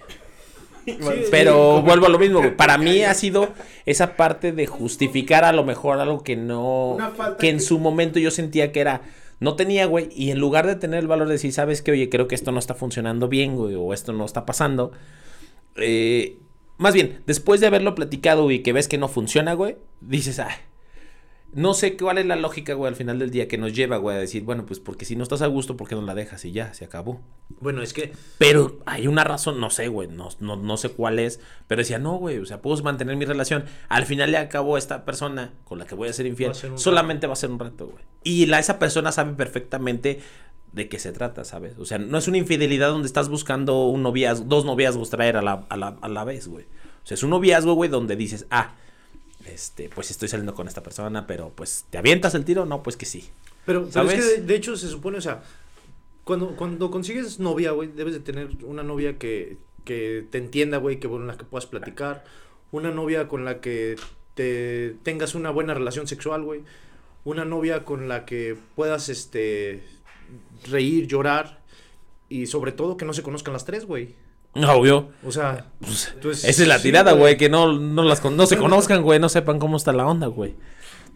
Sí, 0.84 0.98
Pero 1.30 1.82
vuelvo 1.82 2.06
a 2.06 2.08
lo 2.08 2.18
mismo. 2.18 2.42
Para 2.56 2.78
mí 2.78 3.02
ha 3.04 3.14
sido 3.14 3.48
esa 3.86 4.16
parte 4.16 4.52
de 4.52 4.66
justificar 4.66 5.44
a 5.44 5.52
lo 5.52 5.64
mejor 5.64 5.98
algo 6.00 6.22
que 6.22 6.36
no. 6.36 6.96
Que 7.38 7.50
en 7.50 7.56
que- 7.58 7.62
su 7.62 7.78
momento 7.78 8.18
yo 8.18 8.30
sentía 8.30 8.72
que 8.72 8.80
era. 8.80 9.02
No 9.40 9.56
tenía, 9.56 9.86
güey. 9.86 10.08
Y 10.14 10.30
en 10.30 10.38
lugar 10.38 10.66
de 10.66 10.76
tener 10.76 10.98
el 11.00 11.06
valor 11.08 11.26
de 11.28 11.34
decir, 11.34 11.52
¿sabes 11.52 11.80
qué? 11.82 11.92
Oye, 11.92 12.08
creo 12.10 12.28
que 12.28 12.34
esto 12.34 12.52
no 12.52 12.58
está 12.58 12.74
funcionando 12.74 13.28
bien, 13.28 13.56
güey. 13.56 13.74
O 13.74 13.92
esto 13.94 14.12
no 14.12 14.24
está 14.24 14.44
pasando. 14.46 14.92
eh, 15.76 16.36
más 16.78 16.94
bien, 16.94 17.20
después 17.26 17.60
de 17.60 17.66
haberlo 17.66 17.94
platicado 17.94 18.50
y 18.50 18.60
que 18.60 18.72
ves 18.72 18.88
que 18.88 18.96
no 18.96 19.08
funciona, 19.08 19.52
güey. 19.52 19.76
Dices, 20.00 20.38
ah. 20.38 20.48
No 21.52 21.74
sé 21.74 21.96
cuál 21.96 22.18
es 22.18 22.26
la 22.26 22.36
lógica, 22.36 22.74
güey, 22.74 22.88
al 22.88 22.96
final 22.96 23.18
del 23.18 23.30
día 23.30 23.48
que 23.48 23.58
nos 23.58 23.72
lleva, 23.72 23.96
güey, 23.96 24.16
a 24.16 24.20
decir, 24.20 24.44
bueno, 24.44 24.66
pues 24.66 24.78
porque 24.78 25.04
si 25.04 25.16
no 25.16 25.24
estás 25.24 25.42
a 25.42 25.48
gusto, 25.48 25.76
¿por 25.76 25.88
qué 25.88 25.96
no 25.96 26.02
la 26.02 26.14
dejas? 26.14 26.44
Y 26.44 26.52
ya, 26.52 26.72
se 26.74 26.84
acabó. 26.84 27.20
Bueno, 27.60 27.82
es 27.82 27.92
que 27.92 28.12
Pero 28.38 28.78
hay 28.86 29.08
una 29.08 29.24
razón, 29.24 29.58
no 29.60 29.70
sé, 29.70 29.88
güey, 29.88 30.06
no, 30.06 30.28
no, 30.38 30.56
no 30.56 30.76
sé 30.76 30.90
cuál 30.90 31.18
es, 31.18 31.40
pero 31.66 31.80
decía, 31.80 31.98
no, 31.98 32.18
güey, 32.18 32.38
o 32.38 32.46
sea, 32.46 32.62
puedo 32.62 32.80
mantener 32.84 33.16
mi 33.16 33.24
relación. 33.24 33.64
Al 33.88 34.06
final 34.06 34.30
le 34.30 34.38
acabo 34.38 34.78
esta 34.78 35.04
persona 35.04 35.52
con 35.64 35.78
la 35.80 35.86
que 35.86 35.96
voy 35.96 36.08
a 36.08 36.12
ser 36.12 36.26
infiel, 36.26 36.50
Va 36.50 36.52
a 36.52 36.54
ser 36.54 36.70
un 36.70 36.78
solamente 36.78 37.26
va 37.26 37.32
a 37.32 37.36
ser 37.36 37.50
un 37.50 37.58
rato, 37.58 37.88
güey. 37.88 38.04
Y 38.22 38.46
la, 38.46 38.60
esa 38.60 38.78
persona 38.78 39.10
sabe 39.10 39.32
perfectamente 39.32 40.20
de 40.72 40.88
qué 40.88 40.98
se 41.00 41.10
trata, 41.12 41.44
¿sabes? 41.44 41.78
O 41.78 41.84
sea, 41.84 41.98
no 41.98 42.16
es 42.16 42.28
una 42.28 42.38
infidelidad 42.38 42.90
donde 42.90 43.06
estás 43.06 43.28
buscando 43.28 43.86
un 43.86 44.02
noviazgo, 44.02 44.44
dos 44.46 44.64
noviazgos 44.64 45.10
traer 45.10 45.36
a 45.36 45.42
la, 45.42 45.66
a 45.68 45.76
la, 45.76 45.98
a 46.00 46.08
la 46.08 46.24
vez, 46.24 46.46
güey. 46.46 46.66
O 47.02 47.06
sea, 47.06 47.16
es 47.16 47.22
un 47.22 47.30
noviazgo, 47.30 47.74
güey, 47.74 47.90
donde 47.90 48.14
dices, 48.14 48.46
ah, 48.50 48.74
este, 49.52 49.88
pues 49.88 50.10
estoy 50.10 50.28
saliendo 50.28 50.54
con 50.54 50.68
esta 50.68 50.82
persona, 50.82 51.26
pero 51.26 51.50
pues, 51.54 51.86
¿te 51.90 51.98
avientas 51.98 52.34
el 52.34 52.44
tiro? 52.44 52.66
No, 52.66 52.82
pues 52.82 52.96
que 52.96 53.06
sí. 53.06 53.28
Pero, 53.66 53.82
pero 53.82 53.92
¿Sabes? 53.92 54.18
es 54.18 54.24
que 54.24 54.40
de, 54.40 54.46
de 54.46 54.54
hecho 54.54 54.76
se 54.76 54.88
supone, 54.88 55.18
o 55.18 55.20
sea, 55.20 55.42
cuando, 56.24 56.56
cuando 56.56 56.90
consigues 56.90 57.40
novia, 57.40 57.72
güey, 57.72 57.88
debes 57.88 58.14
de 58.14 58.20
tener 58.20 58.48
una 58.64 58.82
novia 58.82 59.18
que, 59.18 59.58
que 59.84 60.26
te 60.30 60.38
entienda, 60.38 60.78
güey, 60.78 61.00
que 61.00 61.08
con 61.08 61.26
la 61.26 61.36
que 61.36 61.44
puedas 61.44 61.66
platicar, 61.66 62.24
una 62.72 62.90
novia 62.90 63.28
con 63.28 63.44
la 63.44 63.60
que 63.60 63.96
te 64.34 64.96
tengas 65.02 65.34
una 65.34 65.50
buena 65.50 65.74
relación 65.74 66.06
sexual, 66.06 66.42
güey, 66.42 66.62
una 67.24 67.44
novia 67.44 67.84
con 67.84 68.08
la 68.08 68.24
que 68.24 68.56
puedas, 68.76 69.08
este, 69.08 69.82
reír, 70.68 71.06
llorar 71.06 71.60
y 72.28 72.46
sobre 72.46 72.72
todo 72.72 72.96
que 72.96 73.04
no 73.04 73.12
se 73.12 73.22
conozcan 73.22 73.52
las 73.52 73.64
tres, 73.64 73.84
güey. 73.84 74.14
Obvio. 74.54 75.10
O 75.24 75.30
sea, 75.32 75.66
Pues, 75.80 76.10
entonces, 76.14 76.44
Esa 76.44 76.62
es 76.62 76.68
la 76.68 76.78
sí, 76.78 76.84
tirada, 76.84 77.12
güey, 77.12 77.36
que 77.36 77.48
no, 77.48 77.72
no, 77.78 78.02
las, 78.02 78.20
con- 78.20 78.36
no 78.36 78.46
se 78.46 78.56
conozcan, 78.56 79.02
güey, 79.02 79.18
no 79.20 79.28
sepan 79.28 79.58
cómo 79.58 79.76
está 79.76 79.92
la 79.92 80.06
onda, 80.06 80.26
güey. 80.26 80.54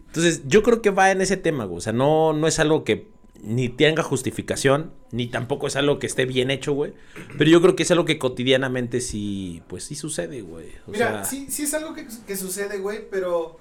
Entonces, 0.07 0.43
yo 0.47 0.63
creo 0.63 0.81
que 0.81 0.91
va 0.91 1.11
en 1.11 1.21
ese 1.21 1.35
tema, 1.37 1.65
güey. 1.65 1.79
O 1.79 1.81
sea, 1.81 1.91
no, 1.93 2.31
no 2.33 2.47
es 2.47 2.59
algo 2.59 2.83
que 2.85 3.09
ni 3.41 3.67
tenga 3.69 4.01
justificación, 4.01 4.93
ni 5.11 5.27
tampoco 5.27 5.67
es 5.67 5.75
algo 5.75 5.99
que 5.99 6.07
esté 6.07 6.25
bien 6.25 6.49
hecho, 6.49 6.71
güey. 6.73 6.93
Pero 7.37 7.49
yo 7.49 7.61
creo 7.61 7.75
que 7.75 7.83
es 7.83 7.91
algo 7.91 8.05
que 8.05 8.17
cotidianamente 8.17 9.01
sí, 9.01 9.61
pues 9.67 9.83
sí 9.83 9.95
sucede, 9.95 10.41
güey. 10.41 10.69
O 10.87 10.91
Mira, 10.91 11.09
sea, 11.09 11.23
sí, 11.25 11.47
sí 11.49 11.63
es 11.63 11.73
algo 11.73 11.93
que, 11.93 12.07
que 12.25 12.37
sucede, 12.37 12.79
güey, 12.79 13.07
pero 13.11 13.57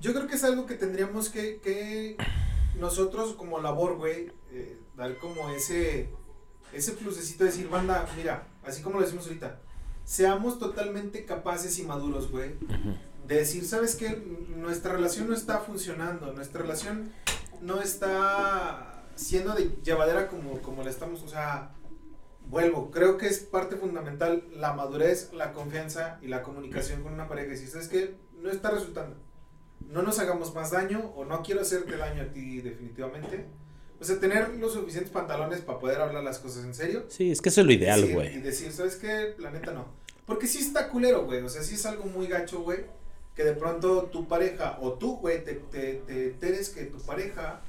yo 0.00 0.12
creo 0.12 0.26
que 0.26 0.36
es 0.36 0.44
algo 0.44 0.66
que 0.66 0.74
tendríamos 0.74 1.30
que, 1.30 1.58
que 1.64 2.16
nosotros 2.78 3.32
como 3.34 3.60
labor, 3.60 3.96
güey, 3.96 4.28
eh, 4.52 4.76
dar 4.96 5.16
como 5.16 5.50
ese, 5.50 6.10
ese 6.74 6.92
plusecito 6.92 7.44
de 7.44 7.50
decir, 7.50 7.68
banda, 7.68 8.06
mira, 8.16 8.46
así 8.64 8.82
como 8.82 8.98
lo 8.98 9.04
decimos 9.04 9.26
ahorita, 9.26 9.58
seamos 10.04 10.58
totalmente 10.58 11.24
capaces 11.24 11.78
y 11.78 11.84
maduros, 11.84 12.30
güey, 12.30 12.54
de 13.26 13.36
decir, 13.36 13.64
¿sabes 13.64 13.96
qué? 13.96 14.22
Nuestra 14.56 14.92
relación 14.92 15.28
no 15.28 15.34
está 15.34 15.60
funcionando, 15.60 16.32
nuestra 16.32 16.62
relación 16.62 17.12
no 17.60 17.80
está 17.80 19.04
siendo 19.14 19.54
de 19.54 19.76
llevadera 19.82 20.28
como, 20.28 20.60
como 20.60 20.82
la 20.82 20.90
estamos, 20.90 21.22
o 21.22 21.28
sea, 21.28 21.70
vuelvo, 22.48 22.90
creo 22.90 23.16
que 23.16 23.26
es 23.26 23.38
parte 23.40 23.76
fundamental 23.76 24.44
la 24.54 24.74
madurez, 24.74 25.32
la 25.32 25.52
confianza 25.52 26.18
y 26.22 26.28
la 26.28 26.42
comunicación 26.42 27.02
con 27.02 27.14
una 27.14 27.28
pareja. 27.28 27.56
Si 27.56 27.66
sabes 27.66 27.88
que 27.88 28.16
no 28.42 28.50
está 28.50 28.70
resultando, 28.70 29.16
no 29.88 30.02
nos 30.02 30.18
hagamos 30.18 30.54
más 30.54 30.70
daño 30.70 31.12
o 31.16 31.24
no 31.24 31.42
quiero 31.42 31.60
hacerte 31.60 31.96
daño 31.96 32.22
a 32.22 32.26
ti 32.26 32.60
definitivamente. 32.60 33.46
O 34.04 34.06
sea, 34.06 34.20
tener 34.20 34.50
los 34.56 34.74
suficientes 34.74 35.10
pantalones 35.10 35.62
para 35.62 35.78
poder 35.78 35.98
hablar 35.98 36.22
las 36.22 36.38
cosas 36.38 36.62
en 36.64 36.74
serio. 36.74 37.06
sí, 37.08 37.30
es 37.30 37.40
que 37.40 37.48
eso 37.48 37.62
es 37.62 37.66
lo 37.66 37.72
ideal, 37.72 38.02
Decir- 38.02 38.10
Y 38.10 38.12
güey. 38.14 38.40
decir, 38.42 38.70
¿sabes 38.72 38.96
qué? 38.96 39.34
La 39.38 39.50
neta 39.50 39.72
no. 39.72 39.86
Porque 40.26 40.46
sí 40.46 40.58
está 40.58 40.88
culero, 40.90 41.24
güey. 41.24 41.40
O 41.42 41.48
sea, 41.48 41.62
sí 41.62 41.74
es 41.76 41.86
algo 41.86 42.04
muy 42.04 42.26
gacho, 42.26 42.60
güey. 42.60 42.80
Que 43.34 43.42
de 43.44 43.52
pronto 43.54 44.04
tu 44.12 44.26
pareja 44.28 44.78
o 44.80 44.92
tú, 44.92 45.16
güey, 45.16 45.42
te, 45.44 45.54
te, 45.54 45.94
te 46.06 46.26
enteres 46.28 46.68
que 46.70 46.84
tu 46.84 46.98
pareja 46.98 47.60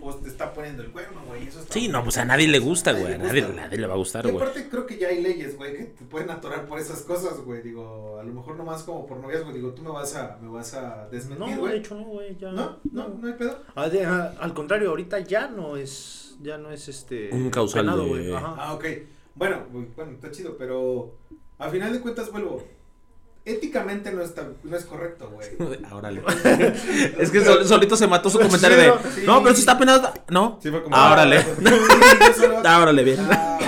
pues 0.00 0.20
te 0.22 0.28
está 0.28 0.52
poniendo 0.52 0.82
el 0.82 0.90
cuerno, 0.92 1.20
güey. 1.26 1.46
Eso 1.48 1.60
está 1.60 1.72
Sí, 1.74 1.88
no, 1.88 2.02
pues 2.04 2.16
a 2.18 2.24
nadie 2.24 2.46
le 2.48 2.58
gusta, 2.60 2.92
güey. 2.92 3.14
A 3.14 3.18
nadie, 3.18 3.42
nadie 3.54 3.78
le 3.78 3.86
va 3.86 3.94
a 3.94 3.96
gustar, 3.96 4.22
güey. 4.24 4.36
aparte 4.36 4.68
creo 4.68 4.86
que 4.86 4.98
ya 4.98 5.08
hay 5.08 5.20
leyes, 5.22 5.56
güey, 5.56 5.76
que 5.76 5.84
te 5.84 6.04
pueden 6.04 6.30
atorar 6.30 6.66
por 6.66 6.78
esas 6.78 7.02
cosas, 7.02 7.38
güey. 7.40 7.62
Digo, 7.62 8.18
a 8.20 8.24
lo 8.24 8.32
mejor 8.32 8.56
nomás 8.56 8.82
como 8.84 9.06
por 9.06 9.18
novias, 9.18 9.42
güey. 9.42 9.54
Digo, 9.56 9.70
tú 9.72 9.82
me 9.82 9.90
vas 9.90 10.14
a, 10.16 10.38
me 10.42 10.48
vas 10.48 10.74
a 10.74 11.04
No, 11.04 11.10
desmentir, 11.10 11.54
de 11.54 11.60
güey. 11.60 11.78
hecho 11.78 11.94
no, 11.96 12.04
güey, 12.04 12.36
ya. 12.36 12.52
No, 12.52 12.78
no, 12.92 13.08
no 13.08 13.26
hay 13.26 13.34
pedo. 13.34 13.58
Ah, 13.74 13.88
de- 13.88 14.04
ah, 14.04 14.34
al 14.40 14.54
contrario, 14.54 14.90
ahorita 14.90 15.20
ya 15.20 15.48
no 15.48 15.76
es, 15.76 16.36
ya 16.40 16.58
no 16.58 16.70
es 16.70 16.88
este. 16.88 17.30
Un 17.32 17.50
causal 17.50 17.86
de- 17.86 18.08
güey. 18.08 18.32
Ajá. 18.34 18.54
Ah, 18.58 18.74
ok. 18.74 18.84
Bueno, 19.34 19.66
güey, 19.72 19.86
bueno, 19.96 20.12
está 20.12 20.30
chido, 20.30 20.56
pero 20.56 21.16
a 21.58 21.68
final 21.70 21.92
de 21.92 22.00
cuentas 22.00 22.30
vuelvo. 22.30 22.62
Éticamente 23.46 24.10
no 24.12 24.22
está, 24.22 24.46
no 24.64 24.76
es 24.76 24.84
correcto, 24.84 25.30
güey. 25.32 25.78
Árale. 25.90 26.20
es 27.18 27.30
que 27.30 27.44
sol- 27.44 27.64
solito 27.66 27.96
se 27.96 28.06
mató 28.08 28.28
su 28.28 28.38
comentario 28.38 28.76
de. 28.76 28.92
Sí. 29.14 29.22
No, 29.24 29.38
pero 29.38 29.52
eso 29.52 29.60
está 29.60 29.78
penado. 29.78 30.12
No. 30.28 30.58
Sí, 30.62 30.68
fue 30.70 30.82
como. 30.82 30.94
Ah, 30.94 31.12
órale. 31.12 31.40
Sí, 31.42 31.48
yo 31.62 32.34
solo- 32.34 32.62
Ah, 32.64 32.82
órale, 32.82 33.04
bien. 33.04 33.18
Ah, 33.30 33.58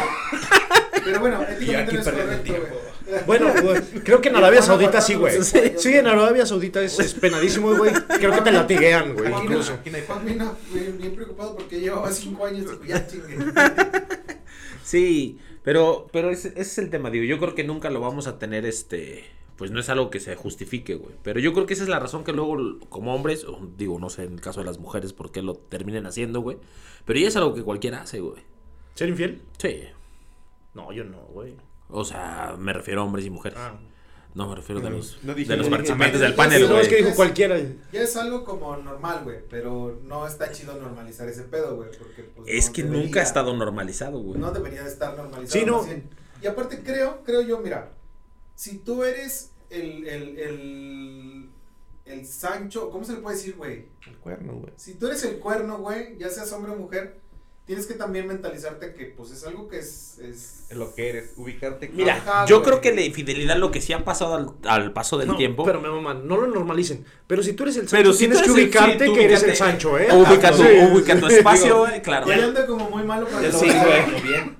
pero 1.04 1.20
bueno, 1.20 1.42
éticamente 1.48 1.92
no 1.92 2.00
es 2.00 2.04
correcto, 2.08 2.42
tiempo. 2.42 2.66
güey. 2.68 2.88
Bueno, 3.26 3.46
güey, 3.62 3.80
creo 4.04 4.20
que 4.20 4.28
en 4.28 4.36
Arabia 4.36 4.60
Saudita 4.62 5.00
sí, 5.00 5.14
güey. 5.14 5.42
sí. 5.42 5.94
En 5.94 6.06
Arabia 6.08 6.44
Saudita 6.44 6.82
es, 6.82 6.98
es 6.98 7.14
penadísimo, 7.14 7.74
güey. 7.76 7.92
Creo 8.18 8.32
que 8.32 8.40
te 8.42 8.50
latiguean, 8.52 9.14
güey. 9.14 9.32
Incluso. 9.32 9.78
Juan 10.06 10.24
vino 10.26 10.56
bien 10.72 11.14
preocupado 11.14 11.54
porque 11.56 11.80
llevaba 11.80 12.10
cinco 12.12 12.44
años 12.46 12.66
y 12.84 12.88
ya 12.88 13.06
chingue. 13.06 13.36
Sí, 14.84 15.38
pero, 15.62 16.06
pero 16.12 16.30
ese, 16.30 16.48
ese 16.48 16.60
es 16.60 16.78
el 16.78 16.90
tema, 16.90 17.10
digo, 17.10 17.24
yo 17.24 17.38
creo 17.38 17.54
que 17.54 17.64
nunca 17.64 17.90
lo 17.90 18.00
vamos 18.00 18.26
a 18.26 18.38
tener, 18.38 18.64
este, 18.66 19.24
pues 19.58 19.70
no 19.72 19.80
es 19.80 19.88
algo 19.90 20.08
que 20.08 20.20
se 20.20 20.34
justifique, 20.36 20.94
güey, 20.94 21.14
pero 21.22 21.40
yo 21.40 21.52
creo 21.52 21.66
que 21.66 21.74
esa 21.74 21.82
es 21.82 21.88
la 21.90 21.98
razón 21.98 22.24
que 22.24 22.32
luego, 22.32 22.56
como 22.88 23.14
hombres, 23.14 23.44
o 23.44 23.60
digo, 23.76 23.98
no 23.98 24.08
sé, 24.08 24.22
en 24.24 24.32
el 24.34 24.40
caso 24.40 24.60
de 24.60 24.66
las 24.66 24.78
mujeres, 24.78 25.12
por 25.12 25.30
qué 25.32 25.42
lo 25.42 25.54
terminen 25.56 26.06
haciendo, 26.06 26.40
güey, 26.40 26.56
pero 27.04 27.18
ya 27.18 27.28
es 27.28 27.36
algo 27.36 27.52
que 27.54 27.62
cualquiera 27.64 28.00
hace, 28.02 28.20
güey, 28.20 28.42
¿Ser 28.94 29.08
infiel? 29.10 29.42
sí, 29.58 29.80
No, 30.74 30.92
yo 30.92 31.04
no, 31.04 31.18
güey. 31.32 31.56
o 31.90 32.04
sea, 32.04 32.54
me 32.58 32.72
refiero 32.72 33.00
a 33.02 33.04
hombres 33.04 33.26
y 33.26 33.30
mujeres, 33.30 33.58
Ah. 33.60 33.74
No, 34.34 34.46
me 34.46 34.54
refiero 34.54 34.80
de 34.80 34.90
No, 34.90 34.96
los, 34.98 35.18
no 35.24 35.34
dije- 35.34 35.48
de 35.50 35.56
los 35.56 35.66
no 35.68 35.76
dije 35.78 35.88
participantes 35.88 36.20
del 36.20 36.34
panel, 36.34 36.60
No, 36.62 36.68
No, 36.68 36.74
güey. 36.74 36.82
es 36.86 36.88
que 36.90 36.96
dijo 37.02 37.16
cualquiera. 37.16 37.58
Ya 37.92 38.02
es 38.02 38.14
algo 38.16 38.44
como 38.44 38.76
normal, 38.76 39.22
güey, 39.24 39.38
pero 39.48 39.98
no 40.04 40.26
está 40.28 40.52
chido 40.52 40.74
normalizar 40.78 41.26
ese 41.28 41.42
pedo, 41.44 41.74
güey, 41.76 41.88
porque 41.98 42.22
pues 42.36 42.46
Es 42.46 42.66
no 42.68 42.72
que 42.74 42.82
debería- 42.84 43.04
nunca 43.04 43.20
ha 43.20 43.22
estado 43.24 43.56
normalizado, 43.56 44.20
güey. 44.20 44.38
No 44.38 44.52
debería 44.52 44.82
de 44.84 44.90
estar 44.90 45.16
normalizado. 45.16 45.48
Sí, 45.60 45.66
no. 45.66 46.02
Y 46.42 46.46
aparte 46.46 46.82
creo, 46.84 47.22
creo 47.24 47.40
yo, 47.40 47.58
mira, 47.58 47.90
si 48.58 48.78
tú 48.78 49.04
eres 49.04 49.52
el, 49.70 50.08
el, 50.08 50.38
el, 50.40 51.48
el 52.06 52.26
Sancho, 52.26 52.90
¿cómo 52.90 53.04
se 53.04 53.12
le 53.12 53.18
puede 53.20 53.36
decir, 53.36 53.54
güey? 53.56 53.84
El 54.04 54.16
cuerno, 54.16 54.54
güey. 54.54 54.72
Si 54.76 54.94
tú 54.94 55.06
eres 55.06 55.22
el 55.24 55.38
cuerno, 55.38 55.78
güey, 55.78 56.18
ya 56.18 56.28
seas 56.28 56.50
hombre 56.52 56.72
o 56.72 56.74
mujer, 56.76 57.20
tienes 57.66 57.86
que 57.86 57.94
también 57.94 58.26
mentalizarte 58.26 58.94
que 58.94 59.04
pues 59.16 59.30
es 59.30 59.44
algo 59.46 59.68
que 59.68 59.78
es... 59.78 60.18
es... 60.18 60.66
Lo 60.74 60.92
que 60.92 61.08
eres, 61.08 61.34
ubicarte. 61.36 61.88
Mira, 61.94 62.16
Ajá, 62.16 62.46
yo 62.46 62.56
güey. 62.56 62.66
creo 62.68 62.80
que 62.80 62.92
la 62.92 63.02
infidelidad 63.02 63.56
lo 63.58 63.70
que 63.70 63.80
sí 63.80 63.92
ha 63.92 64.04
pasado 64.04 64.34
al, 64.34 64.48
al 64.68 64.92
paso 64.92 65.18
del 65.18 65.28
No, 65.28 65.36
tiempo. 65.36 65.64
Pero 65.64 65.80
me 65.80 65.88
maman, 65.88 66.26
no 66.26 66.36
lo 66.36 66.48
normalicen. 66.48 67.04
Pero 67.28 67.44
si 67.44 67.52
tú 67.52 67.62
eres 67.62 67.76
el 67.76 67.82
Sancho, 67.88 67.96
Pero 68.02 68.12
si 68.12 68.18
tienes 68.26 68.38
que 68.40 68.46
el- 68.46 68.50
ubicarte 68.52 69.04
sí, 69.04 69.10
tú 69.10 69.14
que 69.14 69.24
eres 69.24 69.42
el. 69.44 69.54
Sancho, 69.54 69.96
¿eh? 70.00 70.08
ubica 70.12 70.50
tu, 70.50 70.56
Sí, 70.64 70.68
ubica 70.92 71.20
tu 71.20 71.28
sí. 71.28 71.34
espacio, 71.36 71.78
güey, 71.78 72.02
claro. 72.02 72.26
Yo 72.26 72.32
ya 72.34 72.44
ando 72.44 72.66
como 72.66 72.90
muy 72.90 73.04
malo 73.04 73.28
para 73.28 73.52
Sí, 73.52 73.66
güey. 73.68 74.22
bien. 74.22 74.56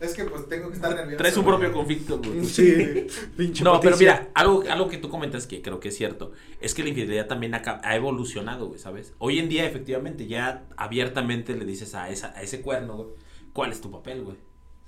Es 0.00 0.14
que 0.14 0.24
pues 0.24 0.48
tengo 0.48 0.68
que 0.68 0.76
estar 0.76 0.94
nervioso. 0.94 1.16
Traes 1.16 1.36
un 1.36 1.44
güey. 1.44 1.56
propio 1.56 1.72
conflicto, 1.72 2.18
güey. 2.18 2.44
Sí, 2.44 3.06
pinche 3.36 3.64
No, 3.64 3.80
pero 3.80 3.96
mira, 3.96 4.28
algo, 4.34 4.62
algo 4.70 4.88
que 4.88 4.98
tú 4.98 5.08
comentas 5.08 5.46
que 5.48 5.60
creo 5.60 5.80
que 5.80 5.88
es 5.88 5.96
cierto, 5.96 6.32
es 6.60 6.72
que 6.74 6.84
la 6.84 6.90
infidelidad 6.90 7.26
también 7.26 7.54
ha, 7.54 7.96
evolucionado, 7.96 8.68
güey, 8.68 8.78
¿sabes? 8.78 9.14
Hoy 9.18 9.40
en 9.40 9.48
día, 9.48 9.66
efectivamente, 9.66 10.26
ya 10.28 10.66
abiertamente 10.76 11.56
le 11.56 11.64
dices 11.64 11.94
a, 11.96 12.10
esa, 12.10 12.32
a 12.36 12.42
ese 12.42 12.60
cuerno, 12.60 12.96
güey, 12.96 13.08
¿cuál 13.52 13.72
es 13.72 13.80
tu 13.80 13.90
papel, 13.90 14.22
güey? 14.22 14.36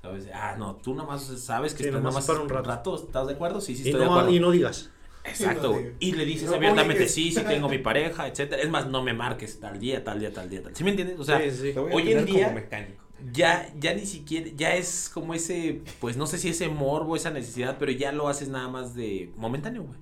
¿Sabes? 0.00 0.28
Ah, 0.32 0.54
no, 0.56 0.76
tú 0.76 0.94
nomás 0.94 1.24
sabes 1.24 1.74
que 1.74 1.82
Sí, 1.82 1.88
estás 1.88 2.02
nomás 2.02 2.26
para 2.26 2.40
un 2.40 2.48
rato. 2.48 2.94
¿estás 2.94 3.26
de 3.26 3.34
acuerdo? 3.34 3.60
Sí, 3.60 3.74
sí, 3.76 3.82
y, 3.82 3.86
estoy 3.88 4.00
de 4.00 4.06
no, 4.06 4.12
acuerdo. 4.12 4.34
y 4.34 4.40
no 4.40 4.50
digas. 4.50 4.90
Exacto, 5.24 5.72
Y 5.72 5.74
no 5.74 5.80
güey. 5.80 5.92
Y 5.98 6.12
le 6.12 6.24
dices 6.24 6.48
No 6.48 6.56
abiertamente, 6.56 7.08
sí, 7.08 7.32
sí 7.32 7.42
tengo 7.42 7.68
mi 7.68 7.78
pareja, 7.90 8.26
etcétera. 8.28 8.62
Es 8.62 8.70
más, 8.70 8.86
no 8.86 9.02
me 9.02 9.12
marques 9.12 9.60
tal 9.60 9.78
día, 9.78 10.02
tal 10.02 10.20
día, 10.20 10.32
tal 10.32 10.48
día, 10.48 10.62
tal. 10.62 10.74
¿Sí 10.74 10.84
me 10.84 10.90
entiendes? 10.90 11.18
O 11.18 11.24
sea, 11.24 11.38
Sí, 11.50 11.72
sí. 11.72 11.78
Hoy 11.78 12.12
en 12.12 12.24
día- 12.24 12.44
como 12.44 12.54
mecánico. 12.60 13.04
Ya, 13.32 13.72
ya 13.78 13.94
ni 13.94 14.06
siquiera, 14.06 14.48
ya 14.56 14.74
es 14.76 15.10
como 15.12 15.34
ese, 15.34 15.82
pues 16.00 16.16
no 16.16 16.26
sé 16.26 16.38
si 16.38 16.48
ese 16.48 16.68
morbo, 16.68 17.16
esa 17.16 17.30
necesidad, 17.30 17.76
pero 17.78 17.92
ya 17.92 18.12
lo 18.12 18.28
haces 18.28 18.48
nada 18.48 18.68
más 18.68 18.94
de 18.94 19.32
momentáneo, 19.36 19.82
güey. 19.84 19.98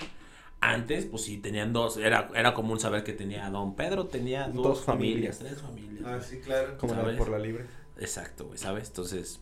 Antes, 0.60 1.06
pues 1.06 1.22
sí, 1.22 1.38
tenían 1.38 1.72
dos, 1.72 1.96
era, 1.98 2.30
era 2.34 2.52
común 2.52 2.80
saber 2.80 3.04
que 3.04 3.12
tenía 3.12 3.48
don 3.50 3.76
Pedro, 3.76 4.06
tenía 4.06 4.48
dos, 4.48 4.64
Dos 4.64 4.80
familias, 4.84 5.38
familias. 5.38 5.38
tres 5.38 5.62
familias. 5.62 6.04
Ah, 6.04 6.20
sí, 6.20 6.40
claro. 6.40 6.76
Como 6.78 6.94
la 6.94 7.16
por 7.16 7.28
la 7.30 7.38
libre. 7.38 7.64
Exacto, 7.98 8.46
güey, 8.46 8.58
¿sabes? 8.58 8.88
Entonces, 8.88 9.40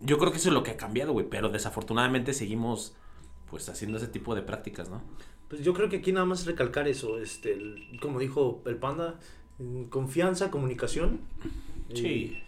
yo 0.00 0.18
creo 0.18 0.30
que 0.32 0.36
eso 0.38 0.48
es 0.50 0.54
lo 0.54 0.62
que 0.62 0.72
ha 0.72 0.76
cambiado, 0.76 1.12
güey, 1.12 1.26
pero 1.30 1.48
desafortunadamente 1.48 2.34
seguimos, 2.34 2.94
pues, 3.50 3.68
haciendo 3.70 3.96
ese 3.96 4.08
tipo 4.08 4.34
de 4.34 4.42
prácticas, 4.42 4.90
¿no? 4.90 5.00
Pues 5.48 5.62
yo 5.62 5.72
creo 5.74 5.88
que 5.88 5.96
aquí 5.96 6.12
nada 6.12 6.26
más 6.26 6.44
recalcar 6.46 6.86
eso, 6.88 7.18
este, 7.18 7.52
el- 7.54 7.98
como 8.00 8.18
dijo 8.20 8.62
el 8.66 8.76
panda, 8.76 9.18
mm, 9.58 9.84
confianza, 9.84 10.50
comunicación. 10.50 11.20
Sí. 11.94 12.06
Y, 12.06 12.42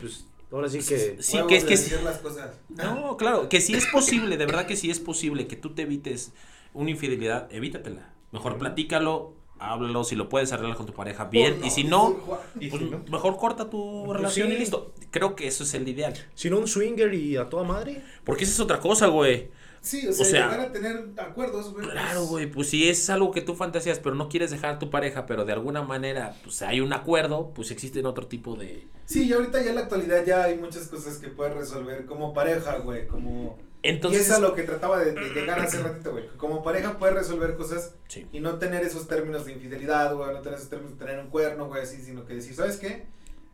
pues 0.00 0.24
ahora 0.52 0.68
sí 0.68 0.78
que... 0.78 1.16
Sí, 1.20 1.38
que 1.48 1.56
es 1.56 1.64
que 1.64 1.70
decir 1.70 2.00
las 2.02 2.18
cosas. 2.18 2.56
No, 2.68 3.16
claro, 3.16 3.48
que 3.48 3.60
si 3.60 3.74
es 3.74 3.86
posible, 3.86 4.36
de 4.36 4.46
verdad 4.46 4.66
que 4.66 4.76
si 4.76 4.90
es 4.90 5.00
posible 5.00 5.46
que 5.46 5.56
tú 5.56 5.70
te 5.74 5.82
evites 5.82 6.32
una 6.74 6.90
infidelidad, 6.90 7.48
evítatela. 7.50 8.12
Mejor 8.32 8.58
platícalo, 8.58 9.34
háblalo, 9.58 10.04
si 10.04 10.16
lo 10.16 10.28
puedes 10.28 10.52
arreglar 10.52 10.76
con 10.76 10.86
tu 10.86 10.92
pareja, 10.92 11.24
bien, 11.24 11.60
y 11.64 11.70
si 11.70 11.84
no, 11.84 12.16
Y 12.58 12.68
pues 12.68 12.82
si 12.82 12.88
no, 12.88 13.02
mejor 13.10 13.36
corta 13.36 13.68
tu 13.68 14.04
Pues 14.06 14.18
relación 14.18 14.48
sí. 14.48 14.54
y 14.54 14.58
listo. 14.58 14.94
Creo 15.10 15.34
que 15.34 15.46
eso 15.46 15.64
es 15.64 15.74
el 15.74 15.88
ideal. 15.88 16.14
Si 16.34 16.50
no 16.50 16.58
un 16.58 16.68
swinger 16.68 17.12
y 17.14 17.36
a 17.36 17.48
toda 17.48 17.64
madre. 17.64 18.02
Porque 18.24 18.44
esa 18.44 18.52
es 18.52 18.60
otra 18.60 18.80
cosa, 18.80 19.08
güey. 19.08 19.50
Sí, 19.82 20.06
o 20.06 20.12
sea, 20.12 20.22
O 20.26 20.28
sea, 20.28 20.44
llegar 20.50 20.60
a 20.60 20.72
tener 20.72 21.08
acuerdos, 21.16 21.72
güey. 21.72 21.88
Claro, 21.88 22.18
pues, 22.20 22.28
güey, 22.30 22.50
pues 22.50 22.68
si 22.68 22.88
es 22.88 23.08
algo 23.08 23.30
que 23.30 23.40
tú 23.40 23.54
fantaseas, 23.54 23.98
pero 23.98 24.14
no 24.14 24.28
quieres 24.28 24.50
dejar 24.50 24.74
a 24.74 24.78
tu 24.78 24.90
pareja, 24.90 25.24
pero 25.26 25.44
de 25.46 25.52
alguna 25.54 25.82
manera, 25.82 26.36
pues 26.44 26.60
hay 26.62 26.80
un 26.80 26.92
acuerdo, 26.92 27.52
pues 27.54 27.70
existen 27.70 28.04
otro 28.06 28.26
tipo 28.26 28.56
de... 28.56 28.86
Sí, 29.06 29.24
y 29.26 29.32
ahorita 29.32 29.62
ya 29.62 29.70
en 29.70 29.76
la 29.76 29.80
actualidad 29.82 30.24
ya 30.24 30.44
hay 30.44 30.58
muchas 30.58 30.86
cosas 30.88 31.16
que 31.18 31.28
puedes 31.28 31.54
resolver 31.54 32.04
como 32.06 32.34
pareja, 32.34 32.76
güey, 32.78 33.06
como... 33.08 33.58
Entonces... 33.82 34.20
y 34.20 34.24
eso 34.24 34.34
es 34.34 34.40
lo 34.40 34.54
que 34.54 34.64
trataba 34.64 34.98
de, 34.98 35.12
de 35.12 35.30
llegar 35.32 35.58
hace 35.58 35.82
ratito, 35.82 36.12
güey. 36.12 36.28
Como 36.36 36.62
pareja 36.62 36.98
puedes 36.98 37.16
resolver 37.16 37.56
cosas 37.56 37.94
Sí. 38.08 38.26
y 38.30 38.40
no 38.40 38.58
tener 38.58 38.84
esos 38.84 39.08
términos 39.08 39.46
de 39.46 39.52
infidelidad, 39.52 40.14
güey, 40.14 40.30
no 40.34 40.40
tener 40.42 40.58
esos 40.58 40.68
términos 40.68 40.98
de 40.98 41.04
tener 41.06 41.24
un 41.24 41.30
cuerno, 41.30 41.68
güey, 41.68 41.82
así, 41.82 42.02
sino 42.02 42.26
que 42.26 42.34
decir, 42.34 42.54
¿sabes 42.54 42.76
qué? 42.76 43.06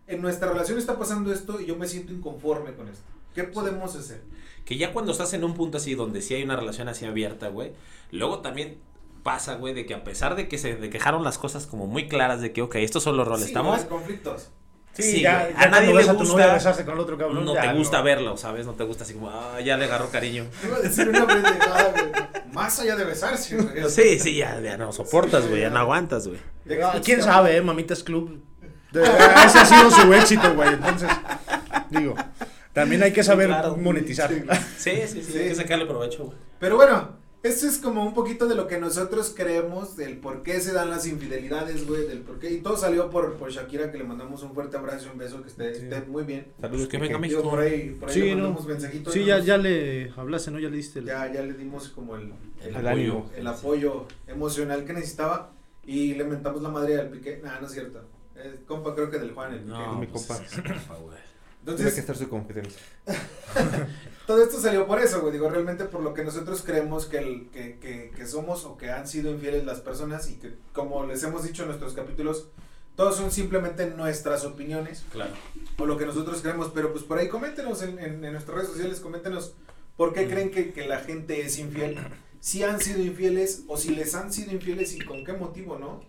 En 0.09 0.21
nuestra 0.23 0.49
relación 0.49 0.79
está 0.79 0.99
pasando 0.99 1.33
esto 1.33 1.61
y 1.61 1.67
yo 1.67 1.77
me 1.77 1.87
siento 1.87 2.13
inconforme 2.13 2.75
con 2.75 2.89
esto. 2.89 3.05
¿Qué 3.35 3.45
podemos 3.45 3.95
hacer? 3.95 4.23
Que 4.67 4.77
ya 4.77 4.93
cuando 4.93 5.13
estás 5.13 5.33
en 5.33 5.45
un 5.45 5.55
punto 5.55 5.79
así 5.79 5.95
donde 5.95 6.21
sí 6.21 6.35
hay 6.35 6.43
una 6.43 6.57
relación 6.57 6.89
así 6.89 7.07
abierta, 7.07 7.49
güey, 7.49 7.73
luego 8.11 8.41
también 8.41 8.79
pasa, 9.23 9.55
güey, 9.55 9.73
de 9.73 9.87
que 9.87 9.95
a 9.95 10.05
pesar 10.05 10.35
de 10.37 10.49
que 10.49 10.59
se 10.59 10.75
de 10.77 10.91
que 10.91 10.99
dejaron 10.99 11.25
las 11.25 11.39
cosas 11.39 11.67
como 11.67 11.87
muy 11.87 12.09
claras 12.09 12.41
de 12.43 12.53
que, 12.53 12.61
ok, 12.63 12.75
estos 12.77 13.03
son 13.03 13.17
los 13.17 13.27
roles, 13.27 13.45
Sí, 13.45 13.51
estamos... 13.51 13.81
no 13.85 13.89
conflictos. 13.89 14.51
Sí, 14.93 15.21
ya, 15.21 15.43
güey, 15.43 15.55
ya 15.55 15.63
a 15.63 15.69
nadie 15.69 15.89
le 15.89 15.95
ves 15.95 16.09
a 16.09 16.13
tu 16.13 16.25
novia 16.25 16.33
gusta, 16.33 16.53
besarse 16.55 16.85
con 16.85 16.95
el 16.95 17.01
otro 17.01 17.19
cabrón, 17.19 17.45
no 17.45 17.55
ya 17.55 17.61
te 17.63 17.73
gusta 17.75 18.01
verlo, 18.03 18.37
¿sabes? 18.37 18.67
No 18.67 18.73
te 18.73 18.85
gusta 18.85 19.05
así 19.05 19.15
como, 19.15 19.31
ah, 19.31 19.61
ya 19.61 19.77
le 19.77 19.85
agarró 19.85 20.11
cariño. 20.11 20.47
Iba 20.67 20.77
a 20.77 20.81
decir 20.81 21.09
una 21.09 21.27
pendejada, 21.27 21.93
güey. 21.93 22.53
Más 22.53 22.81
allá 22.81 22.97
de 22.97 23.05
besarse, 23.05 23.57
güey. 23.57 23.91
Sí, 23.91 24.19
sí, 24.19 24.37
ya, 24.37 24.59
ya 24.61 24.77
no 24.79 24.91
soportas, 24.93 25.47
güey, 25.49 25.61
ya 25.61 25.71
no 25.71 25.79
aguantas, 25.81 26.27
güey. 26.27 26.41
Ya 26.65 27.01
¿Quién 27.03 27.23
sabe, 27.23 27.57
eh? 27.57 27.63
Mamitas 27.63 28.03
Club? 28.03 28.43
De- 28.91 29.03
ese 29.05 29.59
ha 29.59 29.65
sido 29.67 29.91
su 29.91 30.13
éxito, 30.15 30.55
güey. 30.55 30.71
Entonces, 30.71 31.11
digo, 31.91 32.15
también 32.77 33.03
hay 33.03 33.13
que 33.13 33.25
saber 33.25 33.49
Claro. 33.49 33.77
monetizar. 33.77 34.31
Sí, 34.77 34.91
sí, 35.07 35.23
sí, 35.23 35.33
Sí. 35.33 35.39
hay 35.39 35.49
que 35.49 35.55
sacarle 35.57 35.87
provecho, 35.87 36.27
güey. 36.27 36.37
Pero 36.61 36.77
bueno, 36.77 37.17
esto 37.43 37.67
es 37.67 37.79
como 37.79 38.05
un 38.05 38.13
poquito 38.15 38.47
de 38.47 38.55
lo 38.55 38.67
que 38.67 38.79
nosotros 38.79 39.33
creemos, 39.37 39.97
del 39.97 40.19
por 40.19 40.43
qué 40.43 40.61
se 40.61 40.73
dan 40.73 40.91
las 40.91 41.07
infidelidades, 41.07 41.87
güey, 41.87 42.07
del 42.07 42.21
por 42.21 42.39
qué. 42.39 42.51
Y 42.53 42.59
todo 42.59 42.77
salió 42.77 43.09
por, 43.11 43.35
por 43.35 43.51
Shakira, 43.51 43.91
que 43.91 43.99
le 43.99 44.05
mandamos 44.05 44.43
un 44.43 44.53
fuerte 44.53 44.77
abrazo 44.77 45.07
y 45.07 45.11
un 45.13 45.19
beso, 45.19 45.43
que 45.43 45.49
esté, 45.49 45.75
Sí. 45.75 45.83
esté 45.85 46.03
muy 46.03 46.25
bien. 46.25 46.49
Saludos, 46.61 46.89
que 46.89 46.99
venga. 46.99 47.19
México. 47.19 47.43
Por 47.43 47.61
ahí, 47.61 47.97
por 47.99 48.09
ahí 48.09 48.15
Sí, 48.15 48.21
le 48.23 48.35
no. 48.35 48.43
mandamos 48.43 48.67
mensajito. 48.67 49.11
Sí, 49.11 49.21
y 49.21 49.25
ya, 49.27 49.39
nos- 49.39 49.47
ya 49.47 49.57
le 49.59 50.11
hablaste, 50.17 50.51
¿no? 50.51 50.59
Ya 50.59 50.69
le 50.69 50.77
diste 50.77 50.99
el... 51.01 51.07
ya, 51.07 51.33
ya 51.33 51.43
le 51.43 51.55
dimos 51.55 51.89
como 51.91 52.17
el, 52.17 52.33
El, 52.63 52.69
El 52.69 52.77
apoyo. 52.77 52.91
ánimo. 52.91 53.31
el 53.37 53.47
apoyo 53.47 54.07
emocional 54.27 54.85
que 54.85 54.93
necesitaba 54.93 55.53
y 55.87 56.15
le 56.15 56.25
mentamos 56.25 56.61
la 56.63 56.69
madre 56.69 56.99
al 57.01 57.09
pique. 57.11 57.41
Nah, 57.43 57.59
no 57.61 57.67
es 57.69 57.73
cierto. 57.73 58.01
Es 58.35 58.61
compa, 58.67 58.95
creo 58.95 59.09
que 59.11 59.19
del 59.19 59.33
Juan, 59.33 59.53
el 59.55 59.61
pique. 59.61 59.71
No, 59.73 59.99
mi 59.99 60.07
pues, 60.07 60.27
compa. 60.27 60.43
Es 61.75 61.81
compa, 61.81 61.85
güey. 61.85 61.95
Tiene 61.95 61.95
que 61.95 61.97
Entonces, 61.97 61.99
estar 61.99 62.17
su 62.17 62.29
confidencia. 62.29 62.81
todo 64.27 64.43
esto 64.43 64.61
salió 64.61 64.87
por 64.87 65.01
eso, 65.01 65.21
güey. 65.21 65.33
Digo, 65.33 65.49
realmente 65.49 65.85
por 65.85 66.01
lo 66.01 66.15
que 66.15 66.25
nosotros 66.25 66.63
creemos 66.65 67.07
que, 67.07 67.19
el, 67.19 67.49
que, 67.53 67.79
que, 67.79 68.13
que 68.17 68.27
somos 68.27 68.65
o 68.65 68.77
que 68.77 68.91
han 68.91 69.07
sido 69.07 69.31
infieles 69.31 69.65
las 69.65 69.81
personas 69.81 70.29
y 70.31 70.35
que, 70.35 70.55
como 70.73 71.05
les 71.07 71.23
hemos 71.23 71.43
dicho 71.45 71.63
en 71.63 71.69
nuestros 71.69 71.95
capítulos, 71.95 72.49
todos 72.97 73.17
son 73.17 73.31
simplemente 73.31 73.87
nuestras 73.91 74.45
opiniones 74.45 75.05
Claro. 75.13 75.33
o 75.79 75.87
lo 75.87 75.97
que 75.99 76.07
nosotros 76.07 76.41
creemos. 76.43 76.71
Pero 76.75 76.93
pues 76.93 77.05
por 77.05 77.19
ahí 77.19 77.29
coméntenos 77.29 77.83
en, 77.83 77.99
en, 77.99 78.25
en 78.25 78.33
nuestras 78.33 78.57
redes 78.57 78.71
sociales, 78.71 79.01
coméntenos 79.01 79.55
por 79.97 80.13
qué 80.13 80.27
Mm. 80.27 80.31
creen 80.31 80.51
que, 80.51 80.73
que 80.73 80.87
la 80.87 81.01
gente 81.01 81.41
es 81.43 81.59
infiel. 81.59 81.99
Si 82.41 82.63
han 82.63 82.81
sido 82.81 83.01
infieles 83.03 83.65
o 83.67 83.77
si 83.77 83.95
les 83.95 84.15
han 84.15 84.33
sido 84.33 84.53
infieles 84.53 84.95
y 84.95 85.01
con 85.01 85.25
qué 85.25 85.33
motivo, 85.33 85.79
¿no? 85.79 86.01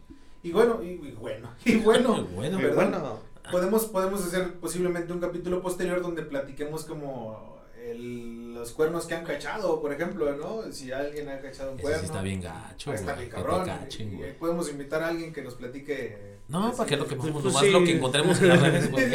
Y 0.43 0.51
bueno, 0.51 0.81
y, 0.83 0.87
y 0.91 1.15
bueno, 1.19 1.49
y 1.65 1.75
bueno, 1.77 2.23
Bueno, 2.35 2.57
¿verdad? 2.57 2.75
bueno, 2.75 3.19
Podemos, 3.51 3.85
podemos 3.85 4.25
hacer 4.25 4.53
posiblemente 4.55 5.13
un 5.13 5.19
capítulo 5.19 5.61
posterior 5.61 6.01
donde 6.01 6.23
platiquemos 6.23 6.83
como 6.85 7.57
el- 7.79 8.53
los 8.53 8.71
cuernos 8.71 9.05
que 9.05 9.13
han 9.15 9.23
cachado, 9.23 9.79
por 9.81 9.93
ejemplo, 9.93 10.35
¿no? 10.35 10.71
Si 10.71 10.91
alguien 10.91 11.29
ha 11.29 11.39
cachado 11.39 11.71
un 11.73 11.77
cuerno. 11.77 11.99
sí 11.99 12.05
está 12.07 12.21
bien 12.21 12.41
gacho, 12.41 12.91
está 12.93 13.13
güey, 13.13 13.25
bien 13.25 13.29
que 13.29 13.35
cabrón. 13.35 13.65
cachen, 13.65 14.09
y- 14.11 14.13
y 14.13 14.17
güey. 14.17 14.37
podemos 14.37 14.69
invitar 14.69 15.03
a 15.03 15.07
alguien 15.09 15.31
que 15.31 15.41
nos 15.41 15.53
platique. 15.55 16.37
No, 16.49 16.67
así 16.67 16.77
para 16.77 16.89
que 16.89 16.97
lo 16.97 17.07
que 17.07 17.15
Pues 17.15 17.33
nomás 17.33 17.61
sí. 17.63 17.69
lo 17.71 17.83
que 17.83 17.95
encontremos 17.95 18.41
en 18.41 18.47
las 18.49 18.61
redes, 18.61 18.91
güey. 18.91 19.05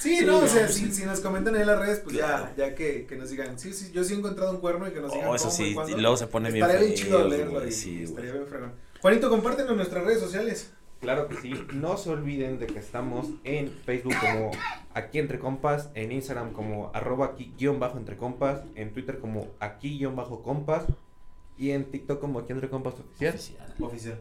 Sí, 0.00 0.16
Sí, 0.16 0.24
no, 0.24 0.38
o 0.38 0.46
sea, 0.48 0.62
pues 0.64 0.74
si, 0.74 0.86
sí. 0.86 0.92
si 0.92 1.04
nos 1.04 1.20
comentan 1.20 1.54
ahí 1.54 1.60
en 1.60 1.66
las 1.66 1.78
redes, 1.78 2.00
pues 2.00 2.16
Claro. 2.16 2.48
ya, 2.56 2.68
ya 2.70 2.74
que, 2.74 3.04
que 3.06 3.16
nos 3.16 3.28
digan, 3.28 3.58
sí, 3.58 3.74
sí, 3.74 3.92
yo 3.92 4.02
sí 4.02 4.14
he 4.14 4.16
encontrado 4.16 4.50
un 4.52 4.56
cuerno 4.58 4.88
y 4.88 4.92
que 4.92 5.00
nos 5.00 5.12
digan 5.12 5.28
Oh, 5.28 5.34
eso 5.34 5.50
cómo 5.50 5.62
y 5.62 5.74
sí, 5.88 5.92
y 5.94 6.00
luego 6.00 6.16
se 6.16 6.26
pone 6.26 6.50
bien 6.50 6.64
Estaría 6.64 6.86
bien 6.86 6.98
chido 6.98 7.28
leerlo 7.28 7.60
sí, 7.70 7.90
güey. 7.92 8.04
estaría 8.04 8.32
bien 8.32 8.46
fregón. 8.46 8.72
Juanito, 9.02 9.28
compártenos 9.28 9.70
en 9.72 9.76
nuestras 9.76 10.04
redes 10.04 10.20
sociales. 10.20 10.70
Claro 11.00 11.28
que 11.28 11.36
sí. 11.36 11.52
No 11.74 11.96
se 11.96 12.10
olviden 12.10 12.58
de 12.58 12.66
que 12.66 12.78
estamos 12.78 13.28
en 13.44 13.70
Facebook 13.70 14.14
como 14.20 14.50
aquí 14.94 15.18
entre 15.18 15.38
compas, 15.38 15.90
en 15.94 16.12
Instagram 16.12 16.52
como 16.52 16.90
arroba 16.94 17.26
aquí 17.26 17.52
guion 17.58 17.80
bajo 17.80 17.98
entre 17.98 18.16
compas, 18.16 18.62
en 18.74 18.92
Twitter 18.92 19.18
como 19.18 19.48
aquí 19.58 19.98
guion 19.98 20.16
bajo 20.16 20.42
compas 20.42 20.86
y 21.58 21.70
en 21.70 21.90
TikTok 21.90 22.20
como 22.20 22.40
aquí 22.40 22.52
entre 22.52 22.68
compas 22.68 22.94
oficial. 22.94 23.34
Oficial. 23.34 23.74
Oficial. 23.80 24.20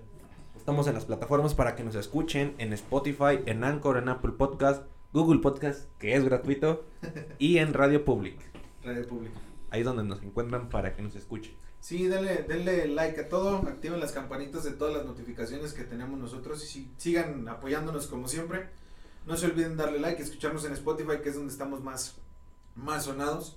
Estamos 0.55 0.87
en 0.87 0.93
las 0.93 1.05
plataformas 1.05 1.55
para 1.55 1.75
que 1.75 1.83
nos 1.83 1.95
escuchen 1.95 2.53
en 2.57 2.73
Spotify, 2.73 3.39
en 3.45 3.63
Anchor, 3.63 3.97
en 3.97 4.09
Apple 4.09 4.33
Podcast, 4.33 4.83
Google 5.13 5.39
Podcast, 5.39 5.89
que 5.97 6.13
es 6.13 6.23
gratuito, 6.23 6.85
y 7.39 7.57
en 7.57 7.73
Radio 7.73 8.05
Public. 8.05 8.37
Radio 8.83 9.07
Pública. 9.07 9.39
Ahí 9.71 9.79
es 9.79 9.85
donde 9.85 10.03
nos 10.03 10.21
encuentran 10.21 10.69
para 10.69 10.93
que 10.93 11.01
nos 11.01 11.15
escuchen. 11.15 11.53
Sí, 11.81 12.07
denle, 12.07 12.45
denle 12.47 12.87
like 12.89 13.21
a 13.21 13.29
todo, 13.29 13.55
activen 13.57 13.99
las 13.99 14.11
campanitas 14.11 14.63
de 14.63 14.71
todas 14.71 14.93
las 14.95 15.05
notificaciones 15.05 15.73
que 15.73 15.83
tenemos 15.85 16.19
nosotros 16.19 16.63
y 16.63 16.67
si- 16.67 16.91
sigan 16.97 17.47
apoyándonos 17.47 18.07
como 18.07 18.27
siempre. 18.27 18.67
No 19.25 19.37
se 19.37 19.45
olviden 19.45 19.77
darle 19.77 19.99
like, 19.99 20.21
escucharnos 20.21 20.65
en 20.65 20.73
Spotify, 20.73 21.19
que 21.23 21.29
es 21.29 21.35
donde 21.35 21.51
estamos 21.51 21.81
más, 21.83 22.15
más 22.75 23.05
sonados. 23.05 23.55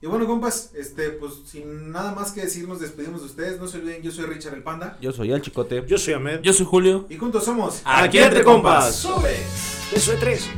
Y 0.00 0.06
bueno, 0.06 0.26
compas, 0.26 0.72
este, 0.74 1.10
pues 1.10 1.34
sin 1.46 1.92
nada 1.92 2.12
más 2.12 2.32
que 2.32 2.42
decir, 2.42 2.66
nos 2.66 2.80
despedimos 2.80 3.20
de 3.20 3.26
ustedes. 3.28 3.60
No 3.60 3.68
se 3.68 3.78
olviden, 3.78 4.02
yo 4.02 4.10
soy 4.10 4.26
Richard 4.26 4.54
el 4.54 4.62
Panda. 4.64 4.98
Yo 5.00 5.12
soy 5.12 5.30
el 5.32 5.40
chicote. 5.40 5.84
Yo 5.86 5.96
soy 5.96 6.14
Ahmed. 6.14 6.40
Yo 6.42 6.52
soy 6.52 6.66
Julio. 6.66 7.06
Y 7.08 7.16
juntos 7.16 7.44
somos. 7.44 7.82
Aquí 7.84 8.18
entre 8.18 8.42
compas. 8.42 8.96
¡Sobres! 8.96 9.78
Beso 9.92 10.10
de 10.12 10.16
tres. 10.18 10.48